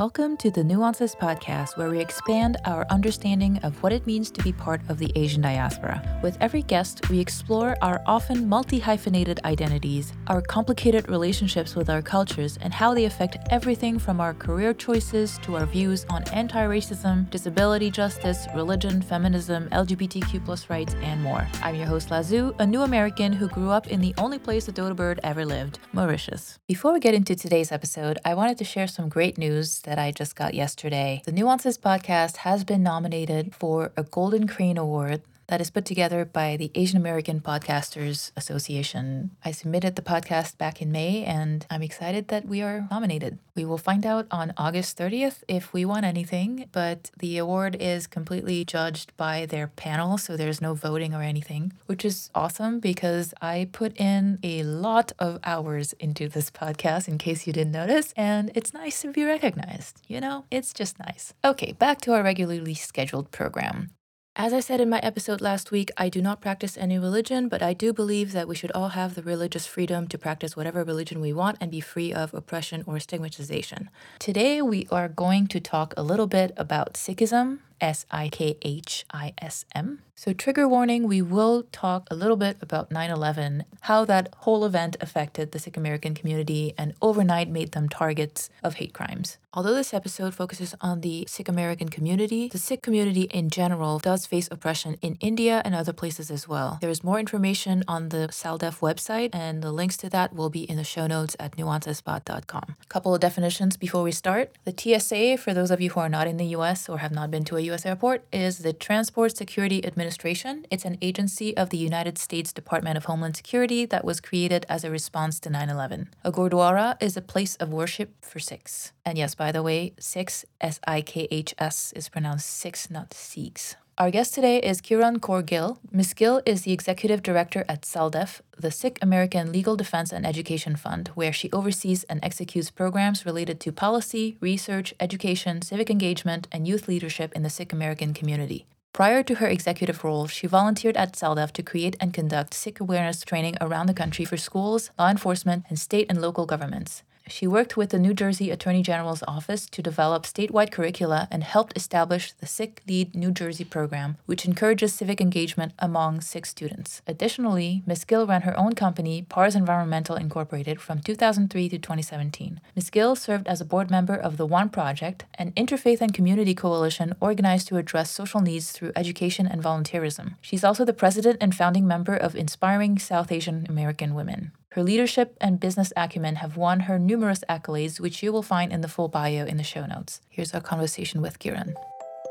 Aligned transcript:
Welcome 0.00 0.38
to 0.38 0.50
the 0.50 0.64
Nuances 0.64 1.14
Podcast, 1.14 1.76
where 1.76 1.90
we 1.90 2.00
expand 2.00 2.56
our 2.64 2.86
understanding 2.88 3.58
of 3.58 3.82
what 3.82 3.92
it 3.92 4.06
means 4.06 4.30
to 4.30 4.42
be 4.42 4.50
part 4.50 4.80
of 4.88 4.96
the 4.96 5.12
Asian 5.14 5.42
diaspora. 5.42 6.00
With 6.22 6.38
every 6.40 6.62
guest, 6.62 7.10
we 7.10 7.20
explore 7.20 7.76
our 7.82 8.00
often 8.06 8.48
multi 8.48 8.78
hyphenated 8.78 9.40
identities, 9.44 10.14
our 10.28 10.40
complicated 10.40 11.10
relationships 11.10 11.76
with 11.76 11.90
our 11.90 12.00
cultures, 12.00 12.58
and 12.62 12.72
how 12.72 12.94
they 12.94 13.04
affect 13.04 13.36
everything 13.50 13.98
from 13.98 14.22
our 14.22 14.32
career 14.32 14.72
choices 14.72 15.36
to 15.42 15.56
our 15.56 15.66
views 15.66 16.06
on 16.08 16.22
anti 16.32 16.64
racism, 16.64 17.28
disability 17.28 17.90
justice, 17.90 18.46
religion, 18.54 19.02
feminism, 19.02 19.68
LGBTQ 19.68 20.70
rights, 20.70 20.94
and 21.02 21.22
more. 21.22 21.46
I'm 21.62 21.74
your 21.74 21.86
host, 21.86 22.10
Lazu, 22.10 22.54
a 22.58 22.66
new 22.66 22.80
American 22.80 23.34
who 23.34 23.48
grew 23.48 23.68
up 23.68 23.88
in 23.88 24.00
the 24.00 24.14
only 24.16 24.38
place 24.38 24.66
a 24.66 24.72
dodo 24.72 24.94
bird 24.94 25.20
ever 25.22 25.44
lived, 25.44 25.78
Mauritius. 25.92 26.58
Before 26.66 26.94
we 26.94 27.00
get 27.00 27.12
into 27.12 27.36
today's 27.36 27.70
episode, 27.70 28.18
I 28.24 28.32
wanted 28.32 28.56
to 28.56 28.64
share 28.64 28.86
some 28.86 29.10
great 29.10 29.36
news 29.36 29.82
that 29.90 29.98
I 29.98 30.12
just 30.12 30.36
got 30.36 30.54
yesterday. 30.54 31.20
The 31.24 31.32
Nuances 31.32 31.76
podcast 31.76 32.36
has 32.36 32.62
been 32.62 32.80
nominated 32.80 33.56
for 33.56 33.90
a 33.96 34.04
Golden 34.04 34.46
Crane 34.46 34.78
Award 34.78 35.20
that 35.50 35.60
is 35.60 35.68
put 35.68 35.84
together 35.84 36.24
by 36.24 36.56
the 36.56 36.70
Asian 36.76 36.96
American 36.96 37.40
Podcasters 37.40 38.30
Association. 38.36 39.32
I 39.44 39.50
submitted 39.50 39.96
the 39.96 40.02
podcast 40.02 40.56
back 40.58 40.80
in 40.80 40.92
May 40.92 41.24
and 41.24 41.66
I'm 41.68 41.82
excited 41.82 42.28
that 42.28 42.46
we 42.46 42.62
are 42.62 42.86
nominated. 42.88 43.40
We 43.56 43.64
will 43.64 43.76
find 43.76 44.06
out 44.06 44.28
on 44.30 44.54
August 44.56 44.96
30th 44.96 45.42
if 45.48 45.72
we 45.72 45.84
won 45.84 46.04
anything, 46.04 46.66
but 46.70 47.10
the 47.18 47.36
award 47.36 47.76
is 47.80 48.06
completely 48.06 48.64
judged 48.64 49.14
by 49.16 49.44
their 49.44 49.66
panel, 49.66 50.18
so 50.18 50.36
there's 50.36 50.62
no 50.62 50.74
voting 50.74 51.14
or 51.14 51.22
anything, 51.22 51.72
which 51.86 52.04
is 52.04 52.30
awesome 52.32 52.78
because 52.78 53.34
I 53.42 53.68
put 53.72 54.00
in 54.00 54.38
a 54.44 54.62
lot 54.62 55.10
of 55.18 55.40
hours 55.42 55.94
into 55.94 56.28
this 56.28 56.48
podcast 56.48 57.08
in 57.08 57.18
case 57.18 57.48
you 57.48 57.52
didn't 57.52 57.72
notice, 57.72 58.14
and 58.16 58.52
it's 58.54 58.72
nice 58.72 59.02
to 59.02 59.10
be 59.10 59.24
recognized. 59.24 60.00
You 60.06 60.20
know, 60.20 60.44
it's 60.52 60.72
just 60.72 61.00
nice. 61.00 61.34
Okay, 61.44 61.72
back 61.72 62.00
to 62.02 62.14
our 62.14 62.22
regularly 62.22 62.74
scheduled 62.74 63.32
program. 63.32 63.90
As 64.36 64.52
I 64.52 64.60
said 64.60 64.80
in 64.80 64.88
my 64.88 65.00
episode 65.00 65.40
last 65.40 65.72
week, 65.72 65.90
I 65.96 66.08
do 66.08 66.22
not 66.22 66.40
practice 66.40 66.78
any 66.78 67.00
religion, 67.00 67.48
but 67.48 67.62
I 67.62 67.74
do 67.74 67.92
believe 67.92 68.30
that 68.30 68.46
we 68.46 68.54
should 68.54 68.70
all 68.70 68.90
have 68.90 69.16
the 69.16 69.24
religious 69.24 69.66
freedom 69.66 70.06
to 70.06 70.16
practice 70.16 70.56
whatever 70.56 70.84
religion 70.84 71.20
we 71.20 71.32
want 71.32 71.58
and 71.60 71.68
be 71.68 71.80
free 71.80 72.12
of 72.12 72.32
oppression 72.32 72.84
or 72.86 73.00
stigmatization. 73.00 73.90
Today, 74.20 74.62
we 74.62 74.86
are 74.92 75.08
going 75.08 75.48
to 75.48 75.58
talk 75.58 75.94
a 75.96 76.04
little 76.04 76.28
bit 76.28 76.52
about 76.56 76.94
Sikhism, 76.94 77.58
S 77.80 78.06
I 78.10 78.28
K 78.28 78.56
H 78.62 79.04
I 79.12 79.32
S 79.38 79.64
M. 79.74 80.02
So, 80.14 80.34
trigger 80.34 80.68
warning, 80.68 81.08
we 81.08 81.22
will 81.22 81.62
talk 81.72 82.06
a 82.10 82.14
little 82.14 82.36
bit 82.36 82.58
about 82.60 82.90
9 82.90 83.10
11, 83.10 83.64
how 83.80 84.04
that 84.04 84.28
whole 84.40 84.66
event 84.66 84.98
affected 85.00 85.52
the 85.52 85.58
Sikh 85.58 85.78
American 85.78 86.14
community 86.14 86.74
and 86.76 86.92
overnight 87.00 87.48
made 87.48 87.72
them 87.72 87.88
targets 87.88 88.50
of 88.62 88.74
hate 88.74 88.92
crimes. 88.92 89.38
Although 89.52 89.74
this 89.74 89.94
episode 89.94 90.34
focuses 90.34 90.76
on 90.80 91.00
the 91.00 91.24
Sikh 91.26 91.48
American 91.48 91.88
community, 91.88 92.48
the 92.48 92.58
Sikh 92.58 92.82
community 92.82 93.22
in 93.22 93.48
general 93.50 93.98
does 93.98 94.26
face 94.26 94.46
oppression 94.50 94.96
in 95.00 95.16
India 95.20 95.62
and 95.64 95.74
other 95.74 95.92
places 95.92 96.30
as 96.30 96.46
well. 96.46 96.78
There 96.80 96.90
is 96.90 97.02
more 97.02 97.18
information 97.18 97.82
on 97.88 98.10
the 98.10 98.28
SALDEF 98.30 98.78
website, 98.78 99.30
and 99.32 99.62
the 99.62 99.72
links 99.72 99.96
to 99.98 100.10
that 100.10 100.34
will 100.34 100.50
be 100.50 100.70
in 100.70 100.76
the 100.76 100.84
show 100.84 101.06
notes 101.08 101.34
at 101.40 101.56
nuancespod.com. 101.56 102.76
A 102.80 102.86
couple 102.86 103.14
of 103.14 103.20
definitions 103.20 103.76
before 103.76 104.04
we 104.04 104.12
start. 104.12 104.52
The 104.64 104.74
TSA, 104.76 105.38
for 105.38 105.52
those 105.52 105.70
of 105.70 105.80
you 105.80 105.90
who 105.90 106.00
are 106.00 106.08
not 106.08 106.28
in 106.28 106.36
the 106.36 106.54
US 106.56 106.88
or 106.88 106.98
have 106.98 107.10
not 107.10 107.30
been 107.30 107.44
to 107.44 107.56
a 107.56 107.69
U.S. 107.70 107.86
airport 107.86 108.24
is 108.32 108.58
the 108.58 108.72
Transport 108.72 109.36
Security 109.36 109.84
Administration. 109.86 110.66
It's 110.72 110.84
an 110.84 110.98
agency 111.00 111.56
of 111.56 111.70
the 111.70 111.76
United 111.76 112.18
States 112.18 112.52
Department 112.52 112.96
of 112.96 113.04
Homeland 113.04 113.36
Security 113.36 113.86
that 113.86 114.04
was 114.04 114.20
created 114.20 114.66
as 114.68 114.82
a 114.82 114.90
response 114.90 115.38
to 115.40 115.50
9 115.50 115.68
11. 115.68 116.08
A 116.24 116.32
Gurdwara 116.32 117.00
is 117.00 117.16
a 117.16 117.22
place 117.22 117.54
of 117.56 117.72
worship 117.72 118.24
for 118.24 118.40
Sikhs. 118.40 118.92
And 119.04 119.16
yes, 119.16 119.36
by 119.36 119.52
the 119.52 119.62
way, 119.62 119.94
Sikhs, 120.00 120.44
S 120.60 120.80
I 120.84 121.00
K 121.00 121.28
H 121.30 121.54
S, 121.58 121.92
is 121.94 122.08
pronounced 122.08 122.48
Sikhs, 122.48 122.90
not 122.90 123.14
Sikhs. 123.14 123.76
Our 124.00 124.10
guest 124.10 124.32
today 124.32 124.60
is 124.60 124.80
Kiran 124.80 125.18
Kaur 125.18 125.44
Gill. 125.44 125.78
Ms. 125.92 126.14
Gill 126.14 126.40
is 126.46 126.62
the 126.62 126.72
executive 126.72 127.22
director 127.22 127.66
at 127.68 127.82
SALDEF, 127.82 128.40
the 128.58 128.70
Sikh 128.70 128.98
American 129.02 129.52
Legal 129.52 129.76
Defense 129.76 130.10
and 130.10 130.24
Education 130.24 130.74
Fund, 130.74 131.08
where 131.08 131.34
she 131.34 131.52
oversees 131.52 132.04
and 132.04 132.18
executes 132.22 132.70
programs 132.70 133.26
related 133.26 133.60
to 133.60 133.72
policy, 133.72 134.38
research, 134.40 134.94
education, 135.00 135.60
civic 135.60 135.90
engagement, 135.90 136.48
and 136.50 136.66
youth 136.66 136.88
leadership 136.88 137.30
in 137.34 137.42
the 137.42 137.50
Sikh 137.50 137.74
American 137.74 138.14
community. 138.14 138.64
Prior 138.94 139.22
to 139.22 139.34
her 139.34 139.48
executive 139.48 140.02
role, 140.02 140.26
she 140.26 140.46
volunteered 140.46 140.96
at 140.96 141.12
SALDEF 141.12 141.52
to 141.52 141.62
create 141.62 141.96
and 142.00 142.14
conduct 142.14 142.54
Sikh 142.54 142.80
awareness 142.80 143.22
training 143.22 143.58
around 143.60 143.84
the 143.84 143.92
country 143.92 144.24
for 144.24 144.38
schools, 144.38 144.90
law 144.98 145.10
enforcement, 145.10 145.66
and 145.68 145.78
state 145.78 146.06
and 146.08 146.22
local 146.22 146.46
governments. 146.46 147.02
She 147.30 147.46
worked 147.46 147.76
with 147.76 147.90
the 147.90 147.98
New 147.98 148.12
Jersey 148.12 148.50
Attorney 148.50 148.82
General's 148.82 149.22
office 149.28 149.66
to 149.66 149.82
develop 149.82 150.24
statewide 150.24 150.72
curricula 150.72 151.28
and 151.30 151.44
helped 151.44 151.76
establish 151.76 152.32
the 152.32 152.46
SikhLEAD 152.46 153.14
New 153.14 153.30
Jersey 153.30 153.64
program, 153.64 154.16
which 154.26 154.44
encourages 154.44 154.92
civic 154.92 155.20
engagement 155.20 155.72
among 155.78 156.20
Sikh 156.20 156.44
students. 156.44 157.02
Additionally, 157.06 157.82
Ms. 157.86 158.04
Gill 158.04 158.26
ran 158.26 158.42
her 158.42 158.58
own 158.58 158.74
company, 158.74 159.22
Pars 159.22 159.54
Environmental 159.54 160.16
Incorporated, 160.16 160.80
from 160.80 161.00
2003 161.00 161.68
to 161.68 161.78
2017. 161.78 162.60
Ms. 162.74 162.90
Gill 162.90 163.14
served 163.14 163.46
as 163.46 163.60
a 163.60 163.64
board 163.64 163.90
member 163.90 164.16
of 164.16 164.36
the 164.36 164.46
One 164.46 164.68
Project, 164.68 165.24
an 165.34 165.52
interfaith 165.52 166.00
and 166.00 166.12
community 166.12 166.54
coalition 166.54 167.14
organized 167.20 167.68
to 167.68 167.76
address 167.76 168.10
social 168.10 168.40
needs 168.40 168.72
through 168.72 168.92
education 168.96 169.46
and 169.46 169.62
volunteerism. 169.62 170.34
She's 170.40 170.64
also 170.64 170.84
the 170.84 170.92
president 170.92 171.38
and 171.40 171.54
founding 171.54 171.86
member 171.86 172.16
of 172.16 172.34
Inspiring 172.34 172.98
South 172.98 173.30
Asian 173.30 173.66
American 173.68 174.14
Women. 174.14 174.50
Her 174.74 174.84
leadership 174.84 175.36
and 175.40 175.58
business 175.58 175.92
acumen 175.96 176.36
have 176.36 176.56
won 176.56 176.80
her 176.80 176.96
numerous 176.96 177.42
accolades, 177.48 177.98
which 177.98 178.22
you 178.22 178.32
will 178.32 178.44
find 178.44 178.72
in 178.72 178.82
the 178.82 178.88
full 178.88 179.08
bio 179.08 179.44
in 179.44 179.56
the 179.56 179.64
show 179.64 179.84
notes. 179.84 180.20
Here's 180.28 180.54
our 180.54 180.60
conversation 180.60 181.20
with 181.20 181.40
Kiran. 181.40 181.74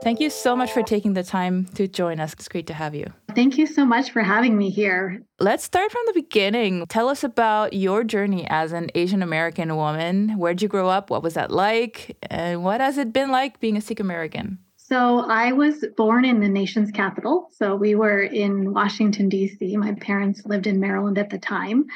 Thank 0.01 0.21
you 0.21 0.29
so 0.29 0.55
much 0.55 0.71
for 0.71 0.81
taking 0.81 1.15
the 1.15 1.23
time 1.23 1.65
to 1.75 1.85
join 1.89 2.21
us. 2.21 2.31
It's 2.31 2.47
great 2.47 2.65
to 2.67 2.73
have 2.73 2.95
you. 2.95 3.11
Thank 3.35 3.57
you 3.57 3.67
so 3.67 3.83
much 3.83 4.11
for 4.11 4.21
having 4.21 4.57
me 4.57 4.69
here. 4.69 5.21
Let's 5.41 5.65
start 5.65 5.91
from 5.91 6.03
the 6.05 6.13
beginning. 6.13 6.85
Tell 6.87 7.09
us 7.09 7.25
about 7.25 7.73
your 7.73 8.05
journey 8.05 8.47
as 8.49 8.71
an 8.71 8.89
Asian 8.95 9.21
American 9.21 9.75
woman. 9.75 10.37
Where'd 10.37 10.61
you 10.61 10.69
grow 10.69 10.87
up? 10.87 11.09
What 11.09 11.21
was 11.21 11.33
that 11.33 11.51
like? 11.51 12.15
And 12.29 12.63
what 12.63 12.79
has 12.79 12.97
it 12.97 13.11
been 13.11 13.31
like 13.31 13.59
being 13.59 13.75
a 13.75 13.81
Sikh 13.81 13.99
American? 13.99 14.59
So 14.77 15.25
I 15.29 15.51
was 15.51 15.83
born 15.97 16.23
in 16.23 16.39
the 16.39 16.47
nation's 16.47 16.89
capital. 16.89 17.49
So 17.51 17.75
we 17.75 17.95
were 17.95 18.21
in 18.21 18.73
Washington, 18.73 19.27
D.C. 19.27 19.75
My 19.75 19.91
parents 19.95 20.45
lived 20.45 20.67
in 20.67 20.79
Maryland 20.79 21.17
at 21.17 21.29
the 21.29 21.37
time 21.37 21.87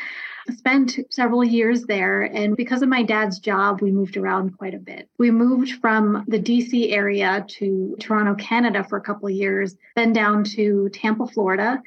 spent 0.51 0.99
several 1.09 1.43
years 1.43 1.83
there. 1.83 2.23
And 2.23 2.55
because 2.55 2.81
of 2.81 2.89
my 2.89 3.03
dad's 3.03 3.39
job, 3.39 3.81
we 3.81 3.91
moved 3.91 4.17
around 4.17 4.57
quite 4.57 4.73
a 4.73 4.79
bit. 4.79 5.09
We 5.17 5.31
moved 5.31 5.73
from 5.81 6.25
the 6.27 6.39
DC 6.39 6.91
area 6.91 7.45
to 7.47 7.95
Toronto, 7.99 8.35
Canada 8.35 8.83
for 8.83 8.97
a 8.97 9.01
couple 9.01 9.27
of 9.27 9.33
years, 9.33 9.75
then 9.95 10.13
down 10.13 10.43
to 10.55 10.89
Tampa, 10.89 11.27
Florida, 11.27 11.81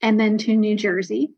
and 0.00 0.18
then 0.18 0.38
to 0.38 0.56
New 0.56 0.76
Jersey. 0.76 1.30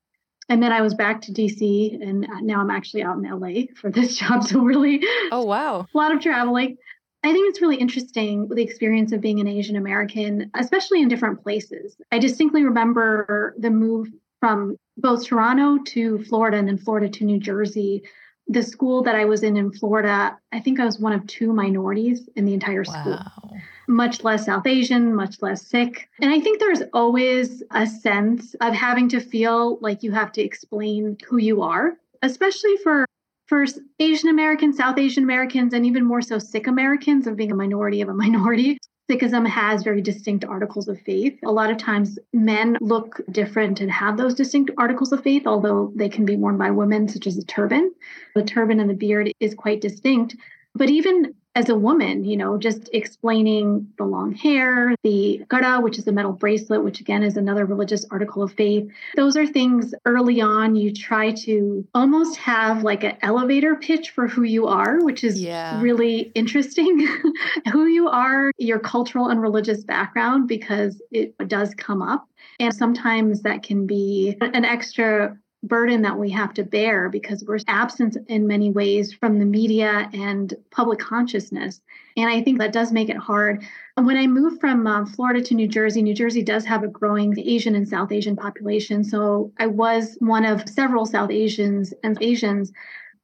And 0.48 0.62
then 0.62 0.72
I 0.72 0.82
was 0.82 0.94
back 0.94 1.22
to 1.22 1.32
DC, 1.32 2.02
and 2.02 2.26
now 2.42 2.60
I'm 2.60 2.70
actually 2.70 3.02
out 3.02 3.16
in 3.16 3.22
LA 3.22 3.62
for 3.76 3.90
this 3.90 4.16
job. 4.18 4.44
So, 4.44 4.60
really, 4.60 5.02
oh, 5.32 5.44
wow, 5.44 5.86
a 5.92 5.96
lot 5.96 6.14
of 6.14 6.20
traveling. 6.20 6.76
I 7.22 7.32
think 7.32 7.48
it's 7.48 7.62
really 7.62 7.76
interesting 7.76 8.48
the 8.48 8.62
experience 8.62 9.12
of 9.12 9.22
being 9.22 9.40
an 9.40 9.48
Asian 9.48 9.76
American, 9.76 10.50
especially 10.54 11.00
in 11.00 11.08
different 11.08 11.42
places. 11.42 11.96
I 12.12 12.18
distinctly 12.18 12.64
remember 12.64 13.54
the 13.58 13.70
move 13.70 14.08
from 14.40 14.76
both 14.96 15.26
Toronto 15.26 15.82
to 15.84 16.22
Florida 16.24 16.56
and 16.56 16.68
then 16.68 16.78
Florida 16.78 17.08
to 17.08 17.24
New 17.24 17.38
Jersey. 17.38 18.02
The 18.46 18.62
school 18.62 19.02
that 19.04 19.14
I 19.14 19.24
was 19.24 19.42
in 19.42 19.56
in 19.56 19.72
Florida, 19.72 20.36
I 20.52 20.60
think 20.60 20.78
I 20.78 20.84
was 20.84 20.98
one 20.98 21.12
of 21.12 21.26
two 21.26 21.52
minorities 21.52 22.28
in 22.36 22.44
the 22.44 22.54
entire 22.54 22.84
school. 22.84 23.12
Wow. 23.12 23.50
Much 23.88 24.22
less 24.22 24.46
South 24.46 24.66
Asian, 24.66 25.14
much 25.14 25.40
less 25.42 25.66
Sikh. 25.66 26.08
And 26.20 26.30
I 26.30 26.40
think 26.40 26.58
there's 26.58 26.82
always 26.92 27.62
a 27.70 27.86
sense 27.86 28.54
of 28.60 28.74
having 28.74 29.08
to 29.10 29.20
feel 29.20 29.78
like 29.80 30.02
you 30.02 30.12
have 30.12 30.32
to 30.32 30.42
explain 30.42 31.16
who 31.26 31.38
you 31.38 31.62
are, 31.62 31.94
especially 32.22 32.76
for 32.82 33.06
for 33.46 33.66
Asian 33.98 34.30
Americans, 34.30 34.78
South 34.78 34.98
Asian 34.98 35.22
Americans, 35.22 35.74
and 35.74 35.84
even 35.84 36.04
more 36.04 36.22
so 36.22 36.38
Sikh 36.38 36.66
Americans 36.66 37.26
of 37.26 37.36
being 37.36 37.52
a 37.52 37.54
minority 37.54 38.00
of 38.00 38.08
a 38.08 38.14
minority. 38.14 38.78
Sikhism 39.10 39.46
has 39.46 39.82
very 39.82 40.00
distinct 40.00 40.46
articles 40.46 40.88
of 40.88 40.98
faith. 41.00 41.38
A 41.44 41.52
lot 41.52 41.70
of 41.70 41.76
times 41.76 42.18
men 42.32 42.78
look 42.80 43.20
different 43.30 43.80
and 43.80 43.90
have 43.90 44.16
those 44.16 44.34
distinct 44.34 44.70
articles 44.78 45.12
of 45.12 45.22
faith, 45.22 45.46
although 45.46 45.92
they 45.94 46.08
can 46.08 46.24
be 46.24 46.36
worn 46.36 46.56
by 46.56 46.70
women, 46.70 47.08
such 47.08 47.26
as 47.26 47.36
a 47.36 47.44
turban. 47.44 47.92
The 48.34 48.42
turban 48.42 48.80
and 48.80 48.88
the 48.88 48.94
beard 48.94 49.30
is 49.40 49.54
quite 49.54 49.82
distinct. 49.82 50.36
But 50.74 50.88
even 50.88 51.34
as 51.54 51.68
a 51.68 51.74
woman, 51.74 52.24
you 52.24 52.36
know, 52.36 52.58
just 52.58 52.90
explaining 52.92 53.86
the 53.96 54.04
long 54.04 54.32
hair, 54.32 54.94
the 55.02 55.44
kara, 55.50 55.80
which 55.80 55.98
is 55.98 56.06
a 56.08 56.12
metal 56.12 56.32
bracelet, 56.32 56.82
which 56.82 57.00
again 57.00 57.22
is 57.22 57.36
another 57.36 57.64
religious 57.64 58.04
article 58.10 58.42
of 58.42 58.52
faith. 58.52 58.90
Those 59.14 59.36
are 59.36 59.46
things 59.46 59.94
early 60.04 60.40
on 60.40 60.74
you 60.74 60.92
try 60.92 61.30
to 61.32 61.86
almost 61.94 62.36
have 62.36 62.82
like 62.82 63.04
an 63.04 63.16
elevator 63.22 63.76
pitch 63.76 64.10
for 64.10 64.26
who 64.26 64.42
you 64.42 64.66
are, 64.66 65.02
which 65.04 65.22
is 65.22 65.40
yeah. 65.40 65.80
really 65.80 66.32
interesting. 66.34 67.06
who 67.72 67.86
you 67.86 68.08
are, 68.08 68.50
your 68.58 68.78
cultural 68.78 69.28
and 69.28 69.40
religious 69.40 69.84
background, 69.84 70.48
because 70.48 71.00
it 71.10 71.36
does 71.48 71.74
come 71.74 72.02
up. 72.02 72.28
And 72.60 72.74
sometimes 72.74 73.42
that 73.42 73.62
can 73.62 73.86
be 73.86 74.36
an 74.40 74.64
extra 74.64 75.36
burden 75.68 76.02
that 76.02 76.18
we 76.18 76.30
have 76.30 76.54
to 76.54 76.62
bear 76.62 77.08
because 77.08 77.44
we're 77.44 77.58
absent 77.66 78.16
in 78.28 78.46
many 78.46 78.70
ways 78.70 79.12
from 79.12 79.38
the 79.38 79.44
media 79.44 80.08
and 80.12 80.54
public 80.70 80.98
consciousness. 80.98 81.80
And 82.16 82.30
I 82.30 82.42
think 82.42 82.58
that 82.58 82.72
does 82.72 82.92
make 82.92 83.08
it 83.08 83.16
hard. 83.16 83.64
When 83.96 84.16
I 84.16 84.26
moved 84.26 84.60
from 84.60 84.86
uh, 84.86 85.06
Florida 85.06 85.42
to 85.42 85.54
New 85.54 85.68
Jersey, 85.68 86.02
New 86.02 86.14
Jersey 86.14 86.42
does 86.42 86.64
have 86.64 86.82
a 86.82 86.88
growing 86.88 87.38
Asian 87.38 87.74
and 87.74 87.88
South 87.88 88.12
Asian 88.12 88.36
population. 88.36 89.04
So 89.04 89.52
I 89.58 89.66
was 89.66 90.16
one 90.20 90.44
of 90.44 90.68
several 90.68 91.06
South 91.06 91.30
Asians 91.30 91.92
and 92.02 92.16
Asians 92.20 92.72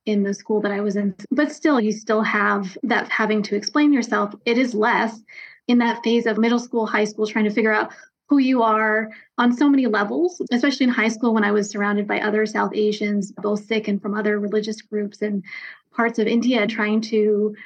in 0.06 0.22
the 0.22 0.34
school 0.34 0.60
that 0.62 0.72
I 0.72 0.80
was 0.80 0.96
in. 0.96 1.14
But 1.30 1.52
still, 1.52 1.80
you 1.80 1.92
still 1.92 2.22
have 2.22 2.76
that 2.82 3.08
having 3.08 3.42
to 3.44 3.56
explain 3.56 3.92
yourself. 3.92 4.34
It 4.44 4.58
is 4.58 4.74
less 4.74 5.20
in 5.68 5.78
that 5.78 6.02
phase 6.02 6.26
of 6.26 6.38
middle 6.38 6.58
school, 6.58 6.86
high 6.86 7.04
school, 7.04 7.26
trying 7.26 7.44
to 7.44 7.50
figure 7.50 7.72
out 7.72 7.92
who 8.30 8.38
you 8.38 8.62
are 8.62 9.10
on 9.38 9.52
so 9.52 9.68
many 9.68 9.86
levels, 9.86 10.40
especially 10.52 10.84
in 10.84 10.90
high 10.90 11.08
school 11.08 11.34
when 11.34 11.42
I 11.42 11.50
was 11.50 11.68
surrounded 11.68 12.06
by 12.06 12.20
other 12.20 12.46
South 12.46 12.70
Asians, 12.74 13.32
both 13.32 13.64
Sikh 13.64 13.88
and 13.88 14.00
from 14.00 14.14
other 14.14 14.38
religious 14.38 14.80
groups 14.80 15.20
and 15.20 15.42
parts 15.92 16.20
of 16.20 16.28
India, 16.28 16.64
trying 16.68 17.00
to 17.02 17.56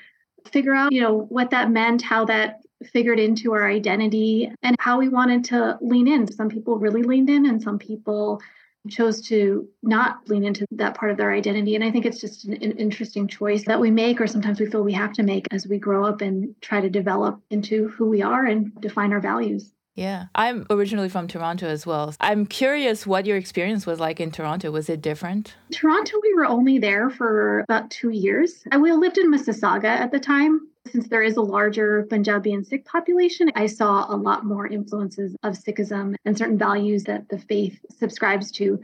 figure 0.50 0.74
out, 0.74 0.90
you 0.90 1.02
know, 1.02 1.26
what 1.28 1.50
that 1.50 1.70
meant, 1.70 2.00
how 2.00 2.24
that 2.24 2.62
figured 2.82 3.20
into 3.20 3.52
our 3.52 3.68
identity 3.68 4.50
and 4.62 4.74
how 4.78 4.98
we 4.98 5.10
wanted 5.10 5.44
to 5.44 5.76
lean 5.82 6.08
in. 6.08 6.32
Some 6.32 6.48
people 6.48 6.78
really 6.78 7.02
leaned 7.02 7.28
in 7.28 7.44
and 7.44 7.62
some 7.62 7.78
people 7.78 8.40
chose 8.88 9.20
to 9.28 9.68
not 9.82 10.28
lean 10.28 10.44
into 10.44 10.66
that 10.72 10.94
part 10.94 11.10
of 11.10 11.18
their 11.18 11.32
identity. 11.32 11.74
And 11.74 11.84
I 11.84 11.90
think 11.90 12.06
it's 12.06 12.20
just 12.20 12.46
an, 12.46 12.54
an, 12.54 12.72
interesting 12.72 13.28
choice 13.28 13.64
that 13.64 13.80
we 13.80 13.90
make, 13.90 14.20
or 14.20 14.26
sometimes 14.26 14.60
we 14.60 14.66
feel 14.66 14.82
we 14.82 14.92
have 14.92 15.12
to 15.14 15.22
make 15.22 15.46
as 15.50 15.66
we 15.66 15.78
grow 15.78 16.04
up 16.04 16.20
and 16.20 16.54
try 16.60 16.80
to 16.80 16.90
develop 16.90 17.40
into 17.50 17.88
who 17.88 18.08
we 18.08 18.20
are 18.22 18.44
and 18.44 18.78
define 18.80 19.12
our 19.12 19.20
values. 19.20 19.74
Yeah, 19.94 20.26
I'm 20.34 20.66
originally 20.70 21.08
from 21.08 21.28
Toronto 21.28 21.68
as 21.68 21.86
well. 21.86 22.14
I'm 22.20 22.46
curious 22.46 23.06
what 23.06 23.26
your 23.26 23.36
experience 23.36 23.86
was 23.86 24.00
like 24.00 24.20
in 24.20 24.30
Toronto. 24.32 24.70
Was 24.70 24.88
it 24.88 25.00
different? 25.00 25.54
Toronto, 25.70 26.18
we 26.22 26.34
were 26.34 26.46
only 26.46 26.78
there 26.78 27.10
for 27.10 27.60
about 27.60 27.90
two 27.90 28.10
years. 28.10 28.64
And 28.72 28.82
We 28.82 28.92
lived 28.92 29.18
in 29.18 29.30
Mississauga 29.32 29.84
at 29.84 30.10
the 30.10 30.20
time. 30.20 30.68
Since 30.90 31.08
there 31.08 31.22
is 31.22 31.36
a 31.36 31.42
larger 31.42 32.06
Punjabi 32.10 32.52
and 32.52 32.66
Sikh 32.66 32.84
population, 32.84 33.50
I 33.54 33.66
saw 33.66 34.04
a 34.12 34.16
lot 34.16 34.44
more 34.44 34.66
influences 34.66 35.34
of 35.42 35.54
Sikhism 35.54 36.14
and 36.26 36.36
certain 36.36 36.58
values 36.58 37.04
that 37.04 37.28
the 37.30 37.38
faith 37.38 37.78
subscribes 37.98 38.50
to 38.52 38.80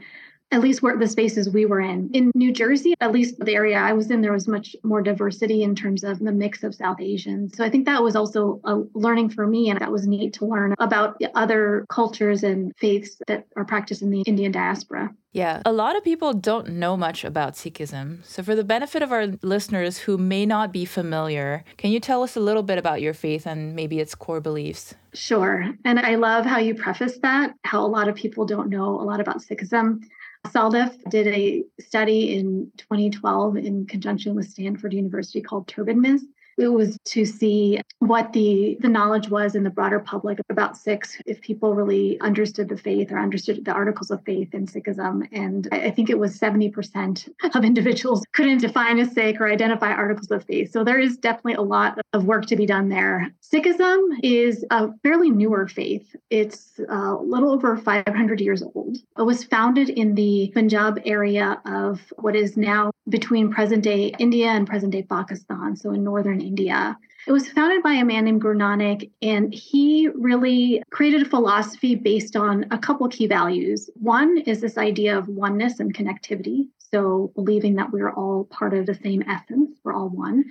at 0.51 0.61
least 0.61 0.81
where 0.81 0.97
the 0.97 1.07
spaces 1.07 1.49
we 1.49 1.65
were 1.65 1.79
in. 1.79 2.09
In 2.13 2.31
New 2.35 2.51
Jersey, 2.51 2.93
at 2.99 3.11
least 3.11 3.39
the 3.39 3.53
area 3.53 3.77
I 3.77 3.93
was 3.93 4.11
in, 4.11 4.21
there 4.21 4.33
was 4.33 4.47
much 4.47 4.75
more 4.83 5.01
diversity 5.01 5.63
in 5.63 5.75
terms 5.75 6.03
of 6.03 6.19
the 6.19 6.31
mix 6.31 6.63
of 6.63 6.75
South 6.75 6.99
Asians. 6.99 7.55
So 7.55 7.63
I 7.63 7.69
think 7.69 7.85
that 7.85 8.03
was 8.03 8.15
also 8.15 8.59
a 8.65 8.75
learning 8.93 9.29
for 9.29 9.47
me, 9.47 9.69
and 9.69 9.79
that 9.79 9.91
was 9.91 10.07
neat 10.07 10.33
to 10.33 10.45
learn 10.45 10.75
about 10.79 11.21
other 11.35 11.85
cultures 11.89 12.43
and 12.43 12.75
faiths 12.77 13.17
that 13.27 13.47
are 13.55 13.65
practiced 13.65 14.01
in 14.01 14.09
the 14.09 14.21
Indian 14.21 14.51
diaspora. 14.51 15.13
Yeah, 15.33 15.61
a 15.65 15.71
lot 15.71 15.95
of 15.95 16.03
people 16.03 16.33
don't 16.33 16.71
know 16.71 16.97
much 16.97 17.23
about 17.23 17.53
Sikhism. 17.53 18.25
So, 18.25 18.43
for 18.43 18.53
the 18.53 18.65
benefit 18.65 19.01
of 19.01 19.13
our 19.13 19.27
listeners 19.41 19.99
who 19.99 20.17
may 20.17 20.45
not 20.45 20.73
be 20.73 20.83
familiar, 20.83 21.63
can 21.77 21.91
you 21.91 22.01
tell 22.01 22.21
us 22.21 22.35
a 22.35 22.41
little 22.41 22.63
bit 22.63 22.77
about 22.77 23.01
your 23.01 23.13
faith 23.13 23.45
and 23.45 23.73
maybe 23.73 23.99
its 24.01 24.13
core 24.13 24.41
beliefs? 24.41 24.93
Sure. 25.13 25.73
And 25.85 25.99
I 25.99 26.15
love 26.15 26.45
how 26.45 26.59
you 26.59 26.75
preface 26.75 27.17
that, 27.19 27.53
how 27.63 27.85
a 27.85 27.87
lot 27.87 28.09
of 28.09 28.15
people 28.15 28.45
don't 28.45 28.69
know 28.69 28.99
a 28.99 29.03
lot 29.03 29.21
about 29.21 29.37
Sikhism. 29.37 30.01
Saldef 30.47 30.97
did 31.09 31.27
a 31.27 31.63
study 31.79 32.35
in 32.35 32.71
2012 32.77 33.57
in 33.57 33.85
conjunction 33.85 34.35
with 34.35 34.49
Stanford 34.49 34.93
University 34.93 35.41
called 35.41 35.67
Turban 35.67 36.01
Myths. 36.01 36.25
It 36.57 36.67
was 36.67 36.97
to 37.05 37.25
see 37.25 37.81
what 37.99 38.33
the, 38.33 38.77
the 38.79 38.89
knowledge 38.89 39.29
was 39.29 39.55
in 39.55 39.63
the 39.63 39.69
broader 39.69 39.99
public 39.99 40.39
about 40.49 40.77
Sikhs, 40.77 41.17
if 41.25 41.41
people 41.41 41.75
really 41.75 42.19
understood 42.19 42.69
the 42.69 42.77
faith 42.77 43.11
or 43.11 43.19
understood 43.19 43.63
the 43.63 43.71
articles 43.71 44.11
of 44.11 44.23
faith 44.23 44.53
in 44.53 44.65
Sikhism. 44.65 45.27
And 45.31 45.67
I 45.71 45.91
think 45.91 46.09
it 46.09 46.17
was 46.19 46.39
70% 46.39 47.29
of 47.55 47.63
individuals 47.63 48.23
couldn't 48.33 48.59
define 48.59 48.99
a 48.99 49.05
Sikh 49.09 49.39
or 49.39 49.47
identify 49.47 49.91
articles 49.91 50.31
of 50.31 50.43
faith. 50.43 50.71
So 50.71 50.83
there 50.83 50.99
is 50.99 51.17
definitely 51.17 51.53
a 51.53 51.61
lot 51.61 51.99
of 52.13 52.25
work 52.25 52.45
to 52.47 52.55
be 52.55 52.65
done 52.65 52.89
there. 52.89 53.31
Sikhism 53.41 54.19
is 54.23 54.65
a 54.71 54.89
fairly 55.03 55.29
newer 55.29 55.67
faith. 55.67 56.15
It's 56.29 56.79
uh, 56.89 57.17
a 57.19 57.23
little 57.23 57.51
over 57.51 57.77
500 57.77 58.41
years 58.41 58.63
old. 58.63 58.97
It 59.17 59.23
was 59.23 59.43
founded 59.43 59.89
in 59.89 60.15
the 60.15 60.51
Punjab 60.53 61.01
area 61.05 61.61
of 61.65 62.01
what 62.17 62.35
is 62.35 62.57
now 62.57 62.91
between 63.09 63.51
present 63.51 63.83
day 63.83 64.13
India 64.19 64.47
and 64.47 64.67
present 64.67 64.91
day 64.91 65.03
Pakistan, 65.03 65.75
so 65.75 65.91
in 65.91 66.03
northern 66.03 66.40
India. 66.41 66.97
It 67.27 67.31
was 67.31 67.47
founded 67.49 67.83
by 67.83 67.93
a 67.93 68.05
man 68.05 68.25
named 68.25 68.41
Guru 68.41 68.57
Nanak, 68.57 69.09
and 69.21 69.53
he 69.53 70.09
really 70.15 70.81
created 70.89 71.21
a 71.21 71.29
philosophy 71.29 71.95
based 71.95 72.35
on 72.35 72.65
a 72.71 72.79
couple 72.79 73.07
key 73.09 73.27
values. 73.27 73.89
One 73.95 74.39
is 74.39 74.59
this 74.59 74.77
idea 74.77 75.17
of 75.17 75.27
oneness 75.27 75.79
and 75.79 75.93
connectivity. 75.93 76.69
So, 76.79 77.31
believing 77.35 77.75
that 77.75 77.91
we're 77.91 78.11
all 78.11 78.45
part 78.45 78.73
of 78.73 78.85
the 78.85 78.95
same 78.95 79.23
essence, 79.27 79.77
we're 79.83 79.93
all 79.93 80.09
one, 80.09 80.45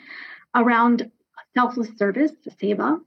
around 0.54 1.10
selfless 1.54 1.90
service, 1.98 2.32
seva, 2.62 3.00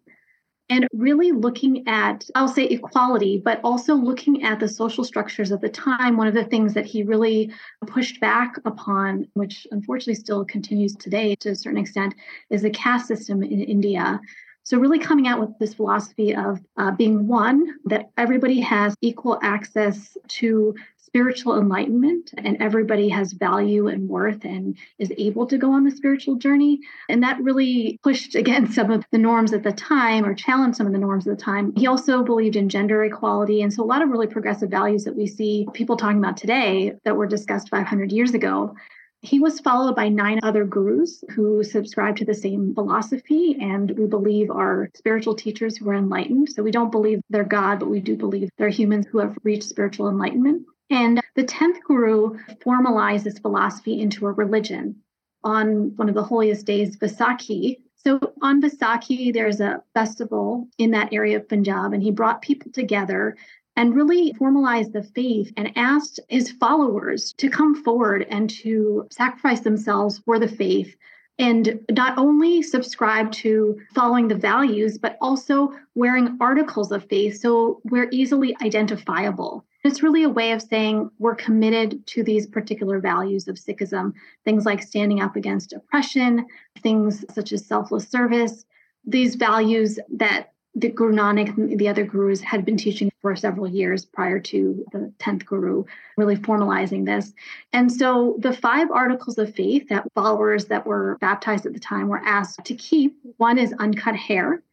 and 0.73 0.87
really 0.91 1.31
looking 1.31 1.87
at, 1.87 2.27
I'll 2.33 2.47
say 2.47 2.65
equality, 2.65 3.37
but 3.37 3.61
also 3.63 3.93
looking 3.93 4.43
at 4.43 4.59
the 4.59 4.67
social 4.67 5.03
structures 5.03 5.51
of 5.51 5.61
the 5.61 5.69
time. 5.69 6.17
One 6.17 6.27
of 6.27 6.33
the 6.33 6.45
things 6.45 6.73
that 6.73 6.87
he 6.87 7.03
really 7.03 7.51
pushed 7.85 8.19
back 8.19 8.55
upon, 8.65 9.27
which 9.33 9.67
unfortunately 9.69 10.15
still 10.15 10.43
continues 10.43 10.95
today 10.95 11.35
to 11.41 11.49
a 11.49 11.55
certain 11.55 11.77
extent, 11.77 12.15
is 12.49 12.63
the 12.63 12.71
caste 12.71 13.07
system 13.07 13.43
in 13.43 13.61
India. 13.61 14.19
So, 14.63 14.77
really 14.77 14.99
coming 14.99 15.27
out 15.27 15.39
with 15.39 15.57
this 15.59 15.73
philosophy 15.73 16.33
of 16.35 16.61
uh, 16.77 16.91
being 16.91 17.27
one, 17.27 17.67
that 17.85 18.09
everybody 18.17 18.61
has 18.61 18.95
equal 19.01 19.37
access 19.41 20.17
to 20.29 20.73
spiritual 21.13 21.59
enlightenment 21.59 22.33
and 22.39 22.59
everybody 22.59 23.07
has 23.07 23.33
value 23.33 23.87
and 23.87 24.09
worth 24.09 24.43
and 24.45 24.75
is 24.97 25.13
able 25.19 25.45
to 25.45 25.59
go 25.59 25.71
on 25.71 25.83
the 25.83 25.91
spiritual 25.91 26.37
journey. 26.37 26.79
And 27.07 27.21
that 27.21 27.39
really 27.39 27.99
pushed 28.01 28.33
against 28.33 28.73
some 28.73 28.89
of 28.89 29.05
the 29.11 29.19
norms 29.19 29.53
at 29.53 29.61
the 29.61 29.73
time 29.73 30.25
or 30.25 30.33
challenged 30.33 30.77
some 30.77 30.87
of 30.87 30.93
the 30.93 30.97
norms 30.97 31.27
at 31.27 31.37
the 31.37 31.43
time. 31.43 31.71
He 31.75 31.85
also 31.85 32.23
believed 32.23 32.55
in 32.55 32.67
gender 32.67 33.03
equality. 33.03 33.61
And 33.61 33.71
so 33.71 33.83
a 33.83 33.85
lot 33.85 34.01
of 34.01 34.09
really 34.09 34.25
progressive 34.25 34.71
values 34.71 35.03
that 35.03 35.15
we 35.15 35.27
see 35.27 35.67
people 35.73 35.97
talking 35.97 36.17
about 36.17 36.35
today 36.35 36.93
that 37.03 37.15
were 37.15 37.27
discussed 37.27 37.69
500 37.69 38.11
years 38.11 38.33
ago. 38.33 38.75
He 39.23 39.39
was 39.39 39.61
followed 39.61 39.95
by 39.95 40.09
nine 40.09 40.41
other 40.43 40.65
gurus 40.65 41.23
who 41.29 41.63
subscribe 41.63 42.17
to 42.17 42.25
the 42.25 42.33
same 42.33 42.73
philosophy, 42.73 43.55
and 43.57 43.89
we 43.91 44.05
believe 44.05 44.51
are 44.51 44.89
spiritual 44.95 45.33
teachers 45.33 45.77
who 45.77 45.89
are 45.89 45.95
enlightened. 45.95 46.49
So 46.49 46.61
we 46.61 46.71
don't 46.71 46.91
believe 46.91 47.21
they're 47.29 47.45
God, 47.45 47.79
but 47.79 47.89
we 47.89 48.01
do 48.01 48.17
believe 48.17 48.49
they're 48.57 48.67
humans 48.67 49.07
who 49.07 49.19
have 49.19 49.37
reached 49.43 49.63
spiritual 49.63 50.09
enlightenment. 50.09 50.65
And 50.89 51.21
the 51.35 51.45
10th 51.45 51.81
guru 51.87 52.37
formalized 52.61 53.23
this 53.23 53.39
philosophy 53.39 54.01
into 54.01 54.27
a 54.27 54.31
religion 54.33 54.97
on 55.41 55.95
one 55.95 56.09
of 56.09 56.15
the 56.15 56.23
holiest 56.23 56.65
days, 56.65 56.97
Vaisakhi. 56.97 57.77
So 57.95 58.19
on 58.41 58.61
Vaisakhi, 58.61 59.33
there's 59.33 59.61
a 59.61 59.81
festival 59.93 60.67
in 60.77 60.91
that 60.91 61.13
area 61.13 61.37
of 61.37 61.47
Punjab, 61.47 61.93
and 61.93 62.03
he 62.03 62.11
brought 62.11 62.41
people 62.41 62.73
together 62.73 63.37
and 63.75 63.95
really 63.95 64.33
formalized 64.33 64.93
the 64.93 65.03
faith 65.03 65.51
and 65.57 65.71
asked 65.75 66.19
his 66.29 66.51
followers 66.51 67.33
to 67.37 67.49
come 67.49 67.75
forward 67.83 68.25
and 68.29 68.49
to 68.49 69.07
sacrifice 69.11 69.61
themselves 69.61 70.19
for 70.19 70.39
the 70.39 70.47
faith 70.47 70.95
and 71.39 71.79
not 71.89 72.17
only 72.17 72.61
subscribe 72.61 73.31
to 73.31 73.79
following 73.95 74.27
the 74.27 74.35
values, 74.35 74.97
but 74.97 75.17
also 75.19 75.71
wearing 75.95 76.37
articles 76.39 76.91
of 76.91 77.07
faith 77.09 77.39
so 77.39 77.81
we're 77.85 78.09
easily 78.11 78.55
identifiable. 78.61 79.65
It's 79.83 80.03
really 80.03 80.23
a 80.23 80.29
way 80.29 80.51
of 80.53 80.61
saying 80.61 81.09
we're 81.19 81.35
committed 81.35 82.05
to 82.07 82.23
these 82.23 82.47
particular 82.47 82.99
values 82.99 83.47
of 83.47 83.55
Sikhism, 83.55 84.13
things 84.45 84.65
like 84.65 84.81
standing 84.81 85.21
up 85.21 85.35
against 85.35 85.73
oppression, 85.73 86.45
things 86.81 87.25
such 87.33 87.51
as 87.51 87.65
selfless 87.65 88.07
service, 88.07 88.63
these 89.05 89.35
values 89.35 89.99
that 90.15 90.52
the 90.75 90.89
Guru 90.89 91.13
Nanak 91.13 91.77
the 91.77 91.87
other 91.87 92.03
gurus 92.03 92.41
had 92.41 92.65
been 92.65 92.77
teaching 92.77 93.11
for 93.21 93.35
several 93.35 93.67
years 93.67 94.05
prior 94.05 94.39
to 94.39 94.83
the 94.91 95.13
10th 95.19 95.45
guru 95.45 95.83
really 96.17 96.35
formalizing 96.35 97.05
this. 97.05 97.33
And 97.71 97.91
so 97.91 98.35
the 98.39 98.53
five 98.53 98.89
articles 98.91 99.37
of 99.37 99.53
faith 99.53 99.87
that 99.89 100.07
followers 100.15 100.65
that 100.65 100.85
were 100.85 101.17
baptized 101.21 101.65
at 101.65 101.73
the 101.73 101.79
time 101.79 102.07
were 102.07 102.21
asked 102.25 102.65
to 102.65 102.75
keep 102.75 103.17
one 103.37 103.59
is 103.59 103.73
uncut 103.79 104.15
hair, 104.15 104.63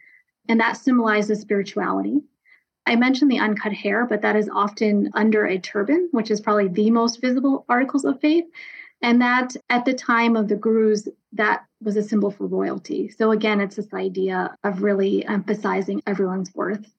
and 0.48 0.58
that 0.60 0.78
symbolizes 0.78 1.40
spirituality. 1.40 2.22
I 2.86 2.96
mentioned 2.96 3.30
the 3.30 3.38
uncut 3.38 3.72
hair, 3.72 4.06
but 4.06 4.22
that 4.22 4.36
is 4.36 4.48
often 4.52 5.10
under 5.14 5.46
a 5.46 5.58
turban, 5.58 6.08
which 6.12 6.30
is 6.30 6.40
probably 6.40 6.68
the 6.68 6.90
most 6.90 7.20
visible 7.20 7.64
articles 7.68 8.04
of 8.04 8.20
faith. 8.20 8.46
And 9.02 9.20
that 9.22 9.56
at 9.70 9.84
the 9.84 9.94
time 9.94 10.36
of 10.36 10.48
the 10.48 10.56
gurus, 10.56 11.08
that 11.32 11.64
was 11.80 11.96
a 11.96 12.02
symbol 12.02 12.30
for 12.30 12.46
royalty. 12.46 13.08
So 13.08 13.30
again, 13.30 13.60
it's 13.60 13.76
this 13.76 13.94
idea 13.94 14.54
of 14.62 14.82
really 14.82 15.24
emphasizing 15.26 16.02
everyone's 16.06 16.54
worth. 16.54 16.92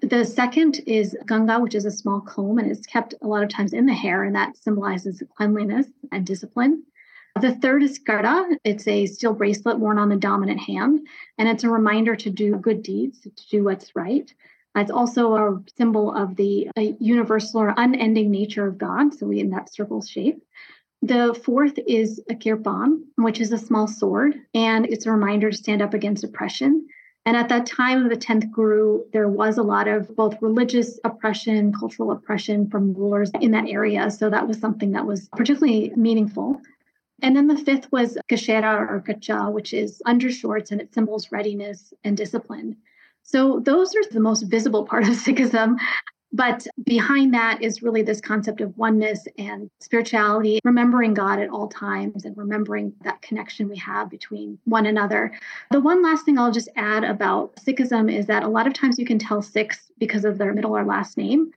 The 0.00 0.24
second 0.24 0.80
is 0.86 1.16
Kanga, 1.26 1.58
which 1.58 1.74
is 1.74 1.84
a 1.84 1.90
small 1.90 2.20
comb 2.20 2.58
and 2.58 2.70
it's 2.70 2.86
kept 2.86 3.14
a 3.20 3.26
lot 3.26 3.42
of 3.42 3.48
times 3.48 3.72
in 3.72 3.86
the 3.86 3.94
hair, 3.94 4.22
and 4.22 4.36
that 4.36 4.56
symbolizes 4.56 5.22
cleanliness 5.36 5.86
and 6.12 6.24
discipline. 6.26 6.84
The 7.40 7.54
third 7.56 7.82
is 7.82 7.98
Kara. 7.98 8.46
It's 8.64 8.86
a 8.86 9.06
steel 9.06 9.32
bracelet 9.32 9.78
worn 9.78 9.98
on 9.98 10.08
the 10.08 10.16
dominant 10.16 10.60
hand, 10.60 11.06
and 11.38 11.48
it's 11.48 11.64
a 11.64 11.68
reminder 11.68 12.14
to 12.16 12.30
do 12.30 12.56
good 12.56 12.82
deeds, 12.82 13.20
to 13.20 13.48
do 13.50 13.64
what's 13.64 13.96
right. 13.96 14.32
It's 14.76 14.90
also 14.90 15.34
a 15.34 15.62
symbol 15.76 16.14
of 16.14 16.36
the 16.36 16.68
universal 17.00 17.60
or 17.60 17.74
unending 17.76 18.30
nature 18.30 18.66
of 18.66 18.78
God. 18.78 19.14
So 19.14 19.26
we 19.26 19.40
in 19.40 19.50
that 19.50 19.72
circle 19.72 20.02
shape. 20.02 20.42
The 21.02 21.38
fourth 21.44 21.78
is 21.86 22.20
a 22.28 22.34
kirpan, 22.34 23.04
which 23.16 23.40
is 23.40 23.52
a 23.52 23.58
small 23.58 23.86
sword, 23.86 24.34
and 24.52 24.84
it's 24.86 25.06
a 25.06 25.12
reminder 25.12 25.50
to 25.50 25.56
stand 25.56 25.80
up 25.80 25.94
against 25.94 26.24
oppression. 26.24 26.86
And 27.24 27.36
at 27.36 27.48
that 27.50 27.66
time 27.66 28.04
of 28.04 28.10
the 28.10 28.16
10th 28.16 28.50
Guru, 28.50 29.02
there 29.12 29.28
was 29.28 29.58
a 29.58 29.62
lot 29.62 29.86
of 29.86 30.16
both 30.16 30.40
religious 30.40 30.98
oppression, 31.04 31.72
cultural 31.72 32.10
oppression 32.10 32.68
from 32.70 32.94
rulers 32.94 33.30
in 33.40 33.50
that 33.52 33.68
area. 33.68 34.10
So 34.10 34.30
that 34.30 34.48
was 34.48 34.58
something 34.58 34.92
that 34.92 35.06
was 35.06 35.28
particularly 35.36 35.92
meaningful. 35.94 36.60
And 37.22 37.36
then 37.36 37.48
the 37.48 37.58
fifth 37.58 37.92
was 37.92 38.16
Kachera 38.30 38.90
or 38.90 39.00
Kacha, 39.00 39.50
which 39.50 39.74
is 39.74 40.00
undershorts 40.06 40.70
and 40.70 40.80
it 40.80 40.94
symbols 40.94 41.30
readiness 41.30 41.92
and 42.02 42.16
discipline. 42.16 42.76
So 43.24 43.60
those 43.60 43.94
are 43.94 44.04
the 44.10 44.20
most 44.20 44.42
visible 44.44 44.86
part 44.86 45.02
of 45.04 45.10
Sikhism. 45.10 45.76
But 46.32 46.66
behind 46.84 47.32
that 47.32 47.62
is 47.62 47.82
really 47.82 48.02
this 48.02 48.20
concept 48.20 48.60
of 48.60 48.76
oneness 48.76 49.26
and 49.38 49.70
spirituality, 49.80 50.60
remembering 50.62 51.14
God 51.14 51.38
at 51.38 51.48
all 51.48 51.68
times 51.68 52.24
and 52.26 52.36
remembering 52.36 52.92
that 53.02 53.22
connection 53.22 53.68
we 53.68 53.76
have 53.78 54.10
between 54.10 54.58
one 54.64 54.84
another. 54.84 55.32
The 55.70 55.80
one 55.80 56.02
last 56.02 56.24
thing 56.24 56.38
I'll 56.38 56.52
just 56.52 56.68
add 56.76 57.02
about 57.02 57.56
Sikhism 57.56 58.12
is 58.12 58.26
that 58.26 58.42
a 58.42 58.48
lot 58.48 58.66
of 58.66 58.74
times 58.74 58.98
you 58.98 59.06
can 59.06 59.18
tell 59.18 59.40
Sikhs 59.40 59.90
because 59.98 60.26
of 60.26 60.36
their 60.36 60.52
middle 60.52 60.76
or 60.76 60.84
last 60.84 61.16
name. 61.16 61.50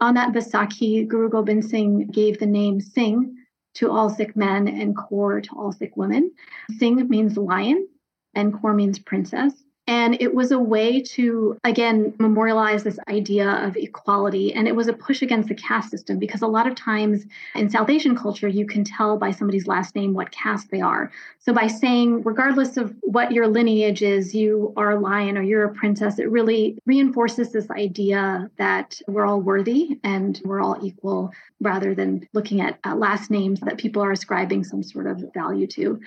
On 0.00 0.14
that 0.14 0.32
Vaisakhi, 0.32 1.06
Guru 1.06 1.28
Gobind 1.28 1.64
Singh 1.64 2.08
gave 2.08 2.38
the 2.40 2.46
name 2.46 2.80
Singh 2.80 3.36
to 3.74 3.90
all 3.90 4.10
Sikh 4.10 4.34
men 4.34 4.66
and 4.66 4.96
Kaur 4.96 5.40
to 5.42 5.50
all 5.56 5.70
Sikh 5.70 5.96
women. 5.96 6.32
Singh 6.78 7.08
means 7.08 7.36
lion 7.36 7.86
and 8.34 8.52
Kaur 8.52 8.74
means 8.74 8.98
princess. 8.98 9.52
And 9.88 10.20
it 10.20 10.34
was 10.34 10.50
a 10.50 10.58
way 10.58 11.00
to, 11.00 11.56
again, 11.62 12.12
memorialize 12.18 12.82
this 12.82 12.98
idea 13.08 13.48
of 13.48 13.76
equality. 13.76 14.52
And 14.52 14.66
it 14.66 14.74
was 14.74 14.88
a 14.88 14.92
push 14.92 15.22
against 15.22 15.48
the 15.48 15.54
caste 15.54 15.90
system 15.90 16.18
because 16.18 16.42
a 16.42 16.48
lot 16.48 16.66
of 16.66 16.74
times 16.74 17.24
in 17.54 17.70
South 17.70 17.88
Asian 17.88 18.16
culture, 18.16 18.48
you 18.48 18.66
can 18.66 18.82
tell 18.82 19.16
by 19.16 19.30
somebody's 19.30 19.68
last 19.68 19.94
name 19.94 20.12
what 20.12 20.32
caste 20.32 20.70
they 20.70 20.80
are. 20.80 21.12
So 21.38 21.52
by 21.52 21.68
saying, 21.68 22.24
regardless 22.24 22.76
of 22.76 22.94
what 23.02 23.30
your 23.30 23.46
lineage 23.46 24.02
is, 24.02 24.34
you 24.34 24.72
are 24.76 24.90
a 24.90 25.00
lion 25.00 25.38
or 25.38 25.42
you're 25.42 25.64
a 25.64 25.74
princess, 25.74 26.18
it 26.18 26.30
really 26.30 26.78
reinforces 26.84 27.52
this 27.52 27.70
idea 27.70 28.50
that 28.58 29.00
we're 29.06 29.24
all 29.24 29.40
worthy 29.40 30.00
and 30.02 30.40
we're 30.44 30.60
all 30.60 30.78
equal 30.82 31.32
rather 31.60 31.94
than 31.94 32.26
looking 32.32 32.60
at 32.60 32.78
uh, 32.84 32.96
last 32.96 33.30
names 33.30 33.60
that 33.60 33.78
people 33.78 34.02
are 34.02 34.12
ascribing 34.12 34.64
some 34.64 34.82
sort 34.82 35.06
of 35.06 35.24
value 35.32 35.68
to 35.68 36.00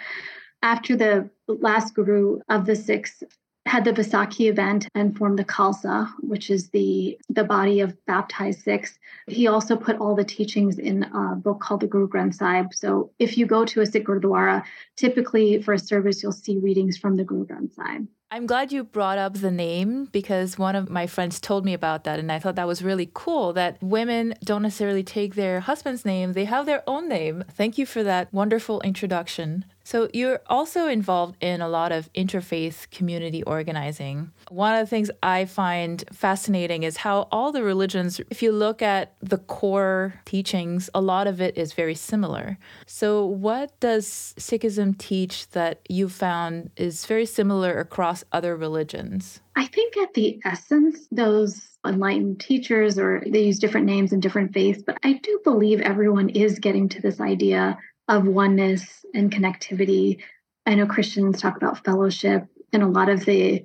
after 0.61 0.95
the 0.95 1.29
last 1.47 1.93
guru 1.93 2.39
of 2.49 2.65
the 2.65 2.75
Sikhs 2.75 3.23
had 3.65 3.85
the 3.85 3.93
Vaisakhi 3.93 4.49
event 4.49 4.87
and 4.95 5.15
formed 5.17 5.37
the 5.37 5.45
Khalsa, 5.45 6.09
which 6.21 6.49
is 6.49 6.69
the, 6.69 7.19
the 7.29 7.43
body 7.43 7.81
of 7.81 7.95
baptized 8.05 8.63
Sikhs. 8.63 8.97
He 9.27 9.47
also 9.47 9.75
put 9.75 9.99
all 9.99 10.15
the 10.15 10.23
teachings 10.23 10.79
in 10.79 11.03
a 11.03 11.35
book 11.35 11.59
called 11.59 11.81
the 11.81 11.87
Guru 11.87 12.07
Granth 12.07 12.35
Sahib. 12.35 12.73
So 12.73 13.11
if 13.19 13.37
you 13.37 13.45
go 13.45 13.65
to 13.65 13.81
a 13.81 13.85
Sikh 13.85 14.05
Gurdwara, 14.05 14.63
typically 14.95 15.61
for 15.61 15.73
a 15.73 15.79
service, 15.79 16.23
you'll 16.23 16.31
see 16.31 16.57
readings 16.57 16.97
from 16.97 17.15
the 17.15 17.23
Guru 17.23 17.45
Granth 17.45 17.73
Sahib. 17.75 18.07
I'm 18.31 18.45
glad 18.45 18.71
you 18.71 18.83
brought 18.83 19.17
up 19.17 19.33
the 19.33 19.49
name 19.49 20.05
because 20.05 20.59
one 20.59 20.75
of 20.75 20.87
my 20.87 21.07
friends 21.07 21.39
told 21.39 21.65
me 21.65 21.73
about 21.73 22.03
that. 22.03 22.19
And 22.19 22.31
I 22.31 22.37
thought 22.37 22.55
that 22.57 22.67
was 22.67 22.83
really 22.83 23.09
cool 23.11 23.53
that 23.53 23.81
women 23.81 24.35
don't 24.43 24.61
necessarily 24.61 25.01
take 25.01 25.33
their 25.33 25.61
husband's 25.61 26.05
name, 26.05 26.33
they 26.33 26.45
have 26.45 26.67
their 26.67 26.83
own 26.85 27.09
name. 27.09 27.43
Thank 27.51 27.79
you 27.79 27.87
for 27.87 28.03
that 28.03 28.31
wonderful 28.31 28.81
introduction. 28.81 29.65
So, 29.89 30.07
you're 30.13 30.41
also 30.45 30.85
involved 30.85 31.35
in 31.41 31.61
a 31.61 31.67
lot 31.67 31.91
of 31.91 32.13
interfaith 32.13 32.91
community 32.91 33.41
organizing. 33.41 34.31
One 34.51 34.75
of 34.75 34.81
the 34.81 34.85
things 34.85 35.09
I 35.23 35.45
find 35.45 36.03
fascinating 36.13 36.83
is 36.83 36.97
how 36.97 37.27
all 37.31 37.51
the 37.51 37.63
religions, 37.63 38.21
if 38.29 38.43
you 38.43 38.51
look 38.51 38.83
at 38.83 39.15
the 39.19 39.39
core 39.39 40.13
teachings, 40.25 40.91
a 40.93 41.01
lot 41.01 41.25
of 41.25 41.41
it 41.41 41.57
is 41.57 41.73
very 41.73 41.95
similar. 41.95 42.59
So, 42.85 43.25
what 43.25 43.79
does 43.79 44.35
Sikhism 44.37 44.95
teach 44.95 45.49
that 45.57 45.81
you 45.89 46.07
found 46.07 46.69
is 46.75 47.07
very 47.07 47.25
similar 47.25 47.79
across 47.79 48.23
other 48.31 48.55
religions? 48.55 49.39
I 49.55 49.65
think 49.65 49.97
at 49.97 50.13
the 50.13 50.39
essence, 50.45 51.07
those 51.11 51.67
enlightened 51.83 52.39
teachers 52.39 52.99
or 52.99 53.23
they 53.25 53.41
use 53.41 53.57
different 53.57 53.87
names 53.87 54.13
in 54.13 54.19
different 54.19 54.53
faiths, 54.53 54.83
but 54.85 54.99
I 55.03 55.13
do 55.13 55.39
believe 55.43 55.81
everyone 55.81 56.29
is 56.29 56.59
getting 56.59 56.89
to 56.89 57.01
this 57.01 57.19
idea 57.19 57.79
of 58.09 58.25
oneness 58.25 59.05
and 59.13 59.31
connectivity. 59.31 60.19
I 60.65 60.75
know 60.75 60.85
Christians 60.85 61.41
talk 61.41 61.55
about 61.55 61.83
fellowship, 61.85 62.45
and 62.73 62.83
a 62.83 62.87
lot 62.87 63.07
of 63.07 63.25
the 63.25 63.63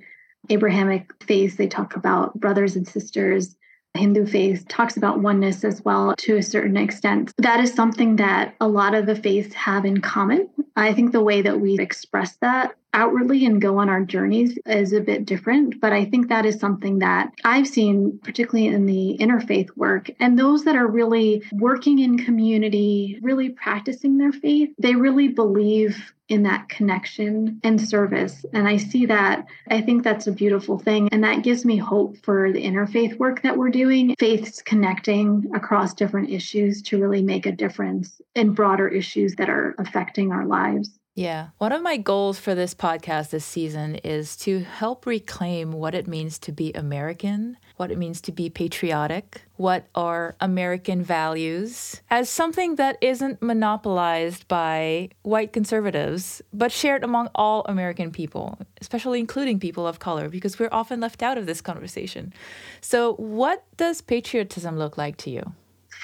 Abrahamic 0.49 1.11
faiths, 1.23 1.55
they 1.55 1.67
talk 1.67 1.95
about 1.95 2.39
brothers 2.39 2.75
and 2.75 2.87
sisters. 2.87 3.57
Hindu 3.95 4.25
faith 4.25 4.67
talks 4.67 4.97
about 4.97 5.21
oneness 5.21 5.63
as 5.63 5.83
well 5.83 6.15
to 6.17 6.37
a 6.37 6.43
certain 6.43 6.77
extent. 6.77 7.31
That 7.37 7.61
is 7.61 7.73
something 7.73 8.17
that 8.17 8.55
a 8.59 8.67
lot 8.67 8.93
of 8.93 9.05
the 9.05 9.15
faiths 9.15 9.53
have 9.55 9.85
in 9.85 10.01
common. 10.01 10.49
I 10.75 10.93
think 10.93 11.11
the 11.11 11.23
way 11.23 11.41
that 11.41 11.61
we 11.61 11.79
express 11.79 12.35
that 12.37 12.75
outwardly 12.95 13.45
and 13.45 13.61
go 13.61 13.77
on 13.77 13.89
our 13.89 14.03
journeys 14.03 14.57
is 14.65 14.93
a 14.93 15.01
bit 15.01 15.25
different. 15.25 15.79
But 15.81 15.93
I 15.93 16.05
think 16.05 16.29
that 16.29 16.45
is 16.45 16.59
something 16.59 16.99
that 16.99 17.31
I've 17.43 17.67
seen, 17.67 18.19
particularly 18.23 18.73
in 18.73 18.85
the 18.85 19.17
interfaith 19.19 19.69
work. 19.75 20.09
And 20.19 20.39
those 20.39 20.63
that 20.63 20.75
are 20.75 20.87
really 20.87 21.43
working 21.51 21.99
in 21.99 22.17
community, 22.17 23.19
really 23.21 23.49
practicing 23.49 24.17
their 24.17 24.31
faith, 24.31 24.69
they 24.79 24.95
really 24.95 25.27
believe 25.27 26.13
in 26.27 26.43
that 26.43 26.69
connection 26.69 27.59
and 27.63 27.79
service. 27.79 28.45
And 28.53 28.67
I 28.67 28.77
see 28.77 29.05
that. 29.05 29.45
I 29.69 29.81
think 29.81 30.03
that's 30.03 30.25
a 30.25 30.31
beautiful 30.31 30.79
thing. 30.79 31.09
And 31.11 31.23
that 31.23 31.43
gives 31.43 31.65
me 31.65 31.77
hope 31.77 32.17
for 32.23 32.51
the 32.51 32.63
interfaith 32.63 33.19
work 33.19 33.43
that 33.43 33.57
we're 33.57 33.69
doing. 33.69 34.15
Faiths 34.17 34.61
connecting 34.61 35.51
across 35.53 35.93
different 35.93 36.31
issues 36.31 36.81
to 36.83 36.99
really 36.99 37.21
make 37.21 37.45
a 37.45 37.51
difference 37.51 38.21
in 38.33 38.53
broader 38.53 38.87
issues 38.87 39.35
that 39.35 39.49
are 39.49 39.75
affecting 39.77 40.31
our 40.31 40.45
lives. 40.45 40.97
Yeah. 41.15 41.47
One 41.59 41.71
of 41.71 41.81
my 41.81 41.95
goals 41.95 42.39
for 42.39 42.55
this 42.55 42.75
podcast 42.75 43.29
this 43.29 43.45
season 43.45 43.95
is 43.95 44.35
to 44.37 44.59
help 44.59 45.05
reclaim 45.05 45.71
what 45.71 45.95
it 45.95 46.07
means 46.07 46.37
to 46.39 46.51
be 46.51 46.73
American, 46.73 47.55
what 47.77 47.89
it 47.89 47.97
means 47.97 48.19
to 48.21 48.33
be 48.33 48.49
patriotic, 48.49 49.43
what 49.55 49.87
are 49.95 50.35
American 50.41 51.01
values, 51.01 52.01
as 52.09 52.29
something 52.29 52.75
that 52.75 52.97
isn't 52.99 53.41
monopolized 53.41 54.45
by 54.49 55.07
white 55.21 55.53
conservatives, 55.53 56.41
but 56.51 56.73
shared 56.73 57.05
among 57.05 57.29
all 57.33 57.63
American 57.69 58.11
people, 58.11 58.59
especially 58.81 59.21
including 59.21 59.57
people 59.57 59.87
of 59.87 59.99
color, 59.99 60.27
because 60.27 60.59
we're 60.59 60.67
often 60.73 60.99
left 60.99 61.23
out 61.23 61.37
of 61.37 61.45
this 61.45 61.61
conversation. 61.61 62.33
So, 62.81 63.13
what 63.13 63.63
does 63.77 64.01
patriotism 64.01 64.77
look 64.77 64.97
like 64.97 65.15
to 65.17 65.29
you? 65.29 65.53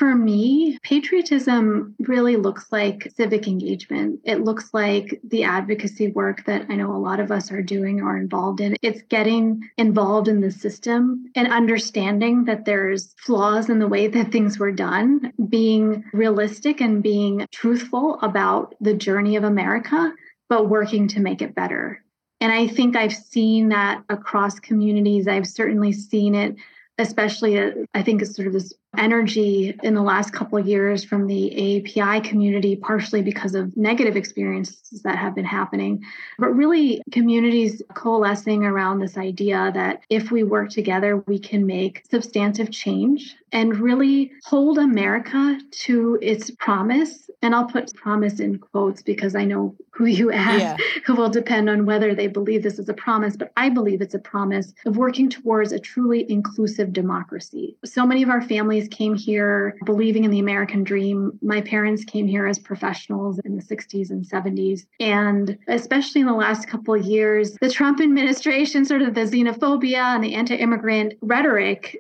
For 0.02 0.16
me, 0.16 0.80
patriotism 0.82 1.94
really 2.00 2.36
looks 2.36 2.72
like 2.72 3.12
civic 3.16 3.48
engagement. 3.48 4.20
It 4.24 4.44
looks 4.44 4.74
like 4.74 5.22
the 5.24 5.44
advocacy 5.44 6.08
work 6.08 6.44
that 6.46 6.66
I 6.72 6.76
know 6.76 6.92
a 6.92 6.98
lot 6.98 7.20
of 7.20 7.32
us 7.32 7.52
are 7.52 7.62
doing 7.62 8.02
or 8.02 8.18
involved 8.18 8.62
in. 8.62 8.76
It's 8.82 9.04
getting 9.04 9.62
involved 9.78 10.28
in 10.28 10.42
the 10.42 10.50
system 10.50 11.26
and 11.36 11.48
understanding 11.54 12.46
that 12.46 12.66
there's 12.66 13.14
flaws 13.20 13.70
in 13.70 13.78
the 13.78 13.88
way 13.88 14.08
that 14.08 14.32
things 14.32 14.58
were 14.58 14.72
done, 14.72 15.34
being 15.50 16.04
realistic 16.14 16.82
and 16.82 17.04
being 17.04 17.46
truthful 17.52 18.18
about 18.24 18.74
the 18.82 18.96
journey 18.96 19.36
of 19.36 19.44
America, 19.44 20.12
but 20.50 20.68
working 20.68 21.08
to 21.10 21.20
make 21.20 21.44
it 21.44 21.54
better. 21.54 22.04
And 22.40 22.52
I 22.52 22.66
think 22.66 22.96
I've 22.96 23.14
seen 23.14 23.70
that 23.70 24.04
across 24.10 24.60
communities. 24.60 25.28
I've 25.28 25.46
certainly 25.46 25.94
seen 25.94 26.34
it 26.34 26.56
especially 26.98 27.60
uh, 27.60 27.72
I 27.94 28.04
think 28.04 28.22
it's 28.22 28.36
sort 28.36 28.48
of 28.48 28.54
this 28.54 28.74
energy 28.98 29.74
in 29.84 29.94
the 29.94 30.02
last 30.02 30.34
couple 30.34 30.58
of 30.58 30.68
years 30.68 31.04
from 31.04 31.28
the 31.28 31.78
API 31.78 32.28
community, 32.28 32.76
partially 32.76 33.22
because 33.22 33.56
of 33.56 33.76
negative 33.78 34.18
experiences 34.18 35.02
that 35.04 35.18
have 35.18 35.34
been 35.34 35.46
happening, 35.46 36.04
but 36.38 36.50
really 36.50 37.02
communities 37.12 37.82
coalescing 37.94 38.64
around 38.64 39.00
this 39.00 39.18
idea 39.18 39.72
that 39.74 40.02
if 40.10 40.32
we 40.32 40.44
work 40.44 40.70
together, 40.70 41.18
we 41.28 41.40
can 41.40 41.66
make 41.66 42.04
substantive 42.12 42.72
change 42.72 43.36
and 43.54 43.78
really 43.78 44.32
hold 44.46 44.78
America 44.78 45.60
to 45.72 46.18
its 46.22 46.52
promise. 46.52 47.30
And 47.42 47.56
I'll 47.56 47.66
put 47.66 47.94
promise 47.96 48.40
in 48.40 48.60
quotes 48.60 49.02
because 49.02 49.36
I 49.36 49.46
know 49.46 49.76
who 49.92 50.06
you 50.06 50.32
ask 50.32 50.60
yeah. 50.60 50.78
who 51.06 51.16
will 51.16 51.30
depend 51.30 51.70
on 51.70 51.86
whether 51.86 52.16
they 52.16 52.28
believe 52.28 52.64
this 52.64 52.80
is 52.80 52.88
a 52.88 52.94
promise, 52.94 53.36
but 53.36 53.52
I 53.58 53.70
believe 53.70 54.02
it's 54.02 54.14
a 54.14 54.20
promise 54.20 54.74
of 54.86 54.98
working 54.98 55.30
towards 55.30 55.72
a 55.72 55.80
truly 55.80 56.30
inclusive 56.32 56.94
democracy. 56.94 57.78
So 57.84 58.06
many 58.06 58.24
of 58.24 58.30
our 58.30 58.42
families 58.42 58.81
came 58.88 59.16
here 59.16 59.76
believing 59.86 60.24
in 60.24 60.32
the 60.32 60.40
American 60.40 60.84
dream. 60.84 61.38
My 61.42 61.62
parents 61.62 62.04
came 62.04 62.28
here 62.28 62.48
as 62.48 62.60
professionals 62.60 63.40
in 63.46 63.56
the 63.56 63.64
60s 63.64 64.10
and 64.10 64.26
70s. 64.28 64.82
And 65.00 65.58
especially 65.68 66.22
in 66.22 66.28
the 66.28 66.34
last 66.34 66.68
couple 66.68 66.94
of 66.94 67.06
years, 67.06 67.58
the 67.62 67.70
Trump 67.70 68.02
administration, 68.02 68.86
sort 68.86 69.02
of 69.02 69.14
the 69.14 69.22
xenophobia 69.22 70.16
and 70.16 70.24
the 70.24 70.36
anti 70.36 70.56
immigrant 70.56 71.14
rhetoric 71.22 71.98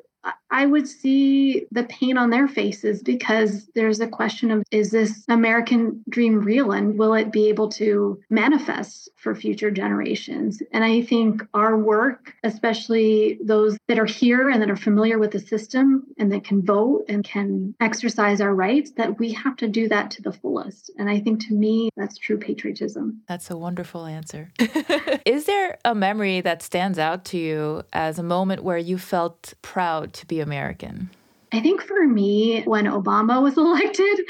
I 0.51 0.65
would 0.65 0.87
see 0.87 1.65
the 1.71 1.85
pain 1.85 2.17
on 2.17 2.29
their 2.29 2.47
faces 2.47 3.01
because 3.01 3.67
there's 3.73 4.01
a 4.01 4.07
question 4.07 4.51
of 4.51 4.63
is 4.69 4.91
this 4.91 5.23
American 5.29 6.03
dream 6.09 6.41
real 6.41 6.73
and 6.73 6.99
will 6.99 7.13
it 7.13 7.31
be 7.31 7.47
able 7.47 7.69
to 7.69 8.21
manifest 8.29 9.09
for 9.15 9.33
future 9.33 9.71
generations? 9.71 10.61
And 10.73 10.83
I 10.83 11.01
think 11.03 11.43
our 11.53 11.77
work, 11.77 12.33
especially 12.43 13.39
those 13.41 13.77
that 13.87 13.97
are 13.97 14.05
here 14.05 14.49
and 14.49 14.61
that 14.61 14.69
are 14.69 14.75
familiar 14.75 15.17
with 15.17 15.31
the 15.31 15.39
system 15.39 16.03
and 16.17 16.31
that 16.33 16.43
can 16.43 16.61
vote 16.61 17.05
and 17.07 17.23
can 17.23 17.73
exercise 17.79 18.41
our 18.41 18.53
rights, 18.53 18.91
that 18.97 19.19
we 19.19 19.31
have 19.31 19.55
to 19.57 19.69
do 19.69 19.87
that 19.87 20.11
to 20.11 20.21
the 20.21 20.33
fullest. 20.33 20.91
And 20.97 21.09
I 21.09 21.21
think 21.21 21.47
to 21.47 21.53
me, 21.53 21.89
that's 21.95 22.17
true 22.17 22.37
patriotism. 22.37 23.21
That's 23.27 23.49
a 23.49 23.57
wonderful 23.57 24.05
answer. 24.05 24.51
is 25.25 25.45
there 25.45 25.77
a 25.85 25.95
memory 25.95 26.41
that 26.41 26.61
stands 26.61 26.99
out 26.99 27.23
to 27.25 27.37
you 27.37 27.83
as 27.93 28.19
a 28.19 28.23
moment 28.23 28.63
where 28.63 28.77
you 28.77 28.97
felt 28.97 29.53
proud 29.61 30.11
to 30.13 30.25
be 30.25 30.40
American? 30.41 31.09
I 31.53 31.59
think 31.59 31.81
for 31.81 32.07
me, 32.07 32.63
when 32.63 32.85
Obama 32.85 33.41
was 33.41 33.57
elected, 33.57 34.21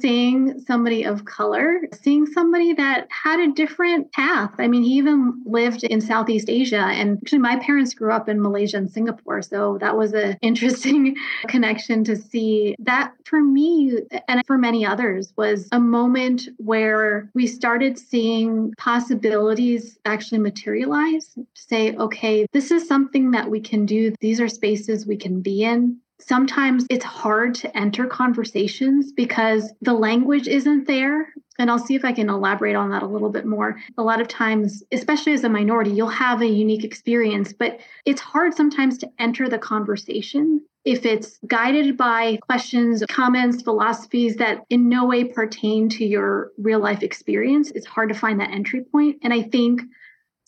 seeing 0.00 0.58
somebody 0.60 1.04
of 1.04 1.24
color, 1.24 1.80
seeing 1.92 2.26
somebody 2.26 2.72
that 2.74 3.06
had 3.10 3.40
a 3.40 3.52
different 3.52 4.10
path. 4.12 4.52
I 4.58 4.68
mean, 4.68 4.82
he 4.82 4.94
even 4.94 5.42
lived 5.44 5.84
in 5.84 6.00
Southeast 6.00 6.48
Asia. 6.48 6.78
And 6.78 7.18
actually, 7.18 7.40
my 7.40 7.58
parents 7.58 7.94
grew 7.94 8.12
up 8.12 8.28
in 8.28 8.40
Malaysia 8.40 8.78
and 8.78 8.90
Singapore. 8.90 9.42
So 9.42 9.78
that 9.80 9.96
was 9.96 10.14
an 10.14 10.38
interesting 10.42 11.16
connection 11.48 12.04
to 12.04 12.16
see. 12.16 12.76
That 12.78 13.12
for 13.24 13.42
me, 13.42 13.98
and 14.28 14.46
for 14.46 14.56
many 14.56 14.86
others, 14.86 15.32
was 15.36 15.68
a 15.72 15.80
moment 15.80 16.48
where 16.56 17.30
we 17.34 17.46
started 17.46 17.98
seeing 17.98 18.72
possibilities 18.78 19.98
actually 20.04 20.38
materialize. 20.38 21.36
Say, 21.54 21.94
okay, 21.96 22.46
this 22.52 22.70
is 22.70 22.88
something 22.88 23.32
that 23.32 23.50
we 23.50 23.60
can 23.60 23.84
do. 23.84 24.14
These 24.20 24.40
are 24.40 24.48
spaces 24.48 25.06
we 25.06 25.16
can 25.16 25.40
be 25.40 25.64
in 25.64 25.98
sometimes 26.20 26.86
it's 26.90 27.04
hard 27.04 27.54
to 27.56 27.76
enter 27.76 28.06
conversations 28.06 29.12
because 29.12 29.72
the 29.82 29.94
language 29.94 30.48
isn't 30.48 30.86
there. 30.86 31.32
And 31.60 31.70
I'll 31.70 31.78
see 31.78 31.96
if 31.96 32.04
I 32.04 32.12
can 32.12 32.28
elaborate 32.28 32.76
on 32.76 32.90
that 32.90 33.02
a 33.02 33.06
little 33.06 33.30
bit 33.30 33.44
more. 33.44 33.76
A 33.96 34.02
lot 34.02 34.20
of 34.20 34.28
times, 34.28 34.82
especially 34.92 35.32
as 35.32 35.42
a 35.42 35.48
minority, 35.48 35.90
you'll 35.90 36.08
have 36.08 36.40
a 36.40 36.46
unique 36.46 36.84
experience, 36.84 37.52
but 37.52 37.80
it's 38.04 38.20
hard 38.20 38.54
sometimes 38.54 38.96
to 38.98 39.10
enter 39.18 39.48
the 39.48 39.58
conversation 39.58 40.60
if 40.84 41.04
it's 41.04 41.38
guided 41.46 41.96
by 41.96 42.38
questions, 42.42 43.02
comments, 43.10 43.62
philosophies 43.62 44.36
that 44.36 44.64
in 44.70 44.88
no 44.88 45.04
way 45.04 45.24
pertain 45.24 45.88
to 45.90 46.04
your 46.04 46.50
real 46.56 46.78
life 46.78 47.02
experience. 47.02 47.70
It's 47.72 47.86
hard 47.86 48.08
to 48.08 48.14
find 48.14 48.40
that 48.40 48.52
entry 48.52 48.82
point. 48.82 49.18
And 49.22 49.34
I 49.34 49.42
think 49.42 49.82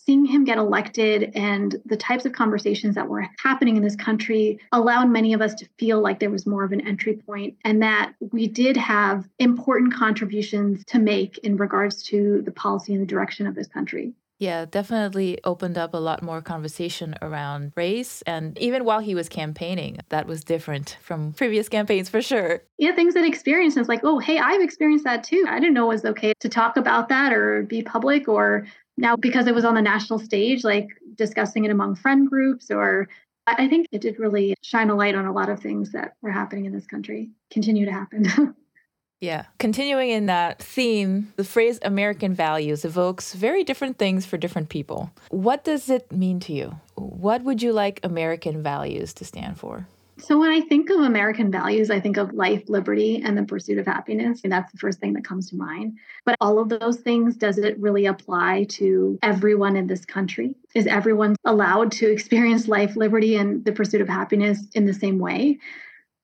seeing 0.05 0.25
him 0.25 0.45
get 0.45 0.59
elected 0.59 1.33
and 1.35 1.77
the 1.85 1.97
types 1.97 2.25
of 2.25 2.33
conversations 2.33 2.95
that 2.95 3.09
were 3.09 3.27
happening 3.43 3.77
in 3.77 3.83
this 3.83 3.97
country 3.97 4.59
allowed 4.73 5.09
many 5.09 5.33
of 5.33 5.43
us 5.43 5.55
to 5.55 5.69
feel 5.79 6.01
like 6.01 6.21
there 6.21 6.31
was 6.31 6.47
more 6.47 6.65
of 6.65 6.73
an 6.73 6.87
entry 6.87 7.15
point 7.15 7.57
and 7.65 7.83
that 7.83 8.13
we 8.33 8.47
did 8.47 8.77
have 8.77 9.29
important 9.39 9.95
contributions 9.95 10.85
to 10.87 10.99
make 10.99 11.39
in 11.39 11.57
regards 11.57 12.03
to 12.03 12.43
the 12.43 12.53
policy 12.53 12.93
and 12.93 13.03
the 13.03 13.07
direction 13.07 13.47
of 13.47 13.55
this 13.55 13.67
country. 13.67 14.15
Yeah, 14.41 14.65
definitely 14.65 15.39
opened 15.45 15.77
up 15.77 15.93
a 15.93 15.99
lot 15.99 16.23
more 16.23 16.41
conversation 16.41 17.15
around 17.21 17.73
race. 17.77 18.23
And 18.23 18.57
even 18.57 18.87
while 18.87 19.01
he 19.01 19.15
was 19.15 19.29
campaigning, 19.29 19.99
that 20.09 20.27
was 20.27 20.45
different 20.45 20.97
from 21.03 21.35
previous 21.35 21.69
campaigns 21.69 22.09
for 22.09 22.23
sure. 22.23 22.63
Yeah, 22.79 22.95
things 22.95 23.13
that 23.15 23.27
experience 23.27 23.77
is 23.77 23.87
like, 23.87 24.01
oh, 24.03 24.19
hey, 24.19 24.39
I've 24.39 24.63
experienced 24.63 25.05
that 25.05 25.25
too. 25.25 25.45
I 25.47 25.61
didn't 25.61 25.75
know 25.75 25.85
it 25.91 25.95
was 25.95 26.05
okay 26.07 26.33
to 26.41 26.49
talk 26.49 26.79
about 26.79 27.11
that 27.11 27.35
or 27.35 27.65
be 27.65 27.83
public 27.83 28.29
or 28.29 28.67
now, 29.01 29.17
because 29.17 29.47
it 29.47 29.55
was 29.55 29.65
on 29.65 29.75
the 29.75 29.83
national 29.83 30.19
stage, 30.19 30.63
like 30.63 30.89
discussing 31.17 31.65
it 31.65 31.71
among 31.71 31.97
friend 31.97 32.29
groups, 32.29 32.71
or 32.71 33.09
I 33.47 33.69
think 33.69 33.87
it 33.91 34.01
did 34.01 34.19
really 34.19 34.55
shine 34.63 34.91
a 34.91 34.95
light 34.95 35.15
on 35.15 35.27
a 35.27 35.33
lot 35.33 35.49
of 35.49 35.61
things 35.61 35.93
that 35.93 36.15
were 36.23 36.31
happening 36.31 36.67
in 36.67 36.73
this 36.73 36.87
country, 36.87 37.31
continue 37.51 37.87
to 37.87 37.93
happen. 37.93 38.55
Yeah. 39.21 39.45
Continuing 39.59 40.09
in 40.09 40.27
that 40.27 40.63
theme, 40.63 41.33
the 41.37 41.45
phrase 41.45 41.79
American 41.83 42.33
values 42.33 42.87
evokes 42.87 43.35
very 43.35 43.63
different 43.65 43.99
things 43.99 44.25
for 44.25 44.39
different 44.39 44.71
people. 44.71 45.11
What 45.29 45.63
does 45.63 45.91
it 45.91 46.11
mean 46.11 46.41
to 46.41 46.55
you? 46.55 46.81
What 46.95 47.43
would 47.43 47.61
you 47.61 47.75
like 47.75 48.01
American 48.03 48.63
values 48.63 49.13
to 49.15 49.27
stand 49.27 49.59
for? 49.59 49.87
So, 50.21 50.39
when 50.39 50.51
I 50.51 50.61
think 50.61 50.91
of 50.91 51.01
American 51.01 51.51
values, 51.51 51.91
I 51.91 51.99
think 51.99 52.17
of 52.17 52.35
life, 52.35 52.63
liberty, 52.69 53.23
and 53.25 53.37
the 53.37 53.43
pursuit 53.43 53.79
of 53.79 53.87
happiness. 53.87 54.41
And 54.45 54.53
that's 54.53 54.71
the 54.71 54.79
first 54.79 55.01
thing 55.01 55.15
that 55.15 55.25
comes 55.25 55.51
to 55.51 55.57
mind. 55.57 55.99
But 56.25 56.37
all 56.41 56.59
of 56.59 56.69
those 56.69 56.99
things, 56.99 57.37
does 57.37 57.59
it 57.59 57.79
really 57.79 58.07
apply 58.07 58.65
to 58.71 59.19
everyone 59.23 59.77
in 59.77 59.87
this 59.87 60.05
country? 60.05 60.55
Is 60.75 60.87
everyone 60.87 61.37
allowed 61.45 61.93
to 61.93 62.11
experience 62.11 62.69
life, 62.69 62.97
liberty, 62.97 63.37
and 63.37 63.65
the 63.65 63.73
pursuit 63.73 64.01
of 64.01 64.09
happiness 64.09 64.67
in 64.75 64.85
the 64.85 64.95
same 64.95 65.19
way? 65.19 65.59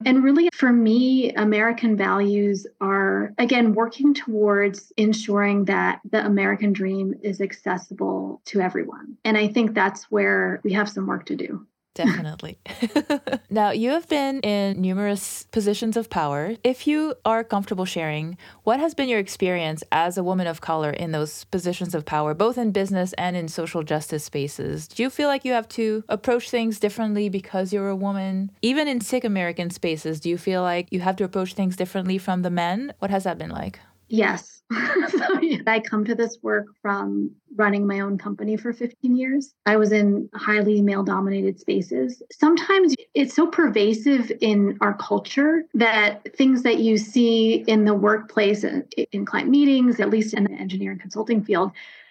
And 0.04 0.22
really, 0.22 0.50
for 0.52 0.70
me, 0.70 1.32
American 1.32 1.96
values 1.96 2.66
are, 2.82 3.32
again, 3.38 3.72
working 3.72 4.12
towards 4.12 4.92
ensuring 4.98 5.64
that 5.66 6.00
the 6.10 6.24
American 6.24 6.74
dream 6.74 7.14
is 7.22 7.40
accessible 7.40 8.42
to 8.46 8.60
everyone. 8.60 9.16
And 9.24 9.38
I 9.38 9.48
think 9.48 9.74
that's 9.74 10.10
where 10.10 10.60
we 10.64 10.74
have 10.74 10.90
some 10.90 11.06
work 11.06 11.24
to 11.26 11.36
do. 11.36 11.66
Definitely. 11.96 12.58
now, 13.50 13.70
you 13.70 13.90
have 13.90 14.06
been 14.06 14.40
in 14.40 14.80
numerous 14.80 15.44
positions 15.50 15.96
of 15.96 16.10
power. 16.10 16.54
If 16.62 16.86
you 16.86 17.14
are 17.24 17.42
comfortable 17.42 17.86
sharing, 17.86 18.36
what 18.64 18.80
has 18.80 18.94
been 18.94 19.08
your 19.08 19.18
experience 19.18 19.82
as 19.90 20.18
a 20.18 20.22
woman 20.22 20.46
of 20.46 20.60
color 20.60 20.90
in 20.90 21.12
those 21.12 21.44
positions 21.44 21.94
of 21.94 22.04
power, 22.04 22.34
both 22.34 22.58
in 22.58 22.70
business 22.70 23.14
and 23.14 23.34
in 23.34 23.48
social 23.48 23.82
justice 23.82 24.24
spaces? 24.24 24.86
Do 24.88 25.02
you 25.02 25.08
feel 25.08 25.28
like 25.28 25.46
you 25.46 25.54
have 25.54 25.68
to 25.70 26.04
approach 26.10 26.50
things 26.50 26.78
differently 26.78 27.30
because 27.30 27.72
you're 27.72 27.88
a 27.88 27.96
woman? 27.96 28.50
Even 28.60 28.88
in 28.88 29.00
Sikh 29.00 29.24
American 29.24 29.70
spaces, 29.70 30.20
do 30.20 30.28
you 30.28 30.36
feel 30.36 30.60
like 30.60 30.88
you 30.90 31.00
have 31.00 31.16
to 31.16 31.24
approach 31.24 31.54
things 31.54 31.76
differently 31.76 32.18
from 32.18 32.42
the 32.42 32.50
men? 32.50 32.92
What 32.98 33.10
has 33.10 33.24
that 33.24 33.38
been 33.38 33.50
like? 33.50 33.80
Yes. 34.08 34.55
so 35.08 35.40
I 35.66 35.80
come 35.80 36.04
to 36.04 36.14
this 36.14 36.38
work 36.42 36.66
from 36.82 37.30
running 37.54 37.86
my 37.86 38.00
own 38.00 38.18
company 38.18 38.56
for 38.56 38.72
15 38.72 39.14
years. 39.14 39.54
I 39.64 39.76
was 39.76 39.92
in 39.92 40.28
highly 40.34 40.82
male 40.82 41.04
dominated 41.04 41.60
spaces. 41.60 42.20
Sometimes 42.32 42.94
it's 43.14 43.34
so 43.34 43.46
pervasive 43.46 44.32
in 44.40 44.76
our 44.80 44.94
culture 44.94 45.62
that 45.74 46.34
things 46.36 46.64
that 46.64 46.80
you 46.80 46.98
see 46.98 47.64
in 47.68 47.84
the 47.84 47.94
workplace, 47.94 48.64
in 48.64 49.24
client 49.24 49.50
meetings, 49.50 50.00
at 50.00 50.10
least 50.10 50.34
in 50.34 50.44
the 50.44 50.54
engineering 50.54 50.98
consulting 50.98 51.44
field, 51.44 51.70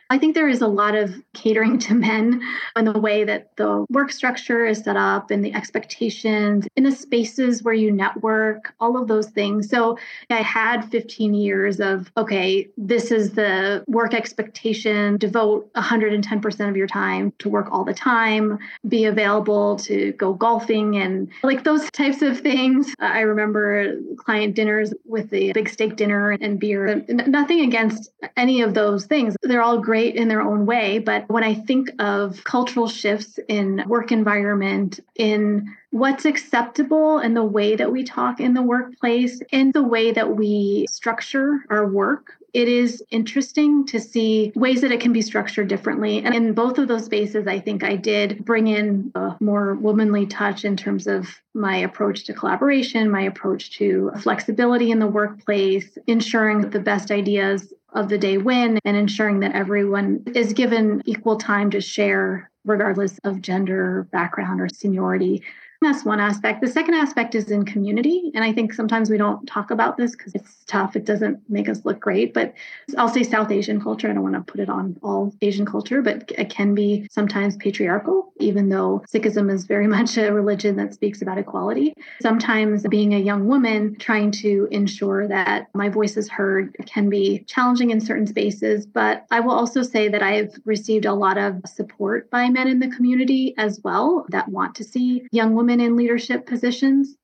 I 0.10 0.20
think 0.20 0.36
there 0.36 0.48
is 0.48 0.62
a 0.62 0.68
lot 0.68 0.94
of 0.96 1.16
catering 1.34 1.80
to 1.80 1.96
men 1.96 2.42
in 2.76 2.86
the 2.86 3.00
way 3.00 3.24
that 3.24 3.56
the 3.58 3.86
work 3.90 4.12
structure 4.12 4.66
is 4.66 4.80
set 4.80 4.96
up 4.96 5.32
and 5.32 5.44
the 5.44 5.54
expectations 5.54 6.68
in 6.76 6.84
the 6.84 6.92
spaces 6.92 7.64
where 7.64 7.74
you 7.74 7.92
network, 7.92 8.74
all 8.80 8.98
of 9.02 9.08
those 9.08 9.30
things. 9.30 9.68
So 9.68 9.98
I 10.30 10.42
had 10.42 10.90
15 10.92 11.34
years 11.34 11.80
of, 11.80 12.12
okay, 12.18 12.70
this 12.78 13.12
is 13.12 13.32
the 13.32 13.84
work 13.88 14.14
expectation, 14.14 15.18
devote 15.18 15.74
110% 15.74 16.70
of 16.70 16.78
your 16.78 16.88
time 16.88 17.34
to 17.40 17.50
work 17.50 17.68
all 17.72 17.84
the 17.84 17.94
time, 17.94 18.60
be 18.88 19.06
available 19.06 19.76
to 19.78 20.12
go 20.14 20.34
golfing 20.34 20.98
and 20.98 21.32
like 21.42 21.64
those 21.64 21.90
types 21.92 22.22
of 22.22 22.40
things. 22.40 22.94
I 23.00 23.22
remember 23.22 23.96
client 24.18 24.56
dinners 24.56 24.94
with 25.06 25.32
the 25.32 25.52
big 25.54 25.68
steak 25.68 25.96
dinner 25.96 26.32
and 26.32 26.60
beer. 26.60 27.04
Nothing 27.08 27.62
against 27.62 28.12
any 28.38 28.62
of 28.62 28.76
those 28.76 29.08
things. 29.08 29.36
They're 29.42 29.64
all 29.64 29.80
great 29.80 29.95
great 29.96 30.16
in 30.18 30.28
their 30.28 30.42
own 30.42 30.66
way. 30.66 31.00
But 31.00 31.30
when 31.30 31.46
I 31.46 31.54
think 31.54 31.90
of 32.00 32.44
cultural 32.44 32.90
shifts 32.90 33.40
in 33.48 33.82
work 33.88 34.12
environment, 34.12 35.00
in 35.16 35.74
what's 35.92 36.26
acceptable 36.26 37.20
and 37.20 37.34
the 37.34 37.46
way 37.46 37.78
that 37.78 37.94
we 37.94 38.04
talk 38.04 38.42
in 38.42 38.54
the 38.54 38.62
workplace 38.62 39.40
in 39.54 39.72
the 39.72 39.82
way 39.82 40.12
that 40.12 40.36
we 40.36 40.86
structure 40.90 41.60
our 41.70 41.88
work 41.88 42.34
it 42.56 42.70
is 42.70 43.04
interesting 43.12 43.86
to 43.86 44.00
see 44.00 44.54
ways 44.56 44.80
that 44.80 44.90
it 44.90 45.02
can 45.02 45.12
be 45.12 45.22
structured 45.22 45.68
differently. 45.68 46.24
And 46.24 46.34
in 46.34 46.54
both 46.54 46.78
of 46.78 46.88
those 46.88 47.04
spaces, 47.04 47.48
I 47.48 47.60
think 47.60 47.84
I 47.84 47.98
did 47.98 48.46
bring 48.46 48.68
in 48.68 49.12
a 49.14 49.36
more 49.42 49.76
womanly 49.76 50.26
touch 50.26 50.64
in 50.64 50.78
terms 50.78 51.06
of 51.06 51.28
my 51.54 51.76
approach 51.76 52.24
to 52.24 52.34
collaboration, 52.34 53.12
my 53.12 53.24
approach 53.24 53.72
to 53.72 54.10
flexibility 54.22 54.92
in 54.92 55.00
the 55.00 55.08
workplace, 55.08 55.98
ensuring 56.08 56.62
that 56.62 56.72
the 56.72 56.80
best 56.80 57.12
ideas 57.12 57.74
of 57.96 58.10
the 58.10 58.18
day 58.18 58.38
win, 58.38 58.80
and 58.86 58.96
ensuring 58.96 59.40
that 59.40 59.56
everyone 59.56 60.24
is 60.36 60.54
given 60.54 61.02
equal 61.06 61.38
time 61.38 61.72
to 61.72 61.82
share, 61.82 62.52
regardless 62.66 63.18
of 63.24 63.42
gender, 63.42 64.08
background, 64.12 64.62
or 64.62 64.70
seniority. 64.70 65.42
That's 65.86 66.04
one 66.04 66.20
aspect. 66.20 66.62
The 66.62 66.68
second 66.68 66.96
aspect 66.96 67.36
is 67.36 67.52
in 67.52 67.64
community. 67.64 68.32
And 68.34 68.44
I 68.44 68.52
think 68.52 68.74
sometimes 68.74 69.12
we 69.12 69.20
don't 69.20 69.46
talk 69.46 69.70
about 69.70 69.98
this 69.98 70.16
because 70.16 70.34
it's 70.34 70.64
tough. 70.66 70.96
It 70.96 71.06
doesn't 71.06 71.40
make 71.48 71.70
us 71.70 71.86
look 71.86 72.00
great. 72.00 72.34
But 72.34 72.56
I'll 72.98 73.08
say 73.08 73.22
South 73.22 73.52
Asian 73.52 73.80
culture. 73.80 74.10
I 74.10 74.14
don't 74.14 74.24
want 74.24 74.34
to 74.34 74.52
put 74.52 74.60
it 74.60 74.68
on 74.68 74.98
all 75.04 75.32
Asian 75.44 75.64
culture, 75.64 76.02
but 76.02 76.32
it 76.36 76.50
can 76.50 76.74
be 76.74 77.08
sometimes 77.12 77.56
patriarchal, 77.58 78.34
even 78.40 78.70
though 78.70 79.04
Sikhism 79.14 79.54
is 79.54 79.66
very 79.66 79.86
much 79.96 80.18
a 80.18 80.34
religion 80.34 80.76
that 80.78 80.96
speaks 80.96 81.22
about 81.22 81.38
equality. 81.38 81.94
Sometimes 82.20 82.84
being 82.90 83.14
a 83.14 83.20
young 83.20 83.46
woman, 83.48 83.96
trying 84.00 84.32
to 84.32 84.68
ensure 84.72 85.28
that 85.28 85.68
my 85.76 85.88
voice 85.88 86.18
is 86.18 86.28
heard 86.28 86.76
can 86.88 87.12
be 87.12 87.44
challenging 87.46 87.92
in 87.92 88.02
certain 88.02 88.26
spaces. 88.26 88.88
But 88.88 89.28
I 89.30 89.40
will 89.40 89.54
also 89.54 89.84
say 89.84 90.08
that 90.08 90.24
I've 90.24 90.58
received 90.66 91.06
a 91.06 91.14
lot 91.14 91.38
of 91.38 91.62
support 91.68 92.32
by 92.32 92.50
men 92.50 92.68
in 92.68 92.80
the 92.80 92.90
community 92.90 93.54
as 93.60 93.82
well 93.84 94.26
that 94.30 94.50
want 94.50 94.74
to 94.76 94.84
see 94.84 95.28
young 95.32 95.54
women 95.54 95.75
women 95.76 95.92
in 95.92 95.98
leadership 95.98 96.46
positions. 96.46 97.16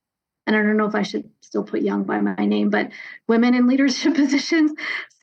And 0.45 0.55
I 0.55 0.61
don't 0.61 0.75
know 0.75 0.87
if 0.87 0.95
I 0.95 1.03
should 1.03 1.29
still 1.41 1.63
put 1.63 1.81
young 1.81 2.03
by 2.03 2.19
my 2.19 2.45
name, 2.45 2.69
but 2.69 2.91
women 3.27 3.53
in 3.53 3.67
leadership 3.67 4.15
positions 4.15 4.71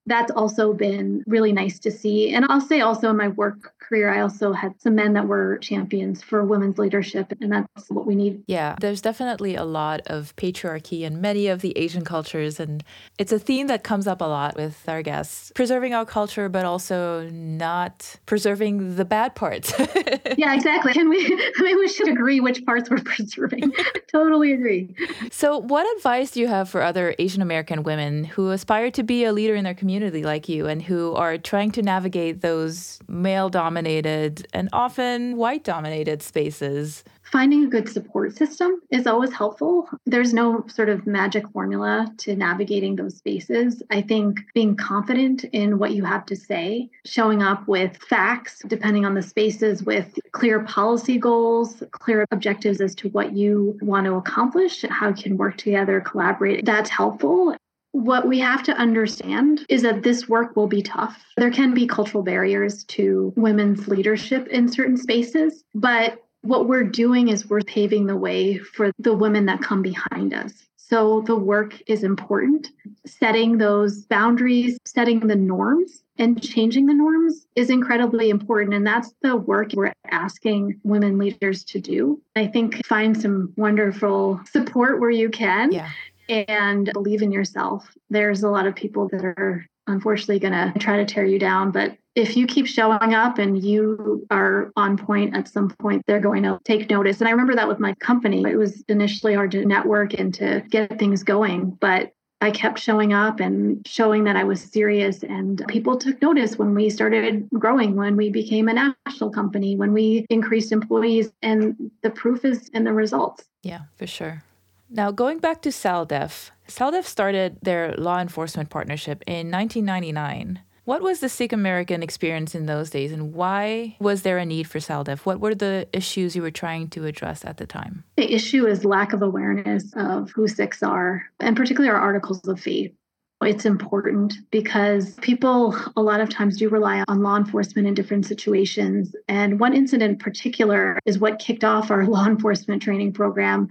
that's 0.07 0.31
also 0.31 0.73
been 0.73 1.23
really 1.27 1.53
nice 1.53 1.79
to 1.81 1.91
see. 1.91 2.33
And 2.35 2.47
I'll 2.49 2.63
say 2.63 2.81
also 2.81 3.11
in 3.11 3.19
my 3.19 3.29
work 3.29 3.75
career, 3.89 4.13
I 4.13 4.21
also 4.21 4.53
had 4.53 4.81
some 4.81 4.95
men 4.95 5.15
that 5.15 5.27
were 5.27 5.59
champions 5.59 6.23
for 6.23 6.45
women's 6.45 6.79
leadership, 6.79 7.33
and 7.41 7.51
that's 7.51 7.91
what 7.91 8.07
we 8.07 8.15
need. 8.15 8.43
Yeah, 8.47 8.77
there's 8.81 9.01
definitely 9.01 9.55
a 9.55 9.65
lot 9.65 10.01
of 10.07 10.37
patriarchy 10.37 11.03
in 11.03 11.21
many 11.21 11.47
of 11.47 11.61
the 11.61 11.77
Asian 11.77 12.05
cultures, 12.05 12.61
and 12.61 12.85
it's 13.19 13.33
a 13.33 13.39
theme 13.39 13.67
that 13.69 13.83
comes 13.83 14.07
up 14.07 14.21
a 14.21 14.25
lot 14.25 14.57
with 14.57 14.87
our 14.89 15.03
guests 15.03 15.53
preserving 15.55 15.95
our 15.95 16.05
culture, 16.05 16.49
but 16.49 16.65
also 16.65 17.29
not 17.31 18.17
preserving 18.27 18.97
the 18.97 19.05
bad 19.05 19.35
parts. 19.35 19.73
yeah, 20.37 20.55
exactly. 20.55 20.93
Can 20.93 21.09
we, 21.09 21.25
I 21.59 21.63
mean, 21.63 21.79
we 21.79 21.89
should 21.89 22.09
agree 22.09 22.41
which 22.41 22.65
parts 22.65 22.91
we're 22.91 22.99
preserving. 23.05 23.73
totally 24.13 24.53
agree. 24.53 24.95
So, 25.31 25.59
what 25.59 25.87
advice 25.97 26.33
do 26.33 26.41
you 26.41 26.49
have 26.49 26.69
for 26.69 26.83
other 26.83 27.15
Asian 27.19 27.43
American 27.43 27.83
women 27.83 28.25
who 28.25 28.51
aspire 28.51 28.91
to 28.93 29.03
be 29.03 29.25
a 29.25 29.33
leader 29.33 29.55
in 29.55 29.65
their 29.65 29.75
community 29.75 30.23
like 30.23 30.49
you 30.49 30.67
and 30.67 30.83
who 30.83 31.15
are 31.15 31.39
trying 31.39 31.71
to 31.73 31.83
navigate 31.83 32.43
those 32.43 32.99
male 33.09 33.49
dominated? 33.49 33.78
Dominated 33.79 34.47
and 34.53 34.69
often 34.73 35.37
white 35.37 35.63
dominated 35.63 36.21
spaces. 36.21 37.05
Finding 37.23 37.65
a 37.65 37.69
good 37.69 37.89
support 37.89 38.35
system 38.35 38.81
is 38.91 39.07
always 39.07 39.33
helpful. 39.33 39.87
There's 40.07 40.33
no 40.33 40.65
sort 40.67 40.89
of 40.89 41.07
magic 41.07 41.47
formula 41.51 42.11
to 42.19 42.35
navigating 42.35 42.97
those 42.97 43.17
spaces. 43.17 43.83
I 43.91 44.01
think 44.01 44.41
being 44.55 44.75
confident 44.77 45.45
in 45.45 45.79
what 45.79 45.93
you 45.93 46.05
have 46.05 46.25
to 46.27 46.37
say, 46.37 46.89
showing 47.05 47.43
up 47.43 47.69
with 47.69 47.99
facts, 47.99 48.63
depending 48.67 49.05
on 49.05 49.15
the 49.15 49.23
spaces, 49.23 49.83
with 49.83 50.19
clear 50.33 50.61
policy 50.61 51.19
goals, 51.19 51.83
clear 51.91 52.25
objectives 52.31 52.81
as 52.81 52.95
to 52.97 53.11
what 53.11 53.37
you 53.37 53.79
want 53.83 54.07
to 54.07 54.15
accomplish, 54.15 54.85
how 54.89 55.09
you 55.09 55.23
can 55.23 55.37
work 55.37 55.59
together, 55.59 56.01
collaborate, 56.01 56.65
that's 56.65 56.91
helpful. 56.91 57.55
What 57.99 58.29
we 58.29 58.39
have 58.39 58.63
to 58.63 58.73
understand 58.73 59.67
is 59.69 59.83
that 59.83 60.05
this 60.05 60.29
work 60.29 60.55
will 60.55 60.69
be 60.69 60.83
tough. 60.83 61.21
There 61.37 61.51
can 61.51 61.75
be 61.75 61.85
cultural 61.85 62.23
barriers 62.23 62.85
to 62.85 63.33
women's 63.37 63.89
leadership 63.89 64.47
in 64.47 64.69
certain 64.69 64.97
spaces, 64.97 65.65
but 65.75 66.25
what 66.43 66.69
we're 66.69 66.85
doing 66.85 67.27
is 67.29 67.51
we're 67.51 67.63
paving 67.63 68.07
the 68.07 68.17
way 68.17 68.59
for 68.59 68.93
the 69.01 69.15
women 69.15 69.47
that 69.47 69.63
come 69.63 69.83
behind 69.83 70.33
us. 70.33 70.53
So 70.77 71.23
the 71.23 71.37
work 71.37 71.83
is 71.89 72.05
important. 72.05 72.69
Setting 73.05 73.59
those 73.59 74.07
boundaries, 74.07 74.79
setting 74.87 75.27
the 75.27 75.37
norms, 75.37 76.05
and 76.17 76.43
changing 76.43 76.87
the 76.87 76.95
norms 76.95 77.47
is 77.57 77.69
incredibly 77.69 78.31
important. 78.31 78.75
And 78.75 78.87
that's 78.87 79.13
the 79.23 79.37
work 79.37 79.73
we're 79.75 79.93
asking 80.11 80.81
women 80.85 81.19
leaders 81.19 81.63
to 81.65 81.81
do. 81.81 82.23
I 82.37 82.47
think 82.47 82.87
find 82.87 83.21
some 83.21 83.53
wonderful 83.57 84.41
support 84.51 85.01
where 85.01 85.11
you 85.11 85.29
can. 85.29 85.73
Yeah 85.73 85.91
and 86.29 86.91
believe 86.93 87.23
in 87.23 87.33
yourself. 87.33 87.93
There's 88.11 88.43
a 88.43 88.51
lot 88.51 88.67
of 88.67 88.75
people 88.75 89.09
that 89.09 89.25
are 89.25 89.67
unfortunately 89.87 90.39
going 90.39 90.53
to 90.53 90.79
try 90.79 90.97
to 90.97 91.07
tear 91.07 91.25
you 91.25 91.39
down, 91.39 91.71
but 91.71 91.97
if 92.15 92.37
you 92.37 92.47
keep 92.47 92.67
showing 92.67 93.15
up 93.15 93.39
and 93.39 93.63
you 93.63 94.27
are 94.31 94.73
on 94.77 94.99
point 94.99 95.37
at 95.37 95.47
some 95.47 95.71
point, 95.71 96.03
they're 96.07 96.21
going 96.21 96.43
to 96.43 96.59
take 96.65 96.91
notice. 96.91 97.21
And 97.21 97.29
I 97.29 97.31
remember 97.31 97.55
that 97.55 97.69
with 97.69 97.79
my 97.79 97.95
company. 97.95 98.43
It 98.43 98.57
was 98.57 98.83
initially 98.89 99.35
hard 99.35 99.53
to 99.53 99.65
network 99.65 100.15
and 100.15 100.35
to 100.35 100.65
get 100.69 100.99
things 100.99 101.23
going, 101.23 101.79
but 101.81 102.13
I 102.41 102.51
kept 102.51 102.79
showing 102.79 103.13
up 103.13 103.41
and 103.41 103.87
showing 103.87 104.25
that 104.25 104.37
I 104.37 104.45
was 104.45 104.61
serious. 104.61 105.23
And 105.23 105.65
people 105.69 105.97
took 105.97 106.21
notice 106.21 106.59
when 106.59 106.75
we 106.75 106.91
started 106.91 107.49
growing, 107.53 107.97
when 107.97 108.17
we 108.17 108.31
became 108.31 108.69
a 108.69 108.95
national 109.07 109.31
company, 109.31 109.77
when 109.77 109.93
we 109.93 110.27
increased 110.31 110.73
employees. 110.73 111.33
And 111.43 111.91
the 112.03 112.11
proof 112.11 112.45
is 112.45 112.69
in 112.71 112.85
the 112.85 112.93
results. 112.93 113.45
Yeah, 113.63 113.81
for 113.97 114.07
sure. 114.07 114.45
Now, 114.91 115.11
going 115.11 115.39
back 115.39 115.61
to 115.63 115.69
SALDEF, 115.69 116.51
SALDEF 116.67 117.05
started 117.05 117.59
their 117.63 117.95
law 117.97 118.21
enforcement 118.21 118.71
partnership 118.71 119.23
in 119.27 119.51
1999. 119.51 120.61
What 120.85 121.03
was 121.03 121.21
the 121.21 121.29
Sikh 121.29 121.53
American 121.53 122.03
experience 122.03 122.55
in 122.55 122.65
those 122.65 122.89
days, 122.89 123.13
and 123.13 123.35
why 123.35 123.97
was 124.01 124.23
there 124.23 124.39
a 124.39 124.47
need 124.47 124.67
for 124.67 124.79
SALDEF? 124.79 125.27
What 125.27 125.41
were 125.41 125.55
the 125.55 125.87
issues 125.93 126.35
you 126.35 126.41
were 126.41 126.51
trying 126.51 126.89
to 126.89 127.05
address 127.05 127.45
at 127.45 127.59
the 127.59 127.67
time? 127.67 128.05
The 128.17 128.33
issue 128.33 128.67
is 128.67 128.87
lack 128.87 129.13
of 129.13 129.21
awareness 129.21 129.93
of 129.95 130.31
who 130.31 130.49
Sikhs 130.49 130.83
are, 130.83 131.23
and 131.41 131.55
particularly 131.55 131.91
our 131.91 132.01
articles 132.01 132.49
of 132.49 132.59
faith. 132.59 132.95
It's 133.43 133.67
important 133.67 134.35
because 134.51 135.17
people 135.17 135.77
a 135.97 136.03
lot 136.03 136.21
of 136.21 136.31
times 136.31 136.57
do 136.57 136.71
rely 136.71 137.05
on 137.07 137.23
law 137.23 137.37
enforcement 137.37 137.87
in 137.87 137.93
different 137.93 138.25
situations. 138.25 139.15
And 139.29 139.61
one 139.61 139.75
incident 139.75 140.13
in 140.13 140.19
particular 140.19 140.99
is 141.05 141.19
what 141.19 141.39
kicked 141.39 141.63
off 141.63 141.91
our 141.91 142.07
law 142.07 142.27
enforcement 142.27 142.83
training 142.83 143.13
program 143.13 143.69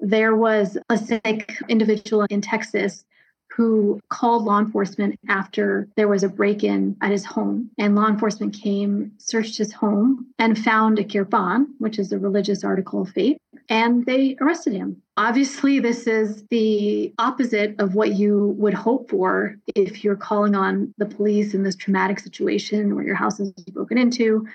there 0.00 0.34
was 0.34 0.78
a 0.88 0.96
Sikh 0.96 1.58
individual 1.68 2.26
in 2.30 2.40
Texas 2.40 3.04
who 3.50 4.00
called 4.08 4.44
law 4.44 4.58
enforcement 4.58 5.18
after 5.28 5.88
there 5.96 6.08
was 6.08 6.22
a 6.22 6.28
break 6.28 6.62
in 6.62 6.96
at 7.02 7.10
his 7.10 7.24
home. 7.24 7.70
And 7.78 7.94
law 7.94 8.06
enforcement 8.06 8.54
came, 8.54 9.12
searched 9.18 9.58
his 9.58 9.72
home, 9.72 10.26
and 10.38 10.58
found 10.58 10.98
a 10.98 11.04
kirpan, 11.04 11.66
which 11.78 11.98
is 11.98 12.12
a 12.12 12.18
religious 12.18 12.64
article 12.64 13.02
of 13.02 13.10
faith, 13.10 13.36
and 13.68 14.06
they 14.06 14.36
arrested 14.40 14.72
him. 14.72 15.02
Obviously, 15.16 15.80
this 15.80 16.06
is 16.06 16.44
the 16.50 17.12
opposite 17.18 17.74
of 17.78 17.94
what 17.94 18.14
you 18.14 18.54
would 18.58 18.74
hope 18.74 19.10
for 19.10 19.56
if 19.74 20.04
you're 20.04 20.16
calling 20.16 20.54
on 20.54 20.94
the 20.96 21.06
police 21.06 21.52
in 21.52 21.62
this 21.62 21.76
traumatic 21.76 22.20
situation 22.20 22.94
where 22.94 23.04
your 23.04 23.16
house 23.16 23.40
is 23.40 23.52
broken 23.72 23.98
into 23.98 24.46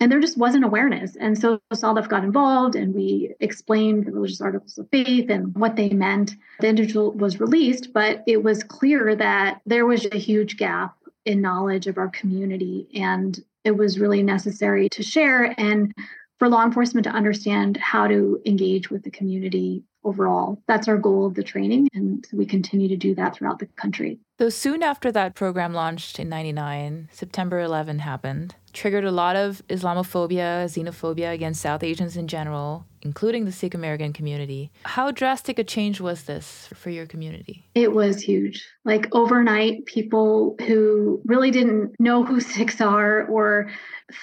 and 0.00 0.10
there 0.10 0.20
just 0.20 0.38
wasn't 0.38 0.64
awareness. 0.64 1.14
And 1.16 1.38
so 1.38 1.60
SALDEF 1.72 2.08
got 2.08 2.24
involved 2.24 2.74
and 2.74 2.94
we 2.94 3.34
explained 3.38 4.06
the 4.06 4.12
religious 4.12 4.40
articles 4.40 4.78
of 4.78 4.88
faith 4.90 5.28
and 5.28 5.54
what 5.54 5.76
they 5.76 5.90
meant. 5.90 6.36
The 6.60 6.68
individual 6.68 7.12
was 7.12 7.38
released, 7.38 7.92
but 7.92 8.24
it 8.26 8.42
was 8.42 8.64
clear 8.64 9.14
that 9.14 9.60
there 9.66 9.84
was 9.84 10.06
a 10.06 10.18
huge 10.18 10.56
gap 10.56 10.96
in 11.26 11.42
knowledge 11.42 11.86
of 11.86 11.98
our 11.98 12.08
community. 12.08 12.88
And 12.94 13.38
it 13.62 13.72
was 13.72 14.00
really 14.00 14.22
necessary 14.22 14.88
to 14.88 15.02
share 15.02 15.54
and 15.58 15.92
for 16.38 16.48
law 16.48 16.64
enforcement 16.64 17.04
to 17.04 17.10
understand 17.10 17.76
how 17.76 18.08
to 18.08 18.40
engage 18.46 18.90
with 18.90 19.02
the 19.02 19.10
community 19.10 19.84
overall. 20.02 20.62
That's 20.66 20.88
our 20.88 20.96
goal 20.96 21.26
of 21.26 21.34
the 21.34 21.42
training. 21.42 21.88
And 21.92 22.26
we 22.32 22.46
continue 22.46 22.88
to 22.88 22.96
do 22.96 23.14
that 23.16 23.36
throughout 23.36 23.58
the 23.58 23.66
country. 23.66 24.18
So 24.40 24.48
soon 24.48 24.82
after 24.82 25.12
that 25.12 25.34
program 25.34 25.74
launched 25.74 26.18
in 26.18 26.30
99, 26.30 27.10
September 27.12 27.60
11 27.60 27.98
happened 27.98 28.54
triggered 28.72 29.04
a 29.04 29.10
lot 29.10 29.36
of 29.36 29.62
Islamophobia, 29.68 30.64
xenophobia 30.66 31.32
against 31.32 31.60
South 31.60 31.82
Asians 31.82 32.16
in 32.16 32.28
general, 32.28 32.84
including 33.02 33.44
the 33.44 33.52
Sikh 33.52 33.74
American 33.74 34.12
community. 34.12 34.70
How 34.84 35.10
drastic 35.10 35.58
a 35.58 35.64
change 35.64 36.00
was 36.00 36.24
this 36.24 36.68
for 36.74 36.90
your 36.90 37.06
community? 37.06 37.66
It 37.74 37.92
was 37.92 38.20
huge. 38.20 38.66
Like 38.84 39.08
overnight, 39.12 39.86
people 39.86 40.56
who 40.66 41.20
really 41.24 41.50
didn't 41.50 41.98
know 41.98 42.24
who 42.24 42.40
Sikhs 42.50 42.80
are 42.80 43.26
or 43.26 43.70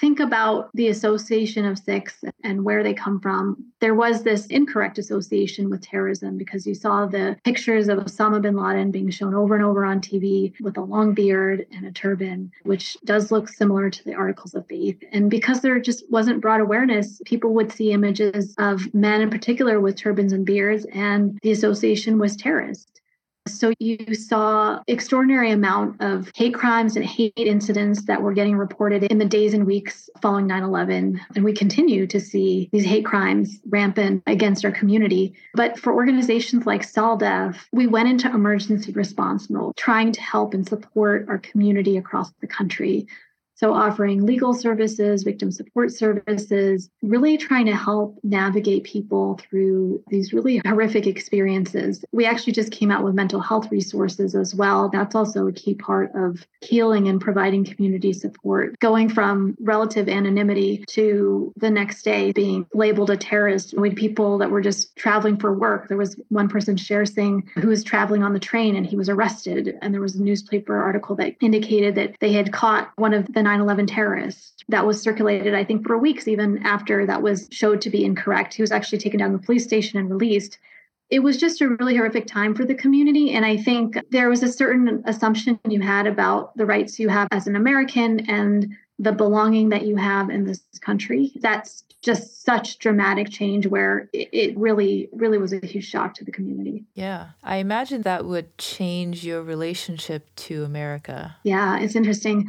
think 0.00 0.20
about 0.20 0.70
the 0.74 0.88
association 0.88 1.64
of 1.64 1.78
Sikhs 1.78 2.22
and 2.44 2.64
where 2.64 2.82
they 2.82 2.94
come 2.94 3.20
from, 3.20 3.56
there 3.80 3.94
was 3.94 4.22
this 4.22 4.46
incorrect 4.46 4.98
association 4.98 5.70
with 5.70 5.82
terrorism 5.82 6.36
because 6.36 6.66
you 6.66 6.74
saw 6.74 7.06
the 7.06 7.36
pictures 7.44 7.88
of 7.88 7.98
Osama 7.98 8.40
bin 8.40 8.56
Laden 8.56 8.90
being 8.90 9.10
shown 9.10 9.34
over 9.34 9.54
and 9.54 9.64
over 9.64 9.84
on 9.84 10.00
TV 10.08 10.52
with 10.60 10.76
a 10.76 10.82
long 10.82 11.14
beard 11.14 11.66
and 11.72 11.86
a 11.86 11.92
turban, 11.92 12.50
which 12.62 12.96
does 13.04 13.30
look 13.30 13.48
similar 13.48 13.90
to 13.90 14.04
the 14.04 14.14
articles 14.14 14.54
of 14.54 14.66
faith. 14.66 15.02
And 15.12 15.30
because 15.30 15.60
there 15.60 15.78
just 15.80 16.10
wasn't 16.10 16.40
broad 16.40 16.60
awareness, 16.60 17.20
people 17.24 17.54
would 17.54 17.72
see 17.72 17.92
images 17.92 18.54
of 18.58 18.92
men 18.94 19.20
in 19.20 19.30
particular 19.30 19.80
with 19.80 19.96
turbans 19.96 20.32
and 20.32 20.44
beards, 20.44 20.86
and 20.92 21.38
the 21.42 21.52
association 21.52 22.18
was 22.18 22.36
terrorist. 22.36 22.97
So 23.48 23.72
you 23.78 24.14
saw 24.14 24.82
extraordinary 24.86 25.50
amount 25.50 26.00
of 26.00 26.30
hate 26.34 26.54
crimes 26.54 26.96
and 26.96 27.04
hate 27.04 27.32
incidents 27.36 28.04
that 28.04 28.20
were 28.20 28.32
getting 28.32 28.56
reported 28.56 29.04
in 29.04 29.18
the 29.18 29.24
days 29.24 29.54
and 29.54 29.66
weeks 29.66 30.10
following 30.20 30.46
9/11 30.46 31.20
and 31.34 31.44
we 31.44 31.52
continue 31.52 32.06
to 32.06 32.20
see 32.20 32.68
these 32.72 32.84
hate 32.84 33.04
crimes 33.04 33.60
rampant 33.68 34.22
against 34.26 34.64
our 34.64 34.70
community. 34.70 35.34
But 35.54 35.78
for 35.78 35.94
organizations 35.94 36.66
like 36.66 36.82
SALDEF, 36.82 37.56
we 37.72 37.86
went 37.86 38.08
into 38.08 38.28
emergency 38.28 38.92
response 38.92 39.48
mode 39.48 39.76
trying 39.76 40.12
to 40.12 40.20
help 40.20 40.54
and 40.54 40.66
support 40.66 41.26
our 41.28 41.38
community 41.38 41.96
across 41.96 42.30
the 42.40 42.46
country 42.46 43.06
so, 43.58 43.74
offering 43.74 44.24
legal 44.24 44.54
services, 44.54 45.24
victim 45.24 45.50
support 45.50 45.90
services, 45.92 46.88
really 47.02 47.36
trying 47.36 47.66
to 47.66 47.74
help 47.74 48.16
navigate 48.22 48.84
people 48.84 49.40
through 49.42 50.02
these 50.08 50.32
really 50.32 50.60
horrific 50.64 51.06
experiences. 51.08 52.04
We 52.12 52.24
actually 52.24 52.52
just 52.52 52.70
came 52.70 52.90
out 52.90 53.02
with 53.02 53.14
mental 53.14 53.40
health 53.40 53.70
resources 53.72 54.36
as 54.36 54.54
well. 54.54 54.88
That's 54.88 55.14
also 55.16 55.48
a 55.48 55.52
key 55.52 55.74
part 55.74 56.12
of 56.14 56.46
healing 56.60 57.08
and 57.08 57.20
providing 57.20 57.64
community 57.64 58.12
support. 58.12 58.78
Going 58.78 59.08
from 59.08 59.56
relative 59.60 60.08
anonymity 60.08 60.84
to 60.90 61.52
the 61.56 61.70
next 61.70 62.02
day 62.04 62.30
being 62.32 62.66
labeled 62.74 63.10
a 63.10 63.16
terrorist. 63.16 63.74
We 63.76 63.88
had 63.88 63.98
people 63.98 64.38
that 64.38 64.50
were 64.50 64.60
just 64.60 64.94
traveling 64.94 65.36
for 65.36 65.52
work. 65.52 65.88
There 65.88 65.96
was 65.96 66.20
one 66.28 66.48
person 66.48 66.76
sharing 66.76 67.08
who 67.54 67.68
was 67.68 67.84
traveling 67.84 68.22
on 68.22 68.32
the 68.32 68.40
train 68.40 68.76
and 68.76 68.86
he 68.86 68.96
was 68.96 69.08
arrested. 69.08 69.76
And 69.80 69.94
there 69.94 70.00
was 70.00 70.16
a 70.16 70.22
newspaper 70.22 70.80
article 70.80 71.16
that 71.16 71.36
indicated 71.40 71.94
that 71.94 72.16
they 72.20 72.32
had 72.32 72.52
caught 72.52 72.92
one 72.96 73.14
of 73.14 73.26
the 73.32 73.42
9 73.48 73.60
11 73.60 73.86
terrorist. 73.86 74.64
That 74.68 74.86
was 74.86 75.00
circulated, 75.00 75.54
I 75.54 75.64
think, 75.64 75.86
for 75.86 75.96
weeks, 75.96 76.28
even 76.28 76.58
after 76.64 77.06
that 77.06 77.22
was 77.22 77.48
showed 77.50 77.80
to 77.80 77.90
be 77.90 78.04
incorrect. 78.04 78.52
He 78.52 78.62
was 78.62 78.70
actually 78.70 78.98
taken 78.98 79.20
down 79.20 79.32
to 79.32 79.38
the 79.38 79.42
police 79.42 79.64
station 79.64 79.98
and 79.98 80.10
released. 80.10 80.58
It 81.08 81.20
was 81.20 81.38
just 81.38 81.62
a 81.62 81.68
really 81.68 81.96
horrific 81.96 82.26
time 82.26 82.54
for 82.54 82.66
the 82.66 82.74
community. 82.74 83.30
And 83.30 83.46
I 83.46 83.56
think 83.56 83.98
there 84.10 84.28
was 84.28 84.42
a 84.42 84.52
certain 84.52 85.02
assumption 85.06 85.58
you 85.66 85.80
had 85.80 86.06
about 86.06 86.54
the 86.58 86.66
rights 86.66 86.98
you 86.98 87.08
have 87.08 87.28
as 87.30 87.46
an 87.46 87.56
American 87.56 88.28
and 88.28 88.76
the 88.98 89.12
belonging 89.12 89.70
that 89.70 89.86
you 89.86 89.96
have 89.96 90.28
in 90.28 90.44
this 90.44 90.60
country. 90.82 91.32
That's 91.36 91.84
just 92.02 92.44
such 92.44 92.78
dramatic 92.78 93.30
change 93.30 93.66
where 93.66 94.10
it, 94.12 94.56
really, 94.58 95.08
really 95.12 95.38
was 95.38 95.54
a 95.54 95.64
huge 95.64 95.88
shock 95.88 96.12
to 96.14 96.24
the 96.24 96.32
community. 96.32 96.84
Yeah. 96.94 97.28
I 97.42 97.56
imagine 97.56 98.02
that 98.02 98.26
would 98.26 98.58
change 98.58 99.24
your 99.24 99.42
relationship 99.42 100.28
to 100.36 100.64
America. 100.64 101.36
Yeah, 101.44 101.78
it's 101.78 101.96
interesting. 101.96 102.46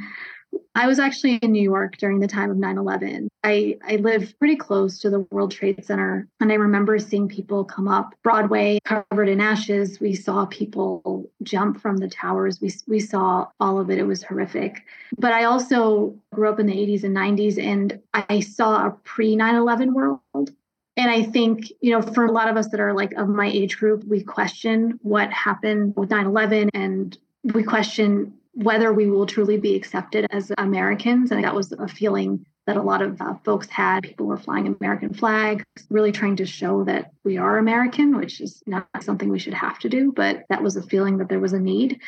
I 0.75 0.87
was 0.87 0.99
actually 0.99 1.35
in 1.37 1.51
New 1.51 1.63
York 1.63 1.97
during 1.97 2.19
the 2.19 2.27
time 2.27 2.51
of 2.51 2.57
9 2.57 2.77
11. 2.77 3.27
I, 3.43 3.77
I 3.87 3.95
live 3.95 4.37
pretty 4.37 4.55
close 4.55 4.99
to 4.99 5.09
the 5.09 5.21
World 5.31 5.51
Trade 5.51 5.83
Center, 5.83 6.27
and 6.39 6.51
I 6.51 6.55
remember 6.55 6.99
seeing 6.99 7.27
people 7.27 7.65
come 7.65 7.87
up 7.87 8.13
Broadway 8.23 8.79
covered 8.85 9.29
in 9.29 9.41
ashes. 9.41 9.99
We 9.99 10.13
saw 10.13 10.45
people 10.45 11.29
jump 11.43 11.81
from 11.81 11.97
the 11.97 12.07
towers. 12.07 12.61
We, 12.61 12.71
we 12.87 12.99
saw 12.99 13.47
all 13.59 13.79
of 13.79 13.89
it. 13.89 13.97
It 13.97 14.03
was 14.03 14.23
horrific. 14.23 14.85
But 15.17 15.33
I 15.33 15.45
also 15.45 16.15
grew 16.33 16.49
up 16.49 16.59
in 16.59 16.67
the 16.67 16.73
80s 16.73 17.03
and 17.03 17.15
90s, 17.15 17.61
and 17.61 17.99
I 18.13 18.39
saw 18.41 18.87
a 18.87 18.91
pre 19.03 19.35
9 19.35 19.55
11 19.55 19.93
world. 19.93 20.51
And 20.97 21.09
I 21.09 21.23
think, 21.23 21.71
you 21.81 21.91
know, 21.91 22.01
for 22.01 22.25
a 22.25 22.31
lot 22.31 22.49
of 22.49 22.57
us 22.57 22.67
that 22.69 22.79
are 22.79 22.93
like 22.93 23.13
of 23.13 23.29
my 23.29 23.47
age 23.47 23.77
group, 23.77 24.03
we 24.03 24.21
question 24.21 24.99
what 25.01 25.31
happened 25.31 25.95
with 25.95 26.09
9 26.09 26.25
11 26.25 26.69
and 26.73 27.17
we 27.43 27.63
question 27.63 28.33
whether 28.63 28.91
we 28.91 29.09
will 29.09 29.25
truly 29.25 29.57
be 29.57 29.75
accepted 29.75 30.27
as 30.31 30.51
Americans. 30.57 31.31
And 31.31 31.43
that 31.43 31.55
was 31.55 31.71
a 31.71 31.87
feeling 31.87 32.45
that 32.67 32.75
a 32.75 32.81
lot 32.81 33.01
of 33.01 33.19
uh, 33.21 33.35
folks 33.45 33.69
had. 33.69 34.03
People 34.03 34.25
were 34.25 34.37
flying 34.37 34.67
American 34.67 35.13
flags, 35.13 35.63
really 35.89 36.11
trying 36.11 36.35
to 36.35 36.45
show 36.45 36.83
that 36.83 37.11
we 37.23 37.37
are 37.37 37.57
American, 37.57 38.17
which 38.17 38.41
is 38.41 38.61
not 38.67 38.85
something 38.99 39.29
we 39.29 39.39
should 39.39 39.53
have 39.53 39.79
to 39.79 39.89
do, 39.89 40.11
but 40.11 40.43
that 40.49 40.61
was 40.61 40.75
a 40.75 40.83
feeling 40.83 41.17
that 41.17 41.29
there 41.29 41.39
was 41.39 41.53
a 41.53 41.59
need. 41.59 42.01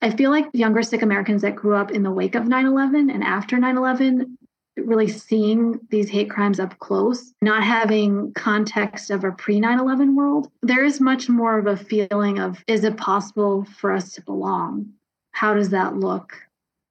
I 0.00 0.10
feel 0.10 0.30
like 0.30 0.46
younger 0.54 0.82
Sikh 0.82 1.02
Americans 1.02 1.42
that 1.42 1.56
grew 1.56 1.76
up 1.76 1.90
in 1.90 2.02
the 2.02 2.10
wake 2.10 2.34
of 2.34 2.48
9 2.48 2.66
11 2.66 3.10
and 3.10 3.22
after 3.22 3.58
9 3.58 3.76
11 3.76 4.38
really 4.78 5.08
seeing 5.08 5.78
these 5.90 6.08
hate 6.08 6.30
crimes 6.30 6.58
up 6.58 6.78
close, 6.78 7.34
not 7.42 7.62
having 7.62 8.32
context 8.32 9.10
of 9.10 9.24
a 9.24 9.32
pre 9.32 9.60
9 9.60 9.78
11 9.78 10.16
world, 10.16 10.50
there 10.62 10.84
is 10.84 11.00
much 11.00 11.28
more 11.28 11.58
of 11.58 11.66
a 11.66 11.76
feeling 11.76 12.38
of 12.38 12.64
is 12.66 12.82
it 12.82 12.96
possible 12.96 13.64
for 13.64 13.92
us 13.92 14.12
to 14.14 14.22
belong? 14.22 14.90
How 15.32 15.54
does 15.54 15.70
that 15.70 15.96
look? 15.96 16.34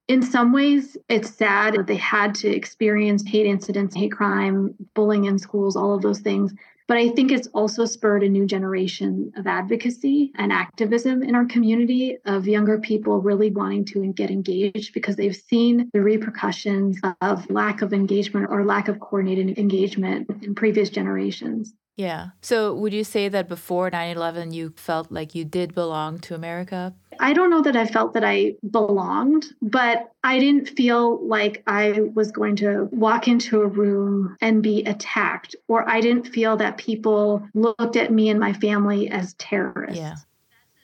In 0.08 0.22
some 0.22 0.52
ways, 0.52 0.96
it's 1.08 1.30
sad 1.30 1.74
that 1.74 1.86
they 1.86 1.96
had 1.96 2.34
to 2.36 2.48
experience 2.48 3.26
hate 3.26 3.46
incidents, 3.46 3.94
hate 3.94 4.12
crime, 4.12 4.74
bullying 4.94 5.24
in 5.24 5.38
schools, 5.38 5.76
all 5.76 5.94
of 5.94 6.02
those 6.02 6.20
things. 6.20 6.52
But 6.88 6.96
I 6.98 7.08
think 7.10 7.30
it's 7.30 7.46
also 7.48 7.86
spurred 7.86 8.22
a 8.22 8.28
new 8.28 8.44
generation 8.44 9.32
of 9.36 9.46
advocacy 9.46 10.32
and 10.36 10.52
activism 10.52 11.22
in 11.22 11.34
our 11.34 11.46
community 11.46 12.18
of 12.26 12.46
younger 12.46 12.78
people 12.78 13.20
really 13.20 13.50
wanting 13.50 13.84
to 13.86 14.12
get 14.12 14.30
engaged 14.30 14.92
because 14.92 15.16
they've 15.16 15.34
seen 15.34 15.88
the 15.94 16.02
repercussions 16.02 17.00
of 17.20 17.48
lack 17.48 17.80
of 17.80 17.92
engagement 17.94 18.48
or 18.50 18.64
lack 18.64 18.88
of 18.88 19.00
coordinated 19.00 19.56
engagement 19.58 20.28
in 20.42 20.54
previous 20.54 20.90
generations. 20.90 21.72
Yeah. 21.96 22.30
So 22.40 22.74
would 22.74 22.92
you 22.92 23.04
say 23.04 23.28
that 23.28 23.48
before 23.48 23.88
9 23.90 24.16
11, 24.16 24.52
you 24.52 24.74
felt 24.76 25.12
like 25.12 25.34
you 25.34 25.44
did 25.44 25.74
belong 25.74 26.18
to 26.20 26.34
America? 26.34 26.94
I 27.20 27.32
don't 27.32 27.50
know 27.50 27.62
that 27.62 27.76
I 27.76 27.86
felt 27.86 28.14
that 28.14 28.24
I 28.24 28.54
belonged, 28.70 29.46
but 29.60 30.12
I 30.24 30.38
didn't 30.38 30.70
feel 30.70 31.24
like 31.26 31.62
I 31.66 32.00
was 32.14 32.32
going 32.32 32.56
to 32.56 32.88
walk 32.92 33.28
into 33.28 33.60
a 33.60 33.66
room 33.66 34.36
and 34.40 34.62
be 34.62 34.82
attacked, 34.84 35.56
or 35.68 35.88
I 35.88 36.00
didn't 36.00 36.28
feel 36.28 36.56
that 36.58 36.78
people 36.78 37.46
looked 37.54 37.96
at 37.96 38.12
me 38.12 38.28
and 38.28 38.40
my 38.40 38.52
family 38.52 39.08
as 39.08 39.34
terrorists. 39.34 39.98
Yeah 39.98 40.14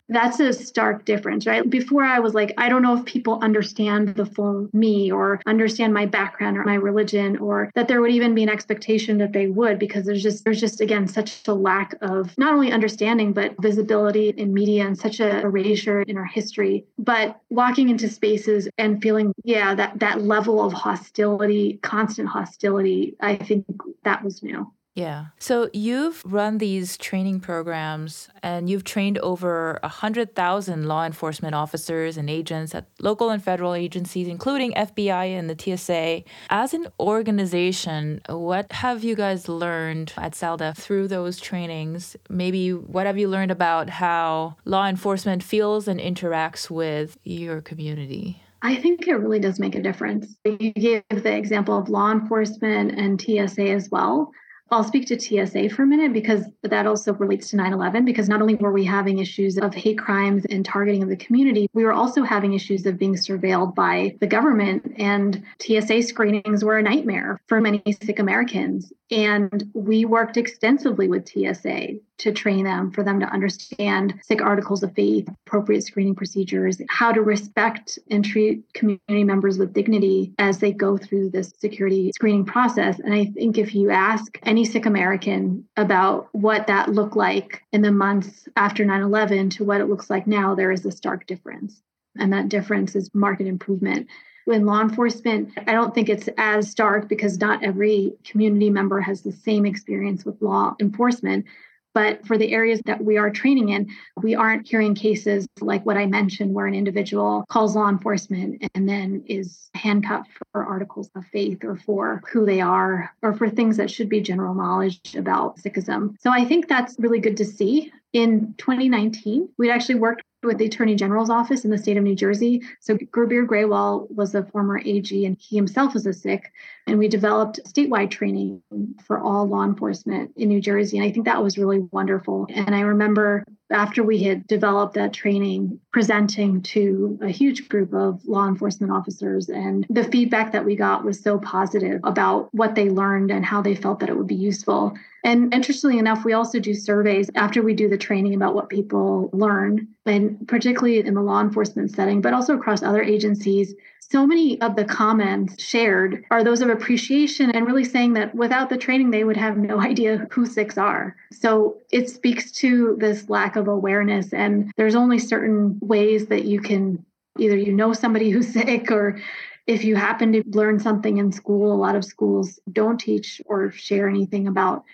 that's 0.09 0.41
a 0.41 0.53
stark 0.53 1.05
difference, 1.05 1.47
right? 1.47 1.69
Before 1.69 2.03
I 2.03 2.19
was 2.19 2.35
like, 2.35 2.55
I 2.57 2.69
don't 2.69 2.83
know 2.83 2.97
if 2.97 3.05
people 3.05 3.39
understand 3.43 4.15
the 4.15 4.27
full 4.27 4.69
me 4.73 5.11
or 5.13 5.41
understand 5.47 5.93
my 5.93 6.07
background 6.07 6.57
or 6.57 6.65
my 6.65 6.75
religion 6.75 7.37
or 7.39 7.71
that 7.75 7.89
there 7.89 8.01
would 8.01 8.11
even 8.11 8.35
be 8.35 8.43
an 8.43 8.49
expectation 8.49 9.19
that 9.19 9.33
they 9.33 9.49
would 9.49 9.79
because 9.79 10.07
there's 10.07 10.23
just 10.23 10.45
there's 10.45 10.61
just 10.61 10.81
again 10.81 11.07
such 11.07 11.47
a 11.47 11.55
lack 11.55 11.95
of 12.01 12.37
not 12.39 12.55
only 12.55 12.73
understanding 12.73 13.33
but 13.33 13.55
visibility 13.61 14.31
in 14.31 14.55
media 14.55 14.87
and 14.87 14.99
such 14.99 15.21
a 15.21 15.41
erasure 15.41 16.03
in 16.03 16.17
our 16.17 16.25
history. 16.25 16.87
But 16.99 17.41
walking 17.51 17.89
into 17.89 18.09
spaces 18.09 18.69
and 18.79 19.03
feeling, 19.03 19.33
yeah, 19.45 19.75
that 19.75 19.99
that 20.01 20.23
level 20.23 20.65
of 20.65 20.73
hostility, 20.73 21.79
constant 21.83 22.29
hostility, 22.29 23.15
I 23.21 23.37
think 23.37 23.67
that 24.05 24.25
was 24.25 24.43
new. 24.43 24.71
Yeah. 24.95 25.27
So 25.39 25.71
you've 25.73 26.23
run 26.25 26.59
these 26.59 26.97
training 26.97 27.39
programs 27.39 28.29
and 28.43 28.69
you've 28.69 28.83
trained 28.83 29.19
over 29.19 29.79
100,000 29.83 30.89
law 30.89 31.05
enforcement 31.07 31.55
officers 31.55 32.17
and 32.17 32.29
agents 32.29 32.75
at 32.75 32.87
local 33.01 33.31
and 33.31 33.41
federal 33.41 33.75
agencies, 33.75 34.27
including 34.27 34.73
FBI 34.73 35.39
and 35.39 35.49
the 35.49 35.57
TSA. 35.57 36.25
As 36.51 36.75
an 36.75 36.89
organization, 36.99 38.21
what 38.29 38.73
have 38.73 39.05
you 39.05 39.15
guys 39.15 39.49
learned 39.49 40.15
at 40.17 40.33
SALDEF 40.33 40.77
through 40.77 41.07
those 41.07 41.39
trainings? 41.39 42.17
Maybe 42.29 42.73
what 42.73 43.07
have 43.07 43.19
you 43.19 43.29
learned 43.29 43.53
about 43.53 43.89
how 43.89 44.57
law 44.65 44.89
enforcement 44.89 45.45
feels 45.45 45.87
and 45.87 46.01
interacts 46.01 46.69
with 46.71 47.17
your 47.23 47.61
community? 47.61 48.43
I 48.63 48.75
think 48.75 49.07
it 49.07 49.15
really 49.15 49.39
does 49.39 49.61
make 49.61 49.77
a 49.77 49.83
difference. 49.83 50.35
You 50.45 50.73
gave 50.73 51.05
the 51.09 51.37
example 51.37 51.79
of 51.79 51.89
law 51.89 52.11
enforcement 52.11 52.99
and 52.99 53.21
TSA 53.21 53.71
as 53.71 53.89
well. 53.91 54.33
I'll 54.71 54.85
speak 54.85 55.07
to 55.07 55.19
TSA 55.19 55.71
for 55.71 55.83
a 55.83 55.87
minute 55.87 56.13
because 56.13 56.45
that 56.63 56.87
also 56.87 57.15
relates 57.15 57.51
to 57.51 57.57
9 57.57 57.73
11. 57.73 58.05
Because 58.05 58.29
not 58.29 58.43
only 58.43 58.55
were 58.55 58.73
we 58.73 58.85
having 58.85 59.19
issues 59.19 59.59
of 59.59 59.75
hate 59.75 59.99
crimes 59.99 60.45
and 60.51 60.65
targeting 60.65 61.03
of 61.03 61.09
the 61.09 61.17
community, 61.17 61.69
we 61.73 61.85
were 61.85 61.93
also 61.93 62.23
having 62.23 62.53
issues 62.53 62.85
of 62.85 62.99
being 62.99 63.15
surveilled 63.15 63.75
by 63.75 64.17
the 64.21 64.27
government. 64.27 64.93
And 64.99 65.43
TSA 65.61 66.03
screenings 66.03 66.65
were 66.65 66.79
a 66.79 66.83
nightmare 66.83 67.41
for 67.47 67.61
many 67.61 67.83
Sikh 67.87 68.19
Americans. 68.19 68.93
And 69.11 69.71
we 69.73 70.05
worked 70.05 70.37
extensively 70.37 71.09
with 71.09 71.29
TSA 71.29 71.99
to 72.19 72.33
train 72.33 72.65
them 72.65 72.91
for 72.91 73.03
them 73.03 73.21
to 73.21 73.27
understand 73.27 74.15
Sikh 74.23 74.43
articles 74.43 74.83
of 74.83 74.95
faith, 74.95 75.29
appropriate 75.47 75.85
screening 75.85 76.15
procedures, 76.15 76.81
how 76.89 77.13
to 77.13 77.23
respect 77.23 77.99
and 78.11 78.25
treat 78.25 78.63
community 78.75 79.25
members 79.25 79.59
with 79.59 79.73
dignity 79.73 80.33
as 80.39 80.59
they 80.59 80.73
go 80.73 80.97
through 80.97 81.31
this 81.31 81.53
security 81.59 82.13
screening 82.13 82.45
process. 82.45 82.99
And 82.99 83.15
I 83.15 83.27
think 83.27 83.59
if 83.59 83.75
you 83.75 83.91
ask 83.91 84.39
any 84.43 84.65
Sikh 84.65 84.87
American 84.87 85.65
about 85.77 86.29
what 86.33 86.67
that 86.67 86.91
looked 86.91 87.17
like 87.17 87.63
in 87.73 87.83
the 87.83 87.93
months 87.93 88.49
after 88.57 88.85
9 88.85 89.01
11 89.01 89.51
to 89.51 89.65
what 89.65 89.81
it 89.81 89.89
looks 89.89 90.11
like 90.11 90.27
now, 90.27 90.55
there 90.55 90.73
is 90.73 90.85
a 90.85 90.93
stark 90.93 91.27
difference. 91.27 91.83
And 92.19 92.33
that 92.33 92.49
difference 92.49 92.97
is 92.97 93.15
market 93.15 93.47
improvement 93.47 94.09
in 94.53 94.67
law 94.67 94.81
enforcement, 94.81 95.51
I 95.67 95.73
don't 95.73 95.95
think 95.95 96.09
it's 96.09 96.29
as 96.39 96.71
stark 96.71 97.09
because 97.09 97.39
not 97.39 97.63
every 97.63 98.15
community 98.25 98.71
member 98.71 99.01
has 99.01 99.23
the 99.23 99.33
same 99.33 99.67
experience 99.67 100.25
with 100.25 100.41
law 100.41 100.75
enforcement. 100.81 101.47
But 101.95 102.27
for 102.27 102.39
the 102.39 102.53
areas 102.53 102.81
that 102.87 103.03
we 103.03 103.17
are 103.17 103.31
training 103.31 103.71
in, 103.71 103.89
we 104.23 104.35
aren't 104.35 104.69
hearing 104.69 104.95
cases 104.95 105.47
like 105.61 105.85
what 105.85 105.97
I 105.97 106.07
mentioned, 106.07 106.55
where 106.55 106.67
an 106.67 106.75
individual 106.75 107.45
calls 107.49 107.75
law 107.75 107.89
enforcement 107.89 108.63
and 108.75 108.89
then 108.89 109.25
is 109.27 109.69
handcuffed 109.75 110.31
for 110.53 110.65
articles 110.65 111.11
of 111.17 111.25
faith 111.27 111.65
or 111.65 111.77
for 111.77 112.23
who 112.31 112.47
they 112.47 112.61
are 112.61 113.13
or 113.23 113.35
for 113.35 113.49
things 113.49 113.77
that 113.79 113.91
should 113.91 114.09
be 114.09 114.21
general 114.21 114.55
knowledge 114.55 115.01
about 115.17 115.59
Sikhism. 115.59 116.15
So 116.21 116.31
I 116.31 116.45
think 116.45 116.69
that's 116.69 116.97
really 116.99 117.21
good 117.21 117.37
to 117.39 117.45
see. 117.45 117.93
In 118.15 118.55
2019, 118.57 119.51
we'd 119.59 119.71
actually 119.71 119.97
worked 119.97 120.23
with 120.43 120.57
the 120.59 120.65
Attorney 120.67 120.95
General's 120.95 121.31
office 121.31 121.65
in 121.65 121.71
the 121.71 121.79
state 121.79 121.97
of 121.97 122.05
New 122.05 122.15
Jersey. 122.15 122.63
So 122.81 122.97
Gurbir 122.97 123.47
Grewal 123.47 124.11
was 124.15 124.35
a 124.35 124.45
former 124.45 124.81
AG 124.85 125.25
and 125.27 125.37
he 125.39 125.57
himself 125.57 125.95
was 125.95 126.07
a 126.07 126.13
Sikh. 126.13 126.51
And 126.89 126.99
we 126.99 127.09
developed 127.09 127.61
statewide 127.67 128.11
training 128.11 128.63
for 129.05 129.21
all 129.21 129.47
law 129.47 129.65
enforcement 129.65 130.33
in 130.37 130.49
New 130.49 130.61
Jersey. 130.61 130.99
And 130.99 131.07
I 131.07 131.13
think 131.13 131.27
that 131.27 131.43
was 131.43 131.59
really 131.59 131.81
wonderful. 131.93 132.47
And 132.49 132.75
I 132.75 132.81
remember 132.81 133.45
after 133.71 134.03
we 134.03 134.23
had 134.23 134.47
developed 134.47 134.95
that 134.95 135.13
training, 135.13 135.79
presenting 135.93 136.63
to 136.63 137.19
a 137.21 137.29
huge 137.29 137.69
group 137.69 137.93
of 137.93 138.25
law 138.27 138.49
enforcement 138.49 138.93
officers. 138.93 139.51
And 139.51 139.87
the 139.91 140.05
feedback 140.05 140.53
that 140.53 140.65
we 140.65 140.75
got 140.75 141.05
was 141.05 141.21
so 141.21 141.39
positive 141.39 142.01
about 142.05 142.49
what 142.55 142.75
they 142.75 142.89
learned 142.89 143.31
and 143.31 143.45
how 143.45 143.61
they 143.61 143.75
felt 143.75 144.01
that 144.01 144.09
it 144.09 144.17
would 144.17 144.27
be 144.27 144.35
useful. 144.35 144.95
And 145.25 145.53
interestingly 145.53 145.99
enough, 145.99 146.25
we 146.25 146.33
also 146.33 146.59
do 146.59 146.73
surveys 146.73 147.29
after 147.35 147.63
we 147.63 147.75
do 147.75 147.89
the 147.89 147.99
training 147.99 148.35
about 148.35 148.55
what 148.55 148.71
people 148.71 149.29
learn, 149.33 149.89
and 150.07 150.47
particularly 150.49 151.01
in 151.01 151.15
the 151.15 151.21
law 151.21 151.41
enforcement 151.41 151.91
setting, 151.91 152.23
but 152.23 152.33
also 152.33 152.55
across 152.55 152.83
other 152.83 153.03
agencies. 153.03 153.75
So 154.11 154.27
many 154.27 154.59
of 154.63 154.75
the 154.75 154.87
comments 154.87 155.63
shared 155.63 156.25
are 156.31 156.43
those 156.43 156.63
of 156.63 156.71
appreciation 156.71 157.51
and 157.51 157.67
really 157.67 157.85
saying 157.85 158.15
that 158.15 158.35
without 158.35 158.71
the 158.71 158.79
training, 158.79 159.11
they 159.11 159.23
would 159.23 159.37
have 159.37 159.59
no 159.59 159.81
idea 159.83 160.27
who 160.31 160.47
Sikhs 160.47 160.79
are. 160.79 161.15
So 161.33 161.77
it 161.93 162.09
speaks 162.09 162.51
to 162.53 162.97
this 162.99 163.29
lack 163.29 163.57
of 163.57 163.69
awareness. 163.69 164.33
And 164.33 164.73
there's 164.77 164.95
only 164.95 165.19
certain 165.19 165.79
ways 165.81 166.27
that 166.29 166.45
you 166.45 166.61
can 166.61 167.05
either 167.39 167.57
you 167.57 167.73
know 167.73 167.93
somebody 167.93 168.31
who's 168.31 168.53
Sikh 168.53 168.91
or 168.91 169.21
if 169.67 169.85
you 169.85 169.97
happen 169.97 170.33
to 170.33 170.43
learn 170.47 170.81
something 170.81 171.19
in 171.19 171.31
school, 171.31 171.71
a 171.71 171.77
lot 171.77 171.95
of 171.95 172.05
schools 172.05 172.59
don't 172.73 172.99
teach 172.99 173.43
or 173.45 173.71
share 173.71 174.09
anything 174.09 174.49
about 174.49 174.85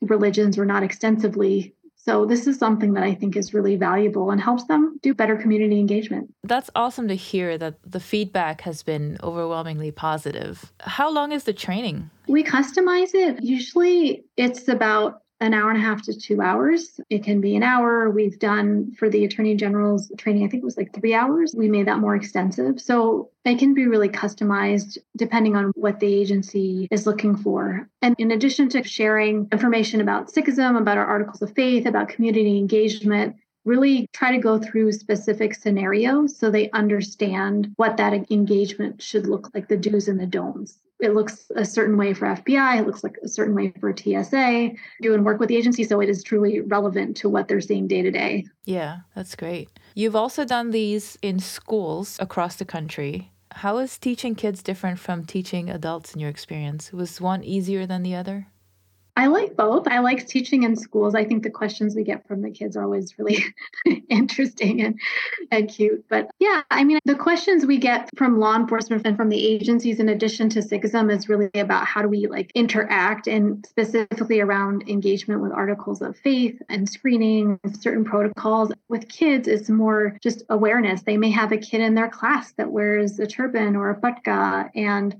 religions 0.00 0.58
or 0.58 0.64
not 0.64 0.82
extensively. 0.82 1.72
So, 2.06 2.26
this 2.26 2.46
is 2.46 2.58
something 2.58 2.92
that 2.94 3.02
I 3.02 3.14
think 3.14 3.34
is 3.34 3.54
really 3.54 3.76
valuable 3.76 4.30
and 4.30 4.38
helps 4.38 4.64
them 4.64 4.98
do 5.02 5.14
better 5.14 5.36
community 5.36 5.80
engagement. 5.80 6.34
That's 6.42 6.68
awesome 6.74 7.08
to 7.08 7.14
hear 7.14 7.56
that 7.56 7.76
the 7.82 8.00
feedback 8.00 8.60
has 8.60 8.82
been 8.82 9.16
overwhelmingly 9.22 9.90
positive. 9.90 10.70
How 10.80 11.10
long 11.10 11.32
is 11.32 11.44
the 11.44 11.54
training? 11.54 12.10
We 12.28 12.44
customize 12.44 13.14
it. 13.14 13.42
Usually, 13.42 14.24
it's 14.36 14.68
about 14.68 15.22
an 15.40 15.54
hour 15.54 15.70
and 15.70 15.78
a 15.78 15.82
half 15.82 16.02
to 16.02 16.18
two 16.18 16.40
hours. 16.40 17.00
It 17.10 17.24
can 17.24 17.40
be 17.40 17.56
an 17.56 17.62
hour. 17.62 18.10
We've 18.10 18.38
done 18.38 18.92
for 18.98 19.10
the 19.10 19.24
Attorney 19.24 19.56
General's 19.56 20.10
training, 20.16 20.44
I 20.44 20.48
think 20.48 20.62
it 20.62 20.66
was 20.66 20.76
like 20.76 20.94
three 20.94 21.14
hours. 21.14 21.54
We 21.56 21.68
made 21.68 21.86
that 21.86 21.98
more 21.98 22.14
extensive. 22.14 22.80
So 22.80 23.30
it 23.44 23.58
can 23.58 23.74
be 23.74 23.86
really 23.86 24.08
customized 24.08 24.98
depending 25.16 25.56
on 25.56 25.72
what 25.74 26.00
the 26.00 26.12
agency 26.12 26.88
is 26.90 27.06
looking 27.06 27.36
for. 27.36 27.88
And 28.00 28.14
in 28.18 28.30
addition 28.30 28.68
to 28.70 28.84
sharing 28.84 29.48
information 29.52 30.00
about 30.00 30.32
Sikhism, 30.32 30.78
about 30.78 30.98
our 30.98 31.06
articles 31.06 31.42
of 31.42 31.54
faith, 31.54 31.86
about 31.86 32.08
community 32.08 32.58
engagement, 32.58 33.36
really 33.64 34.06
try 34.12 34.30
to 34.30 34.38
go 34.38 34.58
through 34.58 34.92
specific 34.92 35.54
scenarios 35.54 36.38
so 36.38 36.50
they 36.50 36.70
understand 36.70 37.72
what 37.76 37.96
that 37.96 38.30
engagement 38.30 39.00
should 39.02 39.26
look 39.26 39.50
like 39.54 39.68
the 39.68 39.76
do's 39.76 40.06
and 40.06 40.20
the 40.20 40.26
don'ts 40.26 40.78
it 41.00 41.14
looks 41.14 41.50
a 41.56 41.64
certain 41.64 41.96
way 41.96 42.14
for 42.14 42.26
FBI, 42.26 42.80
it 42.80 42.86
looks 42.86 43.02
like 43.02 43.16
a 43.22 43.28
certain 43.28 43.54
way 43.54 43.72
for 43.80 43.94
TSA, 43.94 44.70
do 45.02 45.14
and 45.14 45.24
work 45.24 45.40
with 45.40 45.48
the 45.48 45.56
agency 45.56 45.84
so 45.84 46.00
it 46.00 46.08
is 46.08 46.22
truly 46.22 46.60
relevant 46.60 47.16
to 47.18 47.28
what 47.28 47.48
they're 47.48 47.60
seeing 47.60 47.86
day 47.86 48.02
to 48.02 48.10
day. 48.10 48.44
Yeah, 48.64 48.98
that's 49.14 49.34
great. 49.34 49.68
You've 49.94 50.16
also 50.16 50.44
done 50.44 50.70
these 50.70 51.18
in 51.22 51.38
schools 51.38 52.16
across 52.20 52.56
the 52.56 52.64
country. 52.64 53.32
How 53.52 53.78
is 53.78 53.98
teaching 53.98 54.34
kids 54.34 54.62
different 54.62 54.98
from 54.98 55.24
teaching 55.24 55.70
adults 55.70 56.14
in 56.14 56.20
your 56.20 56.30
experience? 56.30 56.92
Was 56.92 57.20
one 57.20 57.44
easier 57.44 57.86
than 57.86 58.02
the 58.02 58.14
other? 58.14 58.48
I 59.16 59.28
like 59.28 59.56
both. 59.56 59.86
I 59.86 60.00
like 60.00 60.26
teaching 60.26 60.64
in 60.64 60.74
schools. 60.74 61.14
I 61.14 61.24
think 61.24 61.44
the 61.44 61.50
questions 61.50 61.94
we 61.94 62.02
get 62.02 62.26
from 62.26 62.42
the 62.42 62.50
kids 62.50 62.76
are 62.76 62.82
always 62.82 63.16
really 63.16 63.44
interesting 64.08 64.82
and, 64.82 64.98
and 65.52 65.68
cute. 65.68 66.04
But 66.08 66.30
yeah, 66.40 66.62
I 66.70 66.82
mean, 66.82 66.98
the 67.04 67.14
questions 67.14 67.64
we 67.64 67.78
get 67.78 68.10
from 68.16 68.40
law 68.40 68.56
enforcement 68.56 69.06
and 69.06 69.16
from 69.16 69.28
the 69.28 69.46
agencies, 69.46 70.00
in 70.00 70.08
addition 70.08 70.48
to 70.50 70.60
Sikhism, 70.60 71.12
is 71.12 71.28
really 71.28 71.50
about 71.54 71.86
how 71.86 72.02
do 72.02 72.08
we 72.08 72.26
like 72.26 72.50
interact 72.56 73.28
and 73.28 73.64
specifically 73.64 74.40
around 74.40 74.88
engagement 74.88 75.40
with 75.40 75.52
articles 75.52 76.02
of 76.02 76.16
faith 76.16 76.60
and 76.68 76.88
screening 76.88 77.60
certain 77.80 78.04
protocols. 78.04 78.72
With 78.88 79.08
kids, 79.08 79.46
it's 79.46 79.70
more 79.70 80.18
just 80.22 80.42
awareness. 80.48 81.02
They 81.02 81.16
may 81.16 81.30
have 81.30 81.52
a 81.52 81.56
kid 81.56 81.80
in 81.80 81.94
their 81.94 82.08
class 82.08 82.52
that 82.54 82.72
wears 82.72 83.20
a 83.20 83.26
turban 83.28 83.76
or 83.76 83.90
a 83.90 84.00
patka 84.00 84.70
and 84.74 85.14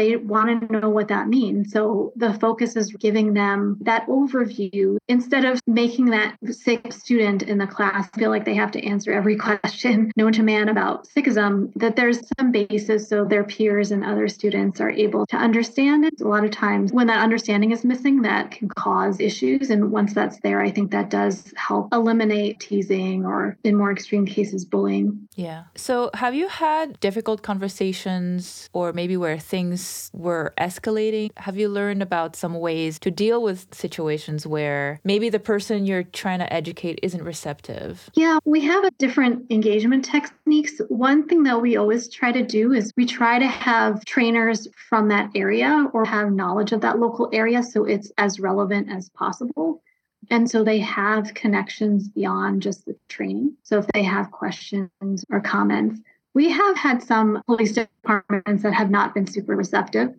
they 0.00 0.16
want 0.16 0.48
to 0.68 0.80
know 0.80 0.88
what 0.88 1.08
that 1.08 1.28
means. 1.28 1.72
So 1.72 2.14
the 2.16 2.32
focus 2.32 2.74
is 2.74 2.90
giving 2.92 3.34
them 3.34 3.76
that 3.82 4.06
overview 4.06 4.96
instead 5.08 5.44
of 5.44 5.60
making 5.66 6.06
that 6.06 6.38
Sikh 6.50 6.90
student 6.90 7.42
in 7.42 7.58
the 7.58 7.66
class 7.66 8.08
feel 8.14 8.30
like 8.30 8.46
they 8.46 8.54
have 8.54 8.70
to 8.72 8.82
answer 8.82 9.12
every 9.12 9.36
question 9.46 10.10
known 10.16 10.32
to 10.32 10.42
man 10.42 10.70
about 10.70 11.06
Sikhism, 11.06 11.70
that 11.76 11.96
there's 11.96 12.20
some 12.38 12.50
basis 12.50 13.10
so 13.10 13.26
their 13.26 13.44
peers 13.44 13.90
and 13.90 14.02
other 14.02 14.26
students 14.26 14.80
are 14.80 14.90
able 14.90 15.26
to 15.26 15.36
understand 15.36 16.06
it. 16.06 16.18
A 16.22 16.28
lot 16.28 16.46
of 16.46 16.50
times 16.50 16.92
when 16.92 17.08
that 17.08 17.22
understanding 17.22 17.70
is 17.70 17.84
missing, 17.84 18.22
that 18.22 18.52
can 18.52 18.68
cause 18.70 19.20
issues. 19.20 19.68
And 19.68 19.90
once 19.90 20.14
that's 20.14 20.40
there, 20.40 20.62
I 20.62 20.70
think 20.70 20.92
that 20.92 21.10
does 21.10 21.52
help 21.56 21.92
eliminate 21.92 22.60
teasing 22.60 23.26
or 23.26 23.58
in 23.64 23.76
more 23.76 23.92
extreme 23.92 24.24
cases, 24.24 24.64
bullying. 24.64 25.28
Yeah. 25.34 25.64
So 25.76 26.10
have 26.14 26.34
you 26.34 26.48
had 26.48 26.98
difficult 27.00 27.42
conversations 27.42 28.70
or 28.72 28.94
maybe 28.94 29.18
where 29.18 29.38
things 29.38 29.89
were 30.12 30.52
escalating, 30.58 31.30
have 31.36 31.56
you 31.56 31.68
learned 31.68 32.02
about 32.02 32.36
some 32.36 32.54
ways 32.58 32.98
to 33.00 33.10
deal 33.10 33.42
with 33.42 33.66
situations 33.74 34.46
where 34.46 35.00
maybe 35.04 35.28
the 35.28 35.38
person 35.38 35.86
you're 35.86 36.02
trying 36.02 36.38
to 36.40 36.52
educate 36.52 36.98
isn't 37.02 37.22
receptive? 37.22 38.10
Yeah, 38.14 38.38
we 38.44 38.60
have 38.62 38.84
a 38.84 38.90
different 38.98 39.50
engagement 39.50 40.04
techniques. 40.04 40.80
One 40.88 41.26
thing 41.26 41.42
that 41.44 41.60
we 41.60 41.76
always 41.76 42.08
try 42.08 42.32
to 42.32 42.42
do 42.42 42.72
is 42.72 42.92
we 42.96 43.06
try 43.06 43.38
to 43.38 43.46
have 43.46 44.04
trainers 44.04 44.68
from 44.88 45.08
that 45.08 45.30
area 45.34 45.86
or 45.92 46.04
have 46.04 46.32
knowledge 46.32 46.72
of 46.72 46.80
that 46.82 46.98
local 46.98 47.28
area 47.32 47.62
so 47.62 47.84
it's 47.84 48.10
as 48.18 48.40
relevant 48.40 48.90
as 48.90 49.08
possible. 49.10 49.82
And 50.30 50.48
so 50.48 50.62
they 50.62 50.78
have 50.80 51.34
connections 51.34 52.08
beyond 52.08 52.62
just 52.62 52.84
the 52.84 52.96
training. 53.08 53.56
So 53.62 53.78
if 53.78 53.86
they 53.88 54.02
have 54.02 54.30
questions 54.30 55.24
or 55.30 55.40
comments, 55.40 56.00
we 56.34 56.50
have 56.50 56.76
had 56.76 57.02
some 57.02 57.42
police 57.46 57.72
departments 57.72 58.62
that 58.62 58.74
have 58.74 58.90
not 58.90 59.14
been 59.14 59.26
super 59.26 59.56
receptive 59.56 60.14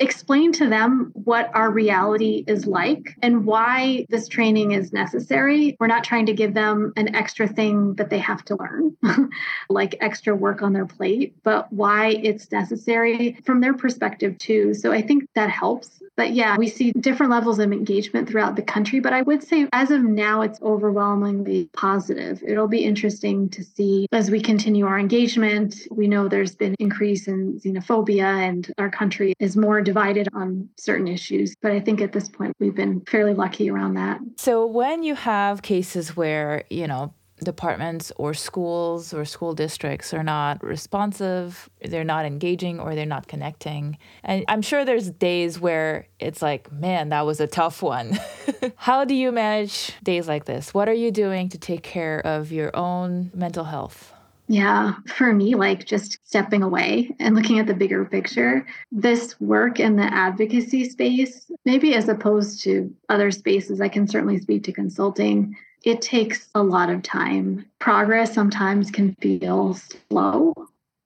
explain 0.00 0.52
to 0.52 0.68
them 0.68 1.10
what 1.14 1.50
our 1.54 1.70
reality 1.70 2.42
is 2.46 2.66
like 2.66 3.16
and 3.22 3.44
why 3.44 4.06
this 4.08 4.28
training 4.28 4.72
is 4.72 4.92
necessary. 4.92 5.76
We're 5.78 5.86
not 5.86 6.04
trying 6.04 6.26
to 6.26 6.32
give 6.32 6.54
them 6.54 6.92
an 6.96 7.14
extra 7.14 7.46
thing 7.46 7.94
that 7.94 8.10
they 8.10 8.18
have 8.18 8.44
to 8.46 8.56
learn, 8.56 8.96
like 9.68 9.96
extra 10.00 10.34
work 10.34 10.62
on 10.62 10.72
their 10.72 10.86
plate, 10.86 11.36
but 11.42 11.72
why 11.72 12.18
it's 12.22 12.50
necessary 12.50 13.38
from 13.44 13.60
their 13.60 13.74
perspective 13.74 14.38
too. 14.38 14.74
So 14.74 14.90
I 14.90 15.02
think 15.02 15.28
that 15.34 15.50
helps. 15.50 16.02
But 16.16 16.32
yeah, 16.32 16.56
we 16.56 16.68
see 16.68 16.92
different 16.92 17.30
levels 17.30 17.58
of 17.58 17.72
engagement 17.72 18.28
throughout 18.28 18.56
the 18.56 18.62
country. 18.62 19.00
But 19.00 19.12
I 19.12 19.22
would 19.22 19.42
say 19.42 19.68
as 19.72 19.90
of 19.90 20.02
now, 20.02 20.42
it's 20.42 20.60
overwhelmingly 20.62 21.70
positive. 21.72 22.42
It'll 22.46 22.68
be 22.68 22.84
interesting 22.84 23.48
to 23.50 23.62
see 23.62 24.06
as 24.12 24.30
we 24.30 24.40
continue 24.40 24.86
our 24.86 24.98
engagement. 24.98 25.76
We 25.90 26.08
know 26.08 26.28
there's 26.28 26.54
been 26.54 26.74
increase 26.78 27.28
in 27.28 27.60
xenophobia 27.60 28.24
and 28.24 28.70
our 28.78 28.90
country 28.90 29.34
is 29.38 29.56
more 29.56 29.82
divided 29.90 30.28
on 30.34 30.68
certain 30.78 31.08
issues. 31.08 31.56
But 31.60 31.72
I 31.72 31.80
think 31.80 32.00
at 32.00 32.12
this 32.12 32.28
point, 32.28 32.54
we've 32.60 32.74
been 32.76 33.00
fairly 33.12 33.34
lucky 33.34 33.68
around 33.68 33.94
that. 33.94 34.20
So 34.36 34.64
when 34.64 35.02
you 35.02 35.16
have 35.16 35.62
cases 35.62 36.16
where, 36.16 36.62
you 36.70 36.86
know, 36.86 37.12
departments 37.42 38.12
or 38.16 38.32
schools 38.34 39.12
or 39.12 39.24
school 39.24 39.52
districts 39.52 40.14
are 40.14 40.22
not 40.22 40.62
responsive, 40.62 41.68
they're 41.82 42.04
not 42.04 42.24
engaging, 42.24 42.78
or 42.78 42.94
they're 42.94 43.14
not 43.16 43.26
connecting. 43.26 43.98
And 44.22 44.44
I'm 44.46 44.62
sure 44.62 44.84
there's 44.84 45.10
days 45.10 45.58
where 45.58 46.06
it's 46.20 46.40
like, 46.40 46.70
man, 46.70 47.08
that 47.08 47.26
was 47.26 47.40
a 47.40 47.48
tough 47.48 47.82
one. 47.82 48.16
How 48.76 49.04
do 49.04 49.14
you 49.14 49.32
manage 49.32 49.92
days 50.04 50.28
like 50.28 50.44
this? 50.44 50.72
What 50.72 50.88
are 50.88 50.94
you 51.04 51.10
doing 51.10 51.48
to 51.48 51.58
take 51.58 51.82
care 51.82 52.20
of 52.24 52.52
your 52.52 52.70
own 52.76 53.32
mental 53.34 53.64
health? 53.64 54.12
Yeah, 54.50 54.94
for 55.06 55.32
me, 55.32 55.54
like 55.54 55.86
just 55.86 56.18
stepping 56.24 56.64
away 56.64 57.14
and 57.20 57.36
looking 57.36 57.60
at 57.60 57.68
the 57.68 57.72
bigger 57.72 58.04
picture, 58.04 58.66
this 58.90 59.40
work 59.40 59.78
in 59.78 59.94
the 59.94 60.12
advocacy 60.12 60.90
space, 60.90 61.48
maybe 61.64 61.94
as 61.94 62.08
opposed 62.08 62.60
to 62.64 62.92
other 63.08 63.30
spaces, 63.30 63.80
I 63.80 63.88
can 63.88 64.08
certainly 64.08 64.40
speak 64.40 64.64
to 64.64 64.72
consulting. 64.72 65.56
It 65.84 66.02
takes 66.02 66.48
a 66.56 66.64
lot 66.64 66.90
of 66.90 67.04
time. 67.04 67.64
Progress 67.78 68.34
sometimes 68.34 68.90
can 68.90 69.14
feel 69.22 69.74
slow. 70.08 70.52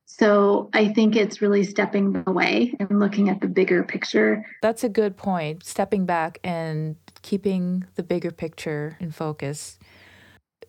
So 0.07 0.71
I 0.73 0.89
think 0.89 1.15
it's 1.15 1.43
really 1.43 1.65
stepping 1.65 2.25
away 2.27 2.73
and 2.81 2.99
looking 2.99 3.29
at 3.29 3.43
the 3.43 3.49
bigger 3.49 3.83
picture. 3.83 4.43
That's 4.63 4.85
a 4.85 4.89
good 4.89 5.19
point. 5.19 5.67
Stepping 5.67 6.07
back 6.07 6.39
and 6.43 6.97
keeping 7.21 7.85
the 7.97 8.03
bigger 8.03 8.31
picture 8.31 8.97
in 9.01 9.11
focus. 9.11 9.79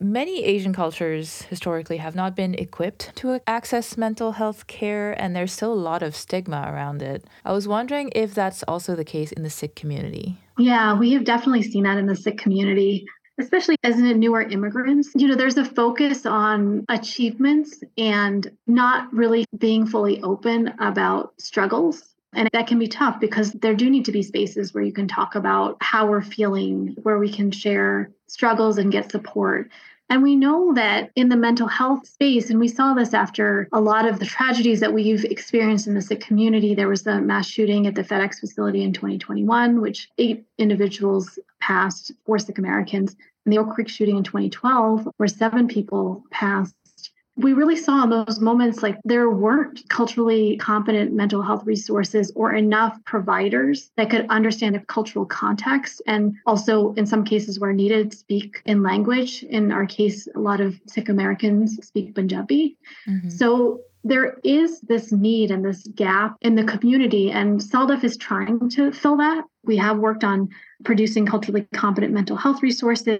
Many 0.00 0.44
Asian 0.44 0.72
cultures 0.72 1.42
historically 1.42 1.96
have 1.98 2.14
not 2.14 2.36
been 2.36 2.54
equipped 2.54 3.14
to 3.16 3.40
access 3.46 3.96
mental 3.96 4.32
health 4.32 4.66
care, 4.66 5.12
and 5.12 5.34
there's 5.34 5.52
still 5.52 5.72
a 5.72 5.74
lot 5.74 6.02
of 6.02 6.14
stigma 6.14 6.64
around 6.68 7.02
it. 7.02 7.24
I 7.44 7.52
was 7.52 7.66
wondering 7.66 8.10
if 8.14 8.34
that's 8.34 8.62
also 8.64 8.94
the 8.94 9.04
case 9.04 9.32
in 9.32 9.42
the 9.42 9.50
Sikh 9.50 9.74
community. 9.74 10.38
Yeah, 10.58 10.98
we 10.98 11.12
have 11.12 11.24
definitely 11.24 11.62
seen 11.62 11.84
that 11.84 11.98
in 11.98 12.06
the 12.06 12.16
Sikh 12.16 12.38
community 12.38 13.06
especially 13.38 13.76
as 13.82 13.96
newer 13.98 14.42
immigrants, 14.42 15.10
you 15.14 15.28
know, 15.28 15.34
there's 15.34 15.56
a 15.56 15.64
focus 15.64 16.26
on 16.26 16.84
achievements 16.88 17.82
and 17.98 18.50
not 18.66 19.12
really 19.12 19.44
being 19.58 19.86
fully 19.86 20.22
open 20.22 20.72
about 20.80 21.34
struggles. 21.38 22.15
And 22.36 22.50
that 22.52 22.66
can 22.66 22.78
be 22.78 22.86
tough 22.86 23.18
because 23.18 23.52
there 23.52 23.74
do 23.74 23.88
need 23.88 24.04
to 24.04 24.12
be 24.12 24.22
spaces 24.22 24.74
where 24.74 24.84
you 24.84 24.92
can 24.92 25.08
talk 25.08 25.34
about 25.34 25.78
how 25.80 26.06
we're 26.06 26.20
feeling, 26.20 26.94
where 27.02 27.18
we 27.18 27.32
can 27.32 27.50
share 27.50 28.10
struggles 28.26 28.76
and 28.76 28.92
get 28.92 29.10
support. 29.10 29.70
And 30.10 30.22
we 30.22 30.36
know 30.36 30.74
that 30.74 31.10
in 31.16 31.30
the 31.30 31.36
mental 31.36 31.66
health 31.66 32.06
space, 32.06 32.50
and 32.50 32.60
we 32.60 32.68
saw 32.68 32.94
this 32.94 33.14
after 33.14 33.68
a 33.72 33.80
lot 33.80 34.06
of 34.06 34.20
the 34.20 34.26
tragedies 34.26 34.80
that 34.80 34.92
we've 34.92 35.24
experienced 35.24 35.86
in 35.86 35.94
the 35.94 36.02
Sikh 36.02 36.20
community, 36.20 36.74
there 36.74 36.88
was 36.88 37.02
the 37.02 37.20
mass 37.20 37.46
shooting 37.46 37.86
at 37.86 37.94
the 37.94 38.04
FedEx 38.04 38.38
facility 38.38 38.84
in 38.84 38.92
2021, 38.92 39.80
which 39.80 40.08
eight 40.18 40.44
individuals 40.58 41.38
passed, 41.60 42.12
four 42.26 42.38
Sikh 42.38 42.58
Americans, 42.58 43.16
and 43.44 43.52
the 43.52 43.58
Oak 43.58 43.74
Creek 43.74 43.88
shooting 43.88 44.18
in 44.18 44.22
2012, 44.22 45.08
where 45.16 45.26
seven 45.26 45.66
people 45.66 46.22
passed 46.30 46.76
we 47.36 47.52
really 47.52 47.76
saw 47.76 48.02
in 48.02 48.10
those 48.10 48.40
moments 48.40 48.82
like 48.82 48.98
there 49.04 49.30
weren't 49.30 49.86
culturally 49.88 50.56
competent 50.56 51.12
mental 51.12 51.42
health 51.42 51.64
resources 51.66 52.32
or 52.34 52.54
enough 52.54 52.98
providers 53.04 53.90
that 53.96 54.10
could 54.10 54.26
understand 54.30 54.74
a 54.74 54.80
cultural 54.80 55.26
context 55.26 56.00
and 56.06 56.34
also 56.46 56.94
in 56.94 57.06
some 57.06 57.24
cases 57.24 57.60
where 57.60 57.72
needed 57.72 58.12
speak 58.12 58.62
in 58.64 58.82
language 58.82 59.42
in 59.44 59.70
our 59.70 59.86
case 59.86 60.26
a 60.34 60.40
lot 60.40 60.60
of 60.60 60.80
sikh 60.86 61.08
americans 61.08 61.78
speak 61.86 62.14
punjabi 62.14 62.76
mm-hmm. 63.06 63.28
so 63.28 63.80
there 64.06 64.38
is 64.44 64.80
this 64.82 65.10
need 65.10 65.50
and 65.50 65.64
this 65.64 65.82
gap 65.96 66.36
in 66.40 66.54
the 66.54 66.62
community, 66.62 67.32
and 67.32 67.60
SALDEF 67.60 68.04
is 68.04 68.16
trying 68.16 68.68
to 68.70 68.92
fill 68.92 69.16
that. 69.16 69.44
We 69.64 69.76
have 69.78 69.98
worked 69.98 70.22
on 70.22 70.48
producing 70.84 71.26
culturally 71.26 71.66
competent 71.74 72.12
mental 72.12 72.36
health 72.36 72.62
resources, 72.62 73.18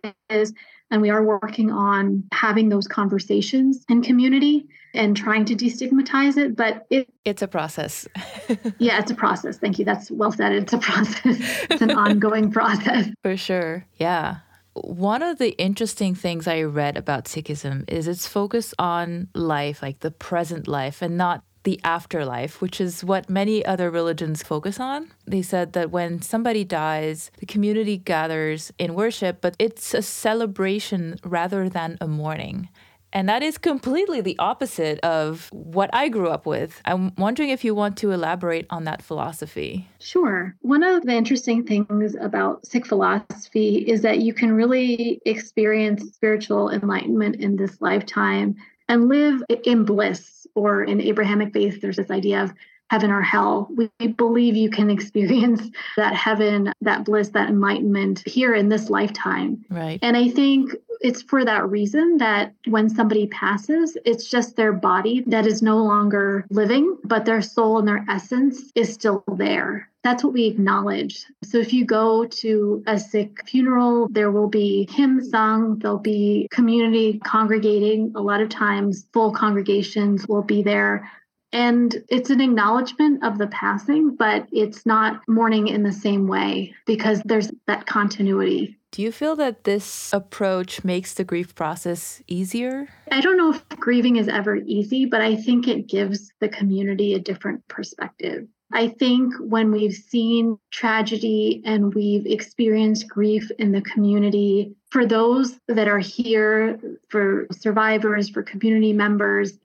and 0.91 1.03
we 1.03 1.11
are 1.11 1.23
working 1.23 1.71
on 1.71 2.25
having 2.33 2.69
those 2.69 2.87
conversations 2.87 3.85
in 3.89 4.03
community 4.03 4.69
and 4.95 5.17
trying 5.17 5.45
to 5.45 5.55
destigmatize 5.55 6.37
it. 6.37 6.57
But 6.57 6.87
it, 6.91 7.09
it's 7.25 7.43
a 7.43 7.49
process. 7.49 8.09
yeah, 8.79 8.99
it's 8.99 9.11
a 9.11 9.15
process. 9.15 9.59
Thank 9.59 9.79
you. 9.79 9.85
That's 9.85 10.11
well 10.11 10.33
said. 10.33 10.53
It's 10.53 10.73
a 10.73 10.79
process, 10.79 11.25
it's 11.71 11.83
an 11.83 11.91
ongoing 11.91 12.51
process. 12.51 13.09
For 13.23 13.37
sure. 13.37 13.87
Yeah. 13.97 14.39
One 14.75 15.23
of 15.23 15.39
the 15.39 15.57
interesting 15.59 16.15
things 16.15 16.47
I 16.47 16.63
read 16.63 16.99
about 16.99 17.25
Sikhism 17.25 17.89
is 17.89 18.07
its 18.07 18.27
focus 18.27 18.75
on 18.79 19.29
life, 19.35 19.81
like 19.81 20.01
the 20.01 20.11
present 20.11 20.69
life, 20.69 21.01
and 21.01 21.17
not 21.17 21.43
the 21.67 21.81
afterlife, 21.83 22.61
which 22.61 22.81
is 22.81 23.03
what 23.03 23.29
many 23.29 23.67
other 23.67 23.91
religions 23.91 24.41
focus 24.41 24.79
on. 24.79 25.11
They 25.27 25.43
said 25.43 25.73
that 25.73 25.91
when 25.91 26.23
somebody 26.23 26.63
dies, 26.63 27.33
the 27.39 27.47
community 27.47 27.99
gathers 27.99 28.73
in 28.79 28.95
worship, 28.95 29.41
but 29.41 29.57
it's 29.59 29.93
a 29.93 30.01
celebration 30.01 31.19
rather 31.25 31.69
than 31.69 31.99
a 32.01 32.07
mourning. 32.07 32.69
And 33.13 33.29
that 33.29 33.43
is 33.43 33.59
completely 33.59 34.21
the 34.21 34.39
opposite 34.39 35.01
of 35.01 35.49
what 35.51 35.91
I 35.93 36.09
grew 36.09 36.29
up 36.29 36.47
with. 36.47 36.81
I'm 36.85 37.13
wondering 37.17 37.51
if 37.51 37.65
you 37.65 37.75
want 37.75 37.97
to 37.99 38.13
elaborate 38.13 38.67
on 38.71 38.85
that 38.85 39.03
philosophy. 39.03 39.89
Sure. 39.99 40.55
One 40.61 40.85
of 40.85 41.03
the 41.03 41.15
interesting 41.15 41.65
things 41.65 42.15
about 42.21 42.65
Sikh 42.65 42.87
philosophy 42.87 43.79
is 43.79 44.03
that 44.03 44.21
you 44.21 44.33
can 44.33 44.53
really 44.53 45.21
experience 45.27 46.15
spiritual 46.15 46.71
enlightenment 46.71 47.37
in 47.37 47.57
this 47.57 47.81
lifetime 47.81 48.55
and 48.89 49.09
live 49.09 49.43
in 49.65 49.85
bliss. 49.85 50.36
Or 50.57 50.83
in 50.83 51.01
Abrahamic 51.03 51.53
faith, 51.53 51.81
there's 51.81 51.99
this 51.99 52.11
idea 52.11 52.43
of 52.43 52.55
heaven 52.91 53.11
or 53.11 53.23
hell. 53.23 53.69
We 53.75 53.89
believe 54.09 54.57
you 54.57 54.71
can 54.71 54.91
experience 54.97 55.69
that 55.97 56.15
heaven, 56.15 56.73
that 56.81 57.05
bliss, 57.05 57.31
that 57.31 57.49
enlightenment 57.49 58.23
here 58.27 58.55
in 58.55 58.69
this 58.69 58.91
lifetime. 58.91 59.65
Right. 59.71 59.99
And 60.03 60.17
I 60.17 60.29
think 60.29 60.73
it's 61.01 61.23
for 61.23 61.45
that 61.45 61.69
reason 61.69 62.19
that 62.19 62.55
when 62.67 62.89
somebody 62.89 63.27
passes, 63.27 63.97
it's 64.05 64.29
just 64.29 64.57
their 64.57 64.73
body 64.73 65.23
that 65.27 65.47
is 65.47 65.63
no 65.63 65.79
longer 65.79 66.47
living, 66.51 66.97
but 67.05 67.25
their 67.25 67.43
soul 67.43 67.79
and 67.79 67.89
their 67.89 68.05
essence 68.09 68.73
is 68.75 68.93
still 68.93 69.23
there. 69.37 69.89
That's 70.03 70.23
what 70.23 70.33
we 70.33 70.47
acknowledge. 70.47 71.25
So 71.43 71.59
if 71.59 71.73
you 71.73 71.85
go 71.85 72.27
to 72.27 72.83
a 72.87 72.99
Sikh 72.99 73.47
funeral, 73.49 74.09
there 74.09 74.31
will 74.31 74.49
be 74.49 74.89
hymns 74.91 75.31
sung, 75.31 75.81
there'll 75.81 75.99
be 75.99 76.47
community 76.51 77.19
congregating. 77.25 78.13
A 78.15 78.21
lot 78.21 78.41
of 78.41 78.49
times, 78.49 79.07
full 79.13 79.33
congregations 79.33 80.27
will 80.29 80.43
be 80.43 80.63
there 80.63 81.11
and 81.53 81.97
it's 82.09 82.31
an 82.31 82.41
acknowledgement 82.41 83.25
of 83.25 83.39
the 83.39 83.47
passing, 83.49 84.17
but 84.17 84.47
it's 84.53 84.85
not 84.85 85.23
mourning 85.29 85.69
in 85.69 85.83
the 85.83 85.93
same 85.93 86.27
way 86.27 86.75
because 86.87 87.23
there's 87.25 87.51
that 87.67 87.87
continuity. 87.87 88.77
Do 88.93 89.03
you 89.03 89.13
feel 89.13 89.37
that 89.37 89.65
this 89.65 90.13
approach 90.13 90.83
makes 90.83 91.15
the 91.15 91.25
grief 91.25 91.55
process 91.55 92.23
easier? 92.27 92.89
I 93.13 93.21
don't 93.21 93.37
know 93.37 93.53
if 93.53 93.69
grieving 93.69 94.17
is 94.17 94.29
ever 94.29 94.57
easy, 94.57 95.05
but 95.05 95.21
I 95.21 95.37
think 95.37 95.69
it 95.69 95.87
gives 95.87 96.33
the 96.41 96.49
community 96.49 97.15
a 97.15 97.19
different 97.19 97.67
perspective. 97.69 98.49
I 98.73 98.89
think 98.89 99.35
when 99.39 99.71
we've 99.71 99.95
seen 99.95 100.59
tragedy 100.71 101.63
and 101.65 101.95
we've 101.95 102.27
experienced 102.27 103.09
grief 103.09 103.51
in 103.59 103.71
the 103.73 103.83
community, 103.83 104.75
for 104.91 105.07
those 105.07 105.59
that 105.69 105.89
are 105.89 106.01
here, 106.01 106.81
for 107.09 107.47
survivors, 107.53 108.29
for 108.29 108.43
community 108.43 108.93
members, 108.93 109.59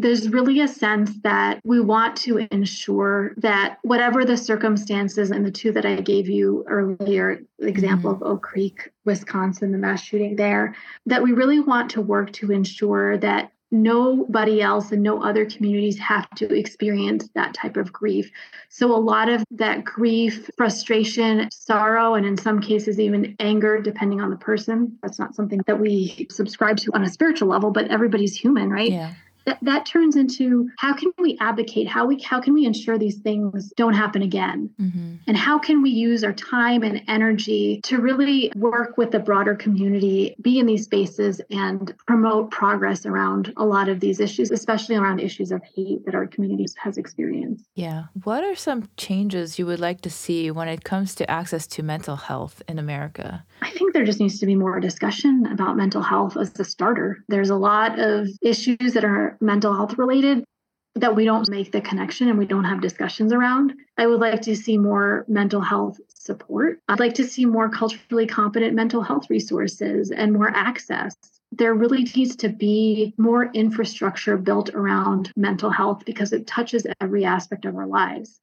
there's 0.00 0.28
really 0.28 0.60
a 0.60 0.68
sense 0.68 1.12
that 1.22 1.60
we 1.64 1.80
want 1.80 2.16
to 2.16 2.46
ensure 2.50 3.34
that 3.36 3.78
whatever 3.82 4.24
the 4.24 4.36
circumstances 4.36 5.30
and 5.30 5.44
the 5.44 5.50
two 5.50 5.72
that 5.72 5.84
I 5.84 6.00
gave 6.00 6.28
you 6.28 6.64
earlier, 6.66 7.40
the 7.58 7.68
example 7.68 8.14
mm-hmm. 8.14 8.22
of 8.22 8.32
Oak 8.32 8.42
Creek, 8.42 8.90
Wisconsin, 9.04 9.72
the 9.72 9.78
mass 9.78 10.02
shooting 10.02 10.36
there, 10.36 10.74
that 11.06 11.22
we 11.22 11.32
really 11.32 11.60
want 11.60 11.90
to 11.92 12.00
work 12.00 12.32
to 12.34 12.50
ensure 12.52 13.18
that 13.18 13.52
nobody 13.72 14.60
else 14.60 14.90
and 14.90 15.00
no 15.02 15.22
other 15.22 15.46
communities 15.46 15.96
have 15.98 16.28
to 16.30 16.52
experience 16.52 17.28
that 17.34 17.54
type 17.54 17.76
of 17.76 17.92
grief. 17.92 18.28
So, 18.68 18.92
a 18.92 18.98
lot 18.98 19.28
of 19.28 19.44
that 19.52 19.84
grief, 19.84 20.50
frustration, 20.56 21.48
sorrow, 21.52 22.14
and 22.14 22.26
in 22.26 22.36
some 22.36 22.60
cases, 22.60 22.98
even 22.98 23.36
anger, 23.38 23.80
depending 23.80 24.20
on 24.20 24.30
the 24.30 24.36
person, 24.36 24.98
that's 25.02 25.20
not 25.20 25.36
something 25.36 25.60
that 25.66 25.78
we 25.78 26.26
subscribe 26.30 26.78
to 26.78 26.90
on 26.94 27.04
a 27.04 27.08
spiritual 27.08 27.48
level, 27.48 27.70
but 27.70 27.88
everybody's 27.88 28.36
human, 28.36 28.70
right? 28.70 28.90
Yeah 28.90 29.14
that, 29.46 29.58
that 29.62 29.86
turns 29.86 30.16
into 30.16 30.68
how 30.78 30.94
can 30.94 31.12
we 31.18 31.36
advocate? 31.40 31.88
How 31.88 32.06
we 32.06 32.20
how 32.20 32.40
can 32.40 32.54
we 32.54 32.64
ensure 32.64 32.98
these 32.98 33.18
things 33.18 33.72
don't 33.76 33.94
happen 33.94 34.22
again? 34.22 34.70
Mm-hmm. 34.80 35.16
and 35.26 35.36
how 35.36 35.58
can 35.58 35.82
we 35.82 35.90
use 35.90 36.24
our 36.24 36.32
time 36.32 36.82
and 36.82 37.02
energy 37.08 37.80
to 37.84 37.98
really 37.98 38.52
work 38.56 38.96
with 38.96 39.10
the 39.10 39.18
broader 39.18 39.54
community 39.54 40.34
be 40.40 40.58
in 40.58 40.66
these 40.66 40.84
spaces 40.84 41.40
and 41.50 41.94
promote 42.06 42.50
progress 42.50 43.06
around 43.06 43.52
a 43.56 43.64
lot 43.64 43.88
of 43.88 44.00
these 44.00 44.20
issues 44.20 44.50
especially 44.50 44.96
around 44.96 45.20
issues 45.20 45.50
of 45.52 45.62
hate 45.74 46.04
that 46.04 46.14
our 46.14 46.26
community 46.26 46.66
has 46.78 46.98
experienced? 46.98 47.64
Yeah. 47.74 48.04
What 48.24 48.44
are 48.44 48.54
some 48.54 48.88
changes 48.96 49.58
you 49.58 49.66
would 49.66 49.80
like 49.80 50.00
to 50.02 50.10
see 50.10 50.50
when 50.50 50.68
it 50.68 50.84
comes 50.84 51.14
to 51.16 51.30
access 51.30 51.66
to 51.68 51.82
mental 51.82 52.16
health 52.16 52.62
in 52.68 52.78
america? 52.78 53.44
I 53.62 53.70
think 53.70 53.92
there 53.92 54.04
just 54.04 54.20
needs 54.20 54.38
to 54.40 54.46
be 54.46 54.54
more 54.54 54.80
discussion 54.80 55.46
about 55.46 55.76
mental 55.76 56.02
health 56.02 56.36
as 56.36 56.58
a 56.58 56.64
starter. 56.64 57.24
There's 57.28 57.50
a 57.50 57.56
lot 57.56 57.98
of 57.98 58.28
issues 58.42 58.94
that 58.94 59.04
are 59.04 59.29
mental 59.40 59.74
health 59.74 59.98
related 59.98 60.44
that 60.96 61.14
we 61.14 61.24
don't 61.24 61.48
make 61.48 61.70
the 61.70 61.80
connection 61.80 62.28
and 62.28 62.38
we 62.38 62.46
don't 62.46 62.64
have 62.64 62.80
discussions 62.80 63.32
around. 63.32 63.74
I 63.96 64.06
would 64.06 64.20
like 64.20 64.42
to 64.42 64.56
see 64.56 64.76
more 64.76 65.24
mental 65.28 65.60
health 65.60 66.00
support. 66.08 66.80
I'd 66.88 67.00
like 67.00 67.14
to 67.14 67.24
see 67.24 67.44
more 67.44 67.68
culturally 67.68 68.26
competent 68.26 68.74
mental 68.74 69.02
health 69.02 69.30
resources 69.30 70.10
and 70.10 70.32
more 70.32 70.50
access. 70.50 71.14
There 71.52 71.74
really 71.74 72.04
needs 72.16 72.36
to 72.36 72.48
be 72.48 73.14
more 73.18 73.50
infrastructure 73.52 74.36
built 74.36 74.70
around 74.70 75.32
mental 75.36 75.70
health 75.70 76.04
because 76.04 76.32
it 76.32 76.46
touches 76.46 76.86
every 77.00 77.24
aspect 77.24 77.64
of 77.64 77.76
our 77.76 77.86
lives 77.86 78.39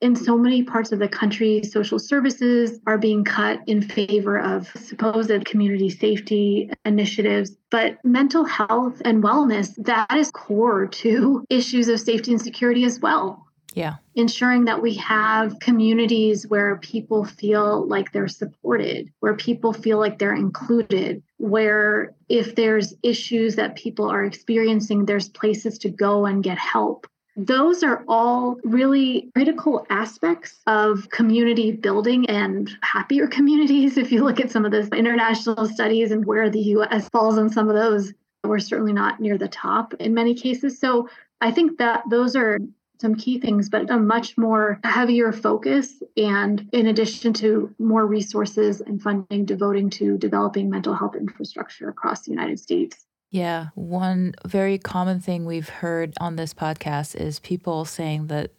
in 0.00 0.16
so 0.16 0.36
many 0.36 0.62
parts 0.62 0.92
of 0.92 0.98
the 0.98 1.08
country, 1.08 1.62
social 1.62 1.98
services 1.98 2.80
are 2.86 2.98
being 2.98 3.24
cut 3.24 3.60
in 3.66 3.82
favor 3.82 4.38
of 4.38 4.68
supposed 4.68 5.44
community 5.44 5.90
safety 5.90 6.70
initiatives. 6.84 7.52
But 7.70 8.02
mental 8.04 8.44
health 8.44 9.00
and 9.04 9.22
wellness, 9.22 9.74
that 9.84 10.12
is 10.16 10.30
core 10.30 10.86
to 10.86 11.44
issues 11.50 11.88
of 11.88 12.00
safety 12.00 12.32
and 12.32 12.40
security 12.40 12.84
as 12.84 12.98
well. 13.00 13.46
Yeah. 13.74 13.96
Ensuring 14.16 14.64
that 14.64 14.82
we 14.82 14.94
have 14.94 15.58
communities 15.60 16.46
where 16.46 16.76
people 16.78 17.24
feel 17.24 17.86
like 17.86 18.10
they're 18.10 18.26
supported, 18.26 19.12
where 19.20 19.34
people 19.34 19.72
feel 19.72 19.98
like 19.98 20.18
they're 20.18 20.34
included, 20.34 21.22
where 21.36 22.14
if 22.28 22.56
there's 22.56 22.94
issues 23.04 23.54
that 23.56 23.76
people 23.76 24.10
are 24.10 24.24
experiencing, 24.24 25.06
there's 25.06 25.28
places 25.28 25.78
to 25.78 25.90
go 25.90 26.26
and 26.26 26.42
get 26.42 26.58
help 26.58 27.06
those 27.46 27.82
are 27.82 28.04
all 28.06 28.58
really 28.64 29.30
critical 29.34 29.86
aspects 29.88 30.60
of 30.66 31.08
community 31.10 31.72
building 31.72 32.28
and 32.28 32.70
happier 32.82 33.26
communities. 33.38 33.96
If 33.96 34.12
you 34.12 34.24
look 34.24 34.40
at 34.40 34.50
some 34.50 34.64
of 34.64 34.72
the 34.72 34.88
international 34.96 35.66
studies 35.66 36.10
and 36.10 36.24
where 36.24 36.50
the 36.50 36.60
US 36.60 37.08
falls 37.08 37.38
on 37.38 37.48
some 37.50 37.68
of 37.68 37.74
those, 37.74 38.12
we're 38.44 38.58
certainly 38.58 38.92
not 38.92 39.20
near 39.20 39.38
the 39.38 39.48
top 39.48 39.94
in 39.94 40.14
many 40.14 40.34
cases. 40.34 40.78
So 40.78 41.08
I 41.40 41.50
think 41.50 41.78
that 41.78 42.02
those 42.10 42.36
are 42.36 42.58
some 43.00 43.14
key 43.14 43.40
things, 43.40 43.70
but 43.70 43.90
a 43.90 43.98
much 43.98 44.36
more 44.36 44.78
heavier 44.84 45.32
focus. 45.32 46.02
And 46.18 46.68
in 46.72 46.86
addition 46.86 47.32
to 47.34 47.74
more 47.78 48.06
resources 48.06 48.82
and 48.82 49.00
funding 49.00 49.46
devoting 49.46 49.88
to 49.90 50.18
developing 50.18 50.68
mental 50.68 50.94
health 50.94 51.16
infrastructure 51.16 51.88
across 51.88 52.22
the 52.22 52.30
United 52.30 52.60
States. 52.60 53.06
Yeah. 53.30 53.68
One 53.74 54.34
very 54.44 54.78
common 54.78 55.20
thing 55.20 55.44
we've 55.44 55.68
heard 55.68 56.14
on 56.20 56.36
this 56.36 56.52
podcast 56.52 57.14
is 57.14 57.38
people 57.38 57.84
saying 57.84 58.26
that 58.26 58.50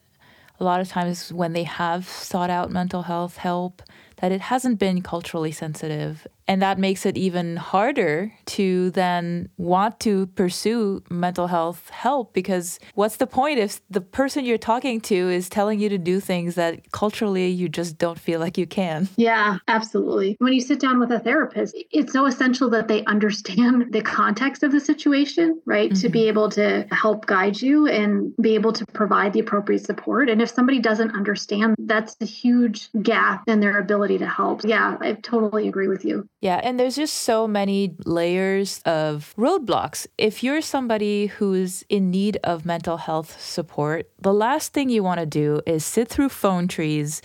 a 0.60 0.64
lot 0.64 0.80
of 0.80 0.88
times 0.88 1.34
when 1.34 1.54
they 1.54 1.64
have 1.64 2.08
sought 2.08 2.50
out 2.50 2.72
mental 2.72 3.02
health 3.02 3.38
help, 3.38 3.82
that 4.18 4.32
it 4.32 4.42
hasn't 4.42 4.80
been 4.80 5.02
culturally 5.02 5.52
sensitive 5.52 6.26
and 6.52 6.62
that 6.62 6.78
makes 6.78 7.06
it 7.06 7.18
even 7.18 7.56
harder 7.56 8.30
to 8.46 8.92
then 8.92 9.48
want 9.56 10.02
to 10.02 10.28
pursue 10.28 11.02
mental 11.10 11.48
health 11.48 11.90
help 11.92 12.34
because 12.34 12.78
what's 12.94 13.16
the 13.16 13.26
point 13.26 13.58
if 13.58 13.80
the 13.90 14.02
person 14.02 14.44
you're 14.44 14.58
talking 14.58 15.00
to 15.00 15.16
is 15.16 15.48
telling 15.48 15.80
you 15.80 15.88
to 15.88 15.98
do 15.98 16.20
things 16.20 16.56
that 16.56 16.92
culturally 16.92 17.48
you 17.48 17.70
just 17.70 17.98
don't 17.98 18.20
feel 18.20 18.42
like 18.42 18.58
you 18.58 18.68
can? 18.68 19.08
Yeah, 19.16 19.60
absolutely. 19.70 20.36
When 20.40 20.52
you 20.52 20.60
sit 20.60 20.82
down 20.82 21.00
with 21.00 21.10
a 21.14 21.22
therapist, 21.22 21.74
it's 21.90 22.12
so 22.12 22.26
essential 22.26 22.70
that 22.72 22.90
they 22.90 23.06
understand 23.06 23.86
the 23.94 24.02
context 24.02 24.62
of 24.62 24.74
the 24.74 24.82
situation, 24.82 25.62
right? 25.66 25.92
Mm-hmm. 25.92 26.02
To 26.02 26.10
be 26.10 26.28
able 26.28 26.50
to 26.50 26.86
help 26.92 27.28
guide 27.28 27.62
you 27.62 27.88
and 27.88 28.36
be 28.42 28.56
able 28.56 28.74
to 28.74 28.86
provide 28.88 29.32
the 29.32 29.40
appropriate 29.40 29.86
support. 29.86 30.30
And 30.30 30.42
if 30.42 30.50
somebody 30.50 30.80
doesn't 30.80 31.12
understand, 31.12 31.78
that's 31.80 32.18
a 32.20 32.26
huge 32.26 32.90
gap 33.02 33.44
in 33.48 33.62
their 33.62 33.80
ability 33.80 34.18
to 34.18 34.28
help. 34.28 34.66
Yeah, 34.66 34.98
I 35.00 35.14
totally 35.14 35.70
agree 35.70 35.88
with 35.88 36.04
you. 36.04 36.28
Yeah, 36.42 36.60
and 36.64 36.80
there's 36.80 36.96
just 36.96 37.14
so 37.14 37.48
many 37.48 37.96
layers 38.04 38.82
of 38.84 39.36
roadblocks. 39.38 40.08
If 40.18 40.42
you're 40.42 40.62
somebody 40.62 41.28
who's 41.28 41.84
in 41.88 42.10
need 42.10 42.40
of 42.44 42.66
mental 42.66 42.98
health 42.98 43.40
support, 43.40 44.10
the 44.20 44.34
last 44.34 44.74
thing 44.74 44.90
you 44.90 45.04
want 45.04 45.20
to 45.20 45.28
do 45.28 45.62
is 45.68 45.86
sit 45.86 46.08
through 46.08 46.30
phone 46.30 46.68
trees 46.68 47.22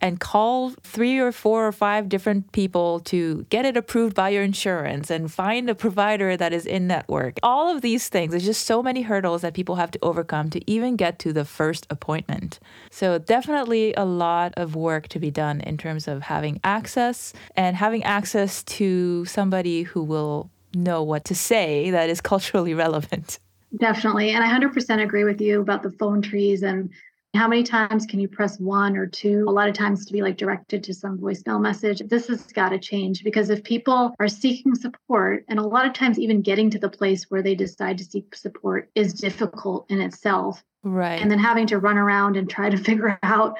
and 0.00 0.20
call 0.20 0.70
three 0.82 1.18
or 1.18 1.32
four 1.32 1.66
or 1.66 1.72
five 1.72 2.08
different 2.08 2.52
people 2.52 3.00
to 3.00 3.46
get 3.50 3.64
it 3.64 3.76
approved 3.76 4.14
by 4.14 4.28
your 4.28 4.42
insurance 4.42 5.10
and 5.10 5.32
find 5.32 5.70
a 5.70 5.74
provider 5.74 6.36
that 6.36 6.52
is 6.52 6.66
in 6.66 6.86
network. 6.86 7.38
All 7.42 7.74
of 7.74 7.82
these 7.82 8.08
things, 8.08 8.30
there's 8.30 8.44
just 8.44 8.66
so 8.66 8.82
many 8.82 9.02
hurdles 9.02 9.42
that 9.42 9.54
people 9.54 9.76
have 9.76 9.90
to 9.92 9.98
overcome 10.02 10.50
to 10.50 10.70
even 10.70 10.96
get 10.96 11.18
to 11.20 11.32
the 11.32 11.44
first 11.44 11.86
appointment. 11.90 12.60
So, 12.90 13.18
definitely 13.18 13.94
a 13.94 14.04
lot 14.04 14.52
of 14.56 14.76
work 14.76 15.08
to 15.08 15.18
be 15.18 15.30
done 15.30 15.60
in 15.60 15.76
terms 15.76 16.08
of 16.08 16.22
having 16.22 16.60
access 16.62 17.32
and 17.56 17.76
having 17.76 18.04
access 18.04 18.62
to 18.64 19.24
somebody 19.24 19.82
who 19.82 20.02
will 20.02 20.50
know 20.74 21.02
what 21.02 21.24
to 21.24 21.34
say 21.34 21.90
that 21.90 22.10
is 22.10 22.20
culturally 22.32 22.74
relevant. 22.74 23.38
Definitely. 23.76 24.30
And 24.30 24.44
I 24.44 24.58
100% 24.58 25.02
agree 25.02 25.24
with 25.24 25.40
you 25.40 25.60
about 25.60 25.82
the 25.82 25.90
phone 25.90 26.22
trees 26.22 26.62
and 26.62 26.90
how 27.36 27.48
many 27.48 27.62
times 27.62 28.06
can 28.06 28.20
you 28.20 28.28
press 28.28 28.58
one 28.58 28.96
or 28.96 29.06
two? 29.06 29.44
A 29.48 29.50
lot 29.50 29.68
of 29.68 29.74
times 29.74 30.06
to 30.06 30.12
be 30.12 30.22
like 30.22 30.36
directed 30.36 30.82
to 30.84 30.94
some 30.94 31.18
voicemail 31.18 31.60
message. 31.60 32.00
This 32.08 32.28
has 32.28 32.44
got 32.44 32.70
to 32.70 32.78
change 32.78 33.22
because 33.24 33.50
if 33.50 33.62
people 33.62 34.14
are 34.18 34.28
seeking 34.28 34.74
support, 34.74 35.44
and 35.48 35.58
a 35.58 35.66
lot 35.66 35.86
of 35.86 35.92
times 35.92 36.18
even 36.18 36.42
getting 36.42 36.70
to 36.70 36.78
the 36.78 36.88
place 36.88 37.24
where 37.28 37.42
they 37.42 37.54
decide 37.54 37.98
to 37.98 38.04
seek 38.04 38.34
support 38.34 38.90
is 38.94 39.14
difficult 39.14 39.86
in 39.90 40.00
itself. 40.00 40.62
Right. 40.82 41.20
And 41.20 41.30
then 41.30 41.38
having 41.38 41.66
to 41.68 41.78
run 41.78 41.98
around 41.98 42.36
and 42.36 42.48
try 42.48 42.70
to 42.70 42.76
figure 42.84 43.18
out 43.22 43.58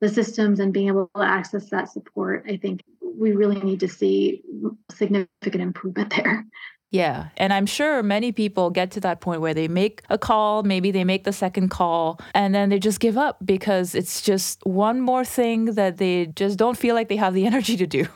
the 0.00 0.08
systems 0.08 0.60
and 0.60 0.72
being 0.72 0.88
able 0.88 1.10
to 1.16 1.22
access 1.22 1.70
that 1.70 1.90
support, 1.90 2.44
I 2.48 2.58
think 2.58 2.82
we 3.00 3.32
really 3.32 3.60
need 3.60 3.80
to 3.80 3.88
see 3.88 4.42
significant 4.90 5.62
improvement 5.62 6.10
there. 6.16 6.44
Yeah. 6.90 7.28
And 7.36 7.52
I'm 7.52 7.66
sure 7.66 8.02
many 8.02 8.30
people 8.30 8.70
get 8.70 8.92
to 8.92 9.00
that 9.00 9.20
point 9.20 9.40
where 9.40 9.54
they 9.54 9.66
make 9.66 10.02
a 10.08 10.16
call, 10.16 10.62
maybe 10.62 10.92
they 10.92 11.02
make 11.02 11.24
the 11.24 11.32
second 11.32 11.68
call, 11.68 12.20
and 12.32 12.54
then 12.54 12.68
they 12.68 12.78
just 12.78 13.00
give 13.00 13.18
up 13.18 13.38
because 13.44 13.94
it's 13.94 14.22
just 14.22 14.64
one 14.64 15.00
more 15.00 15.24
thing 15.24 15.66
that 15.74 15.98
they 15.98 16.26
just 16.26 16.58
don't 16.58 16.78
feel 16.78 16.94
like 16.94 17.08
they 17.08 17.16
have 17.16 17.34
the 17.34 17.44
energy 17.50 17.76
to 17.76 17.86
do. 17.86 18.06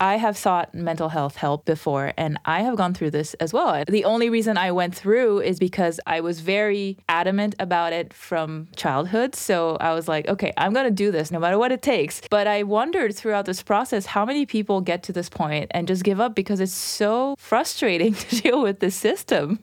I 0.00 0.16
have 0.16 0.36
sought 0.36 0.74
mental 0.74 1.10
health 1.10 1.36
help 1.36 1.64
before, 1.64 2.12
and 2.16 2.38
I 2.44 2.62
have 2.62 2.76
gone 2.76 2.92
through 2.92 3.12
this 3.12 3.34
as 3.34 3.52
well. 3.52 3.84
The 3.86 4.04
only 4.04 4.28
reason 4.28 4.58
I 4.58 4.72
went 4.72 4.94
through 4.94 5.40
is 5.40 5.60
because 5.60 6.00
I 6.06 6.20
was 6.20 6.40
very 6.40 6.98
adamant 7.08 7.54
about 7.60 7.92
it 7.92 8.12
from 8.12 8.66
childhood. 8.74 9.36
So 9.36 9.76
I 9.76 9.94
was 9.94 10.08
like, 10.08 10.26
okay, 10.28 10.52
I'm 10.56 10.72
going 10.72 10.86
to 10.86 10.90
do 10.90 11.12
this 11.12 11.30
no 11.30 11.38
matter 11.38 11.58
what 11.58 11.70
it 11.70 11.82
takes. 11.82 12.20
But 12.30 12.48
I 12.48 12.64
wondered 12.64 13.14
throughout 13.14 13.46
this 13.46 13.62
process 13.62 14.06
how 14.06 14.24
many 14.24 14.44
people 14.44 14.80
get 14.80 15.04
to 15.04 15.12
this 15.12 15.28
point 15.28 15.70
and 15.70 15.86
just 15.86 16.02
give 16.02 16.20
up 16.20 16.34
because 16.34 16.58
it's 16.58 16.72
so 16.72 17.36
frustrating 17.38 17.91
frustrating 17.98 18.14
to 18.28 18.42
deal 18.42 18.62
with 18.62 18.80
the 18.80 18.90
system. 18.90 19.58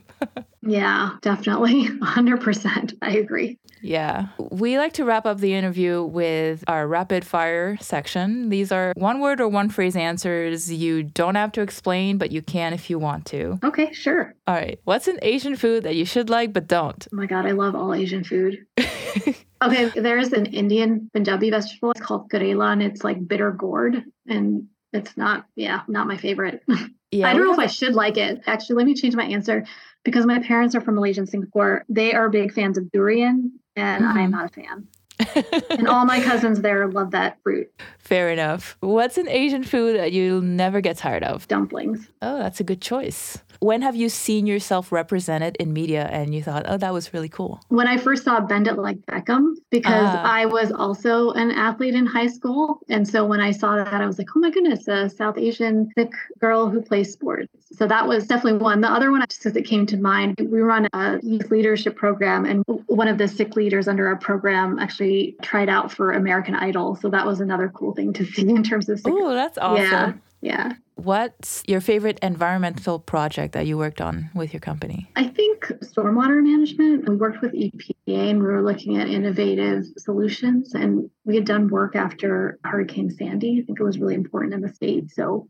yeah, 0.61 1.11
definitely. 1.21 1.87
100%. 1.87 2.93
I 3.01 3.11
agree. 3.17 3.57
Yeah. 3.81 4.27
We 4.37 4.77
like 4.77 4.93
to 4.93 5.05
wrap 5.05 5.25
up 5.25 5.37
the 5.39 5.53
interview 5.53 6.03
with 6.03 6.65
our 6.67 6.85
rapid 6.85 7.25
fire 7.25 7.77
section. 7.79 8.49
These 8.49 8.71
are 8.71 8.91
one 8.97 9.21
word 9.21 9.39
or 9.39 9.47
one 9.47 9.69
phrase 9.69 9.95
answers. 9.95 10.71
You 10.71 11.03
don't 11.03 11.35
have 11.35 11.53
to 11.53 11.61
explain, 11.61 12.17
but 12.17 12.31
you 12.31 12.41
can 12.41 12.73
if 12.73 12.89
you 12.89 12.99
want 12.99 13.25
to. 13.27 13.57
Okay, 13.63 13.93
sure. 13.93 14.35
All 14.47 14.55
right. 14.55 14.79
What's 14.83 15.07
an 15.07 15.19
Asian 15.21 15.55
food 15.55 15.83
that 15.83 15.95
you 15.95 16.03
should 16.03 16.29
like 16.29 16.51
but 16.51 16.67
don't? 16.67 17.07
Oh 17.13 17.15
my 17.15 17.25
God, 17.25 17.45
I 17.45 17.51
love 17.51 17.73
all 17.73 17.93
Asian 17.93 18.25
food. 18.25 18.65
okay, 19.63 19.87
there's 19.95 20.33
an 20.33 20.47
Indian 20.47 21.09
Punjabi 21.13 21.49
vegetable. 21.49 21.91
It's 21.91 22.01
called 22.01 22.29
karela 22.29 22.73
and 22.73 22.83
it's 22.83 23.05
like 23.05 23.25
bitter 23.25 23.51
gourd. 23.51 24.03
And 24.27 24.67
it's 24.93 25.15
not, 25.17 25.45
yeah, 25.55 25.81
not 25.87 26.07
my 26.07 26.17
favorite. 26.17 26.63
Yeah, 27.11 27.27
I 27.27 27.33
don't 27.33 27.43
know 27.43 27.53
if 27.53 27.57
I 27.57 27.65
should 27.65 27.95
like 27.95 28.17
it. 28.17 28.41
Actually, 28.45 28.75
let 28.75 28.85
me 28.85 28.93
change 28.93 29.15
my 29.15 29.23
answer 29.23 29.65
because 30.03 30.27
my 30.27 30.39
parents 30.43 30.75
are 30.75 30.81
from 30.81 30.93
Malaysia 30.93 31.21
and 31.21 31.27
Singapore. 31.27 31.83
They 31.89 32.13
are 32.13 32.29
big 32.29 32.53
fans 32.53 32.77
of 32.77 32.91
durian, 32.91 33.51
and 33.75 34.05
mm-hmm. 34.05 34.17
I 34.17 34.21
am 34.21 34.31
mm-hmm. 34.31 34.39
not 34.39 34.45
a 34.45 34.53
fan. 34.53 34.87
and 35.79 35.87
all 35.87 36.05
my 36.05 36.21
cousins 36.21 36.61
there 36.61 36.87
love 36.87 37.11
that 37.11 37.37
fruit. 37.43 37.67
Fair 37.97 38.29
enough. 38.29 38.77
What's 38.81 39.17
an 39.17 39.27
Asian 39.27 39.63
food 39.63 39.97
that 39.99 40.11
you'll 40.11 40.41
never 40.41 40.81
get 40.81 40.97
tired 40.97 41.23
of? 41.23 41.47
Dumplings. 41.47 42.07
Oh, 42.21 42.37
that's 42.37 42.59
a 42.59 42.63
good 42.63 42.81
choice. 42.81 43.39
When 43.61 43.81
have 43.81 43.95
you 43.95 44.07
seen 44.07 44.47
yourself 44.47 44.91
represented 44.91 45.57
in 45.59 45.73
media 45.73 46.07
and 46.11 46.33
you 46.33 46.41
thought, 46.41 46.63
oh, 46.67 46.77
that 46.77 46.93
was 46.93 47.13
really 47.13 47.27
cool? 47.27 47.59
When 47.67 47.87
I 47.87 47.97
first 47.97 48.23
saw 48.23 48.39
Bend 48.39 48.67
It 48.67 48.77
Like 48.77 48.99
Beckham, 49.05 49.55
because 49.69 50.15
uh, 50.15 50.21
I 50.23 50.45
was 50.45 50.71
also 50.71 51.31
an 51.31 51.51
athlete 51.51 51.93
in 51.93 52.05
high 52.05 52.27
school. 52.27 52.79
And 52.87 53.07
so 53.07 53.25
when 53.25 53.41
I 53.41 53.51
saw 53.51 53.75
that, 53.75 53.93
I 53.93 54.07
was 54.07 54.17
like, 54.17 54.29
oh 54.35 54.39
my 54.39 54.49
goodness, 54.49 54.87
a 54.87 55.09
South 55.09 55.37
Asian 55.37 55.89
thick 55.95 56.11
girl 56.39 56.69
who 56.69 56.81
plays 56.81 57.11
sports. 57.11 57.49
So 57.71 57.85
that 57.85 58.07
was 58.07 58.27
definitely 58.27 58.59
one. 58.59 58.81
The 58.81 58.89
other 58.89 59.11
one, 59.11 59.23
just 59.29 59.45
as 59.45 59.55
it 59.55 59.63
came 59.63 59.85
to 59.87 59.97
mind, 59.97 60.35
we 60.39 60.61
run 60.61 60.87
a 60.93 61.19
youth 61.21 61.51
leadership 61.51 61.95
program, 61.95 62.45
and 62.45 62.63
one 62.87 63.07
of 63.07 63.17
the 63.17 63.27
Sikh 63.27 63.55
leaders 63.55 63.87
under 63.87 64.07
our 64.07 64.15
program 64.15 64.79
actually 64.79 65.35
tried 65.41 65.69
out 65.69 65.91
for 65.91 66.13
American 66.13 66.55
Idol. 66.55 66.95
So 66.95 67.09
that 67.09 67.25
was 67.25 67.41
another 67.41 67.69
cool 67.69 67.93
thing 67.93 68.13
to 68.13 68.25
see 68.25 68.49
in 68.49 68.63
terms 68.63 68.89
of. 68.89 69.01
Oh, 69.05 69.33
that's 69.33 69.57
awesome. 69.57 69.83
Yeah. 69.83 70.13
Yeah. 70.41 70.73
What's 70.95 71.63
your 71.67 71.81
favorite 71.81 72.19
environmental 72.21 72.99
project 72.99 73.53
that 73.53 73.65
you 73.65 73.77
worked 73.77 74.01
on 74.01 74.29
with 74.33 74.53
your 74.53 74.59
company? 74.59 75.09
I 75.15 75.27
think 75.27 75.65
stormwater 75.81 76.43
management. 76.43 77.07
We 77.07 77.15
worked 77.15 77.41
with 77.41 77.53
EPA 77.53 77.93
and 78.07 78.39
we 78.39 78.45
were 78.45 78.61
looking 78.61 78.97
at 78.97 79.09
innovative 79.09 79.85
solutions. 79.97 80.73
And 80.73 81.09
we 81.25 81.35
had 81.35 81.45
done 81.45 81.69
work 81.69 81.95
after 81.95 82.59
Hurricane 82.63 83.09
Sandy. 83.09 83.59
I 83.61 83.65
think 83.65 83.79
it 83.79 83.83
was 83.83 83.99
really 83.99 84.15
important 84.15 84.53
in 84.53 84.61
the 84.61 84.73
state. 84.73 85.11
So 85.11 85.47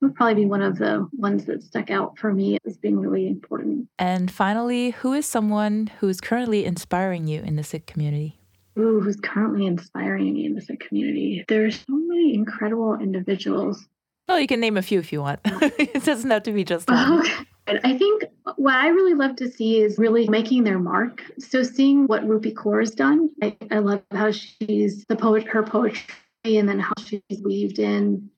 it 0.00 0.06
would 0.06 0.14
probably 0.14 0.34
be 0.34 0.46
one 0.46 0.62
of 0.62 0.78
the 0.78 1.08
ones 1.12 1.44
that 1.46 1.62
stuck 1.62 1.90
out 1.90 2.18
for 2.18 2.32
me 2.32 2.58
as 2.66 2.76
being 2.76 2.98
really 2.98 3.28
important. 3.28 3.88
And 3.98 4.30
finally, 4.30 4.90
who 4.90 5.12
is 5.12 5.26
someone 5.26 5.90
who 6.00 6.08
is 6.08 6.20
currently 6.20 6.64
inspiring 6.64 7.26
you 7.26 7.40
in 7.42 7.56
the 7.56 7.64
Sikh 7.64 7.86
community? 7.86 8.38
Ooh, 8.78 9.00
who's 9.00 9.16
currently 9.16 9.66
inspiring 9.66 10.32
me 10.32 10.46
in 10.46 10.54
the 10.54 10.60
Sikh 10.60 10.80
community? 10.88 11.44
There's 11.46 11.76
so 11.76 11.94
many 11.94 12.34
incredible 12.34 12.94
individuals 12.94 13.86
well, 14.28 14.40
you 14.40 14.46
can 14.46 14.60
name 14.60 14.76
a 14.76 14.82
few 14.82 14.98
if 14.98 15.12
you 15.12 15.20
want. 15.20 15.40
it 15.44 16.04
doesn't 16.04 16.30
have 16.30 16.42
to 16.44 16.52
be 16.52 16.64
just 16.64 16.88
one. 16.88 17.20
Okay. 17.20 17.44
I 17.66 17.96
think 17.96 18.24
what 18.56 18.74
I 18.74 18.88
really 18.88 19.14
love 19.14 19.36
to 19.36 19.50
see 19.50 19.80
is 19.80 19.96
really 19.96 20.28
making 20.28 20.64
their 20.64 20.80
mark. 20.80 21.22
So 21.38 21.62
seeing 21.62 22.06
what 22.06 22.26
Rupi 22.26 22.52
Kaur 22.52 22.80
has 22.80 22.90
done, 22.90 23.30
I, 23.40 23.56
I 23.70 23.78
love 23.78 24.02
how 24.10 24.32
she's 24.32 25.04
the 25.06 25.16
poet, 25.16 25.46
her 25.46 25.62
poetry, 25.62 26.02
and 26.44 26.68
then 26.68 26.80
how 26.80 26.92
she's 27.04 27.22
weaved 27.42 27.78
in 27.78 28.30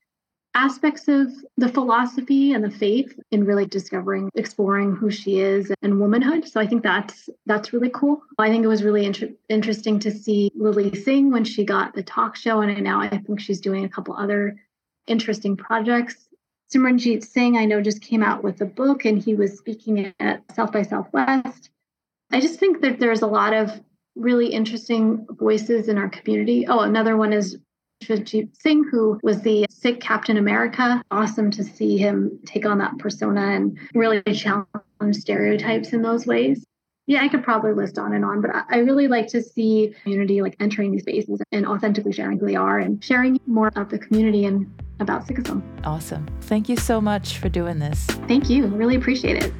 aspects 0.55 1.09
of 1.09 1.33
the 1.57 1.69
philosophy 1.69 2.53
and 2.53 2.63
the 2.63 2.71
faith 2.71 3.19
in 3.33 3.45
really 3.45 3.67
discovering 3.67 4.31
exploring 4.35 4.95
who 4.95 5.11
she 5.11 5.41
is 5.41 5.73
and 5.83 5.99
womanhood 5.99 6.47
so 6.47 6.61
i 6.61 6.67
think 6.67 6.83
that's 6.83 7.29
that's 7.47 7.73
really 7.73 7.91
cool 7.91 8.23
i 8.39 8.49
think 8.49 8.65
it 8.65 8.69
was 8.69 8.85
really 8.85 9.05
inter- 9.05 9.31
interesting 9.49 9.99
to 9.99 10.13
see 10.13 10.51
Lilly 10.55 10.95
Singh 10.95 11.33
when 11.33 11.45
she 11.45 11.65
got 11.65 11.95
the 11.95 12.05
talk 12.05 12.37
show 12.37 12.61
and 12.61 12.83
now 12.85 13.01
i 13.01 13.09
think 13.09 13.41
she's 13.41 13.61
doing 13.61 13.85
a 13.85 13.89
couple 13.89 14.15
other 14.15 14.57
interesting 15.07 15.57
projects. 15.57 16.29
Simranjeet 16.75 17.25
Singh, 17.25 17.57
I 17.57 17.65
know, 17.65 17.81
just 17.81 18.01
came 18.01 18.23
out 18.23 18.43
with 18.43 18.61
a 18.61 18.67
book 18.67 19.05
and 19.05 19.23
he 19.23 19.35
was 19.35 19.59
speaking 19.59 20.13
at 20.19 20.43
South 20.55 20.73
by 20.73 20.83
Southwest. 20.83 21.71
I 22.33 22.41
just 22.41 22.59
think 22.59 22.81
that 22.81 22.99
there's 22.99 23.23
a 23.23 23.27
lot 23.27 23.53
of 23.53 23.81
really 24.17 24.49
interesting 24.49 25.27
voices 25.31 25.89
in 25.89 25.99
our 25.99 26.09
community. 26.09 26.67
Oh, 26.67 26.81
another 26.81 27.17
one 27.17 27.33
is 27.33 27.59
Simranjeet 28.03 28.51
Singh, 28.61 28.85
who 28.91 29.19
was 29.23 29.43
the 29.43 29.67
Sikh 29.71 30.01
Captain 30.01 30.37
America. 30.37 31.03
Awesome 31.11 31.51
to 31.53 31.65
see 31.65 31.97
him 31.97 32.39
take 32.47 32.67
on 32.67 32.79
that 32.79 32.99
persona 32.99 33.41
and 33.41 33.79
really 33.95 34.23
challenge 34.33 34.67
stereotypes 35.13 35.93
in 35.93 36.03
those 36.03 36.27
ways. 36.27 36.65
Yeah, 37.07 37.23
I 37.23 37.29
could 37.29 37.45
probably 37.45 37.73
list 37.75 37.99
on 37.99 38.15
and 38.15 38.25
on, 38.25 38.41
but 38.41 38.51
I 38.71 38.79
really 38.79 39.09
like 39.09 39.27
to 39.29 39.43
see 39.43 39.95
community 40.03 40.41
like 40.41 40.57
entering 40.59 40.91
these 40.91 41.03
spaces 41.03 41.43
and 41.53 41.67
authentically 41.67 42.13
sharing 42.13 42.39
who 42.39 42.47
they 42.47 42.57
are 42.57 42.79
and 42.79 43.03
sharing 43.05 43.39
more 43.47 43.71
of 43.77 43.91
the 43.91 43.99
community 43.99 44.47
and 44.47 44.73
about 45.01 45.27
Sikhism. 45.27 45.63
Awesome. 45.85 46.27
Thank 46.43 46.69
you 46.69 46.77
so 46.77 47.03
much 47.03 47.37
for 47.39 47.51
doing 47.51 47.79
this. 47.79 48.07
Thank 48.27 48.49
you. 48.49 48.67
Really 48.69 48.97
appreciate 48.97 49.43
it. 49.43 49.53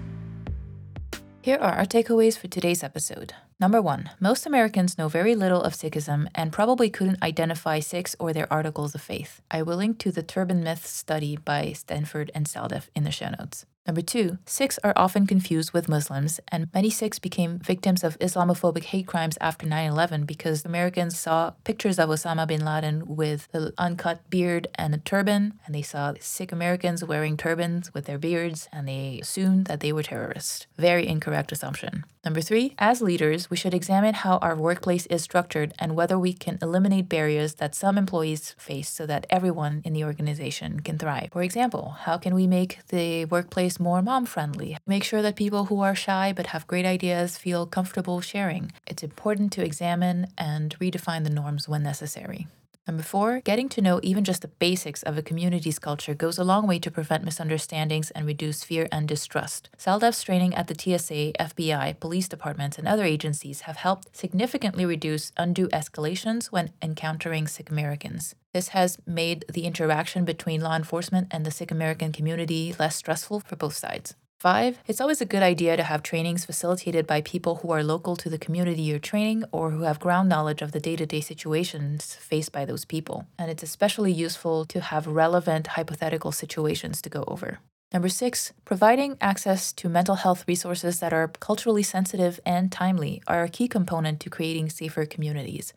Here 1.43 1.59
are 1.59 1.73
our 1.73 1.85
takeaways 1.85 2.39
for 2.39 2.49
today's 2.49 2.83
episode. 2.83 3.35
Number 3.61 3.83
one, 3.83 4.09
most 4.19 4.47
Americans 4.47 4.97
know 4.97 5.09
very 5.09 5.35
little 5.35 5.61
of 5.61 5.75
Sikhism 5.75 6.29
and 6.35 6.51
probably 6.51 6.89
couldn't 6.89 7.23
identify 7.23 7.81
Sikhs 7.81 8.17
or 8.19 8.33
their 8.33 8.51
articles 8.51 8.95
of 8.95 9.03
faith. 9.03 9.43
I 9.51 9.61
will 9.61 9.77
link 9.77 9.99
to 9.99 10.11
the 10.11 10.23
Turban 10.23 10.65
Myth 10.65 10.87
study 10.87 11.37
by 11.37 11.73
Stanford 11.73 12.31
and 12.35 12.47
Saldef 12.47 12.89
in 12.95 13.05
the 13.05 13.11
show 13.11 13.29
notes. 13.39 13.67
Number 13.87 14.01
two, 14.01 14.39
Sikhs 14.47 14.79
are 14.83 14.95
often 14.97 15.27
confused 15.27 15.73
with 15.73 15.91
Muslims, 15.91 16.41
and 16.49 16.73
many 16.73 16.89
Sikhs 16.89 17.19
became 17.19 17.59
victims 17.59 18.03
of 18.03 18.19
Islamophobic 18.19 18.85
hate 18.85 19.07
crimes 19.07 19.37
after 19.43 19.67
9 19.67 19.91
11 19.91 20.25
because 20.25 20.65
Americans 20.65 21.19
saw 21.19 21.51
pictures 21.65 21.99
of 21.99 22.09
Osama 22.09 22.47
bin 22.47 22.65
Laden 22.65 23.05
with 23.07 23.49
the 23.53 23.75
uncut 23.77 24.29
beard 24.31 24.69
and 24.77 24.95
a 24.95 24.99
turban, 24.99 25.59
and 25.67 25.75
they 25.75 25.83
saw 25.83 26.15
Sikh 26.19 26.51
Americans 26.51 27.05
wearing 27.05 27.37
turbans 27.37 27.93
with 27.93 28.07
their 28.07 28.19
beards, 28.19 28.69
and 28.73 28.89
they 28.89 29.19
assumed 29.21 29.67
that 29.67 29.81
they 29.81 29.93
were 29.93 30.03
terrorists. 30.03 30.67
Very 30.79 31.07
incorrect 31.07 31.53
assumption. 31.53 32.05
Number 32.25 32.41
three, 32.41 32.75
as 32.79 33.03
leaders, 33.03 33.51
we 33.51 33.57
should 33.57 33.75
examine 33.75 34.15
how 34.15 34.39
our 34.39 34.57
workplace 34.57 35.05
is 35.07 35.23
structured 35.23 35.75
and 35.79 35.95
whether 35.95 36.19
we 36.19 36.33
can 36.33 36.59
eliminate 36.63 37.09
barriers 37.09 37.55
that 37.57 37.75
some 37.75 37.99
employees 37.99 38.55
face 38.57 38.89
so 38.89 39.05
that 39.05 39.27
everyone 39.29 39.83
in 39.85 39.93
the 39.93 40.05
organization 40.05 40.81
can 40.81 40.97
thrive. 40.97 41.29
For 41.33 41.43
example, 41.43 41.97
how 42.01 42.17
can 42.17 42.35
we 42.35 42.47
make 42.47 42.79
the 42.89 43.27
workplace 43.27 43.79
more 43.79 44.01
mom 44.01 44.25
friendly? 44.25 44.79
Make 44.87 45.05
sure 45.05 45.21
that 45.21 45.37
people 45.37 45.67
who 45.67 45.83
are 45.83 45.95
shy 45.95 46.33
but 46.35 46.47
have 46.47 46.67
great 46.67 46.87
ideas 46.87 47.37
feel 47.37 47.67
comfortable 47.67 48.23
sharing. 48.23 48.73
It's 48.87 49.03
important 49.03 49.53
to 49.53 49.65
examine 49.65 50.29
and 50.39 50.75
redefine 50.79 51.25
the 51.25 51.31
norms 51.31 51.69
when 51.69 51.83
necessary. 51.83 52.47
Number 52.87 53.03
four, 53.03 53.41
getting 53.41 53.71
to 53.71 53.81
know 53.81 53.99
even 54.03 54.25
just 54.25 54.43
the 54.43 54.49
basics 54.49 55.03
of 55.03 55.17
a 55.17 55.23
community's 55.23 55.79
culture 55.79 56.15
goes 56.15 56.37
a 56.37 56.45
long 56.45 56.67
way 56.67 56.79
to 56.81 56.91
prevent 56.91 57.25
misunderstandings 57.25 58.11
and 58.11 58.27
reduce 58.27 58.63
fear 58.63 58.89
and 58.93 59.09
distrust. 59.09 59.71
SALDEF's 59.79 60.23
training 60.23 60.55
at 60.55 60.67
the 60.67 60.75
TSA, 60.75 61.33
FBI, 61.41 61.99
police 61.99 62.29
departments, 62.29 62.79
and 62.79 62.87
other 62.87 63.05
agencies 63.05 63.63
have 63.63 63.77
helped 63.77 64.15
significantly 64.15 64.85
reduce 64.85 65.33
undue 65.39 65.69
escalations 65.69 66.47
when 66.47 66.73
encountering 66.83 67.47
Sikh 67.47 67.71
Americans. 67.71 68.35
This 68.53 68.69
has 68.69 68.99
made 69.07 69.47
the 69.51 69.65
interaction 69.65 70.27
between 70.27 70.61
law 70.61 70.77
enforcement 70.77 71.29
and 71.31 71.47
the 71.47 71.51
Sikh 71.51 71.71
American 71.71 72.13
community 72.13 72.75
less 72.79 72.97
stressful 72.97 73.41
for 73.41 73.57
both 73.57 73.75
sides. 73.75 74.15
Five, 74.45 74.79
it's 74.87 75.01
always 75.01 75.23
a 75.23 75.25
good 75.25 75.43
idea 75.43 75.75
to 75.75 75.83
have 75.83 76.03
trainings 76.03 76.45
facilitated 76.45 77.07
by 77.07 77.23
people 77.23 77.55
who 77.63 77.71
are 77.71 77.83
local 77.83 78.15
to 78.17 78.29
the 78.29 78.37
community 78.37 78.83
you're 78.83 78.99
training 78.99 79.45
or 79.53 79.71
who 79.71 79.85
have 79.85 79.99
ground 79.99 80.29
knowledge 80.29 80.61
of 80.61 80.73
the 80.73 80.81
day 80.81 80.97
to 80.97 81.07
day 81.07 81.23
situations 81.23 82.17
faced 82.17 82.53
by 82.53 82.67
those 82.67 82.85
people. 82.85 83.27
And 83.39 83.51
it's 83.51 83.63
especially 83.63 84.13
useful 84.13 84.67
to 84.67 84.83
have 84.83 85.07
relevant 85.07 85.69
hypothetical 85.69 86.31
situations 86.31 87.01
to 87.01 87.09
go 87.09 87.25
over. 87.27 87.61
Number 87.91 88.11
six, 88.11 88.53
providing 88.67 89.17
access 89.19 89.73
to 89.73 89.89
mental 89.89 90.17
health 90.17 90.45
resources 90.47 91.01
that 91.01 91.15
are 91.15 91.29
culturally 91.29 91.83
sensitive 91.83 92.39
and 92.45 92.71
timely 92.71 93.23
are 93.27 93.45
a 93.45 93.49
key 93.49 93.67
component 93.67 94.21
to 94.21 94.29
creating 94.29 94.69
safer 94.69 95.07
communities. 95.07 95.73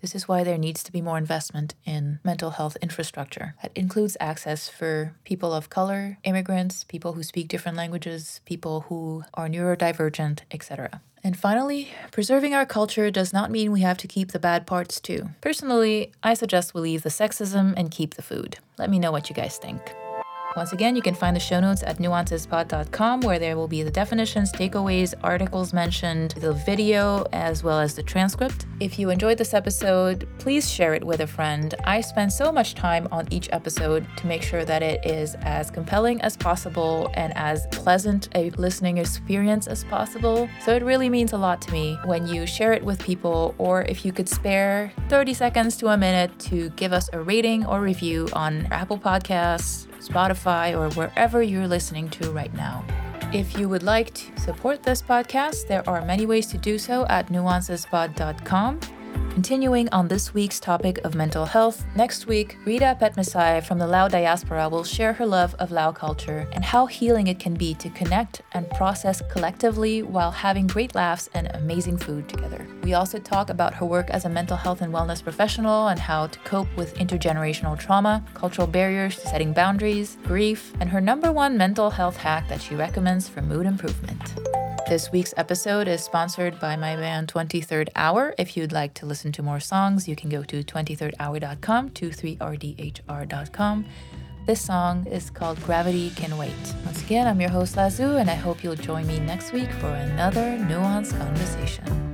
This 0.00 0.14
is 0.14 0.28
why 0.28 0.44
there 0.44 0.58
needs 0.58 0.82
to 0.84 0.92
be 0.92 1.00
more 1.00 1.18
investment 1.18 1.74
in 1.84 2.20
mental 2.22 2.50
health 2.50 2.76
infrastructure. 2.82 3.54
That 3.62 3.72
includes 3.74 4.16
access 4.20 4.68
for 4.68 5.14
people 5.24 5.52
of 5.52 5.70
color, 5.70 6.18
immigrants, 6.24 6.84
people 6.84 7.14
who 7.14 7.22
speak 7.22 7.48
different 7.48 7.76
languages, 7.76 8.40
people 8.44 8.82
who 8.88 9.24
are 9.34 9.48
neurodivergent, 9.48 10.40
etc. 10.50 11.00
And 11.24 11.36
finally, 11.36 11.88
preserving 12.12 12.54
our 12.54 12.66
culture 12.66 13.10
does 13.10 13.32
not 13.32 13.50
mean 13.50 13.72
we 13.72 13.80
have 13.80 13.98
to 13.98 14.06
keep 14.06 14.30
the 14.30 14.38
bad 14.38 14.66
parts 14.66 15.00
too. 15.00 15.30
Personally, 15.40 16.12
I 16.22 16.34
suggest 16.34 16.72
we 16.72 16.82
leave 16.82 17.02
the 17.02 17.08
sexism 17.08 17.74
and 17.76 17.90
keep 17.90 18.14
the 18.14 18.22
food. 18.22 18.58
Let 18.78 18.90
me 18.90 19.00
know 19.00 19.10
what 19.10 19.28
you 19.28 19.34
guys 19.34 19.58
think. 19.58 19.80
Once 20.56 20.72
again, 20.72 20.96
you 20.96 21.02
can 21.02 21.14
find 21.14 21.36
the 21.36 21.40
show 21.40 21.60
notes 21.60 21.82
at 21.82 21.98
nuancespod.com 21.98 23.20
where 23.20 23.38
there 23.38 23.58
will 23.58 23.68
be 23.68 23.82
the 23.82 23.90
definitions, 23.90 24.50
takeaways, 24.50 25.12
articles 25.22 25.74
mentioned, 25.74 26.30
the 26.40 26.54
video, 26.54 27.26
as 27.34 27.62
well 27.62 27.78
as 27.78 27.94
the 27.94 28.02
transcript. 28.02 28.64
If 28.80 28.98
you 28.98 29.10
enjoyed 29.10 29.36
this 29.36 29.52
episode, 29.52 30.26
please 30.38 30.70
share 30.70 30.94
it 30.94 31.04
with 31.04 31.20
a 31.20 31.26
friend. 31.26 31.74
I 31.84 32.00
spend 32.00 32.32
so 32.32 32.50
much 32.50 32.74
time 32.74 33.06
on 33.12 33.30
each 33.30 33.50
episode 33.52 34.06
to 34.16 34.26
make 34.26 34.42
sure 34.42 34.64
that 34.64 34.82
it 34.82 35.04
is 35.04 35.34
as 35.42 35.70
compelling 35.70 36.22
as 36.22 36.38
possible 36.38 37.10
and 37.12 37.36
as 37.36 37.66
pleasant 37.70 38.30
a 38.34 38.48
listening 38.52 38.96
experience 38.96 39.66
as 39.66 39.84
possible. 39.84 40.48
So 40.64 40.74
it 40.74 40.82
really 40.82 41.10
means 41.10 41.34
a 41.34 41.38
lot 41.38 41.60
to 41.62 41.72
me 41.72 41.98
when 42.06 42.26
you 42.26 42.46
share 42.46 42.72
it 42.72 42.82
with 42.82 42.98
people, 43.04 43.54
or 43.58 43.82
if 43.82 44.06
you 44.06 44.12
could 44.12 44.28
spare 44.28 44.90
30 45.10 45.34
seconds 45.34 45.76
to 45.76 45.88
a 45.88 45.98
minute 45.98 46.38
to 46.38 46.70
give 46.70 46.94
us 46.94 47.10
a 47.12 47.20
rating 47.20 47.66
or 47.66 47.82
review 47.82 48.26
on 48.32 48.66
Apple 48.72 48.98
Podcasts 48.98 49.86
Spotify, 50.06 50.76
or 50.76 50.90
wherever 50.94 51.42
you're 51.42 51.68
listening 51.68 52.08
to 52.10 52.30
right 52.30 52.52
now. 52.54 52.84
If 53.32 53.58
you 53.58 53.68
would 53.68 53.82
like 53.82 54.14
to 54.14 54.40
support 54.40 54.82
this 54.82 55.02
podcast, 55.02 55.66
there 55.66 55.88
are 55.88 56.04
many 56.04 56.26
ways 56.26 56.46
to 56.48 56.58
do 56.58 56.78
so 56.78 57.06
at 57.08 57.28
nuancespod.com. 57.28 58.80
Continuing 59.36 59.88
on 59.90 60.08
this 60.08 60.32
week's 60.32 60.58
topic 60.58 60.98
of 61.04 61.14
mental 61.14 61.44
health, 61.44 61.84
next 61.94 62.26
week, 62.26 62.56
Rita 62.64 62.96
Petmasai 63.00 63.62
from 63.62 63.78
the 63.78 63.86
Lao 63.86 64.08
diaspora 64.08 64.68
will 64.68 64.82
share 64.82 65.12
her 65.12 65.26
love 65.26 65.54
of 65.58 65.70
Lao 65.70 65.92
culture 65.92 66.48
and 66.52 66.64
how 66.64 66.86
healing 66.86 67.26
it 67.26 67.38
can 67.38 67.54
be 67.54 67.74
to 67.74 67.90
connect 67.90 68.42
and 68.52 68.68
process 68.70 69.22
collectively 69.30 70.02
while 70.02 70.30
having 70.30 70.66
great 70.66 70.94
laughs 70.94 71.28
and 71.34 71.48
amazing 71.54 71.98
food 71.98 72.28
together. 72.28 72.66
We 72.82 72.94
also 72.94 73.18
talk 73.18 73.50
about 73.50 73.74
her 73.74 73.84
work 73.84 74.08
as 74.10 74.24
a 74.24 74.28
mental 74.30 74.56
health 74.56 74.80
and 74.80 74.92
wellness 74.92 75.22
professional 75.22 75.88
and 75.88 76.00
how 76.00 76.28
to 76.28 76.38
cope 76.40 76.74
with 76.76 76.94
intergenerational 76.94 77.78
trauma, 77.78 78.24
cultural 78.34 78.66
barriers 78.66 79.16
to 79.16 79.28
setting 79.28 79.52
boundaries, 79.52 80.16
grief, 80.24 80.72
and 80.80 80.88
her 80.88 81.00
number 81.00 81.30
one 81.30 81.58
mental 81.58 81.90
health 81.90 82.16
hack 82.16 82.48
that 82.48 82.62
she 82.62 82.74
recommends 82.74 83.28
for 83.28 83.42
mood 83.42 83.66
improvement. 83.66 84.34
This 84.88 85.10
week's 85.10 85.34
episode 85.36 85.88
is 85.88 86.04
sponsored 86.04 86.60
by 86.60 86.76
my 86.76 86.94
band 86.94 87.26
23rd 87.26 87.88
Hour. 87.96 88.36
If 88.38 88.56
you'd 88.56 88.70
like 88.70 88.94
to 88.94 89.04
listen 89.04 89.32
to 89.32 89.42
more 89.42 89.58
songs, 89.58 90.06
you 90.06 90.14
can 90.14 90.30
go 90.30 90.44
to 90.44 90.62
23rd-hour.com, 90.62 91.90
23rdhr.com. 91.90 93.86
This 94.46 94.60
song 94.60 95.06
is 95.08 95.28
called 95.28 95.60
Gravity 95.64 96.10
Can 96.10 96.38
Wait. 96.38 96.52
Once 96.84 97.02
again, 97.02 97.26
I'm 97.26 97.40
your 97.40 97.50
host 97.50 97.76
Lazu, 97.76 98.14
and 98.20 98.30
I 98.30 98.36
hope 98.36 98.62
you'll 98.62 98.76
join 98.76 99.08
me 99.08 99.18
next 99.18 99.52
week 99.52 99.72
for 99.72 99.88
another 99.88 100.56
nuanced 100.56 101.18
conversation. 101.18 102.05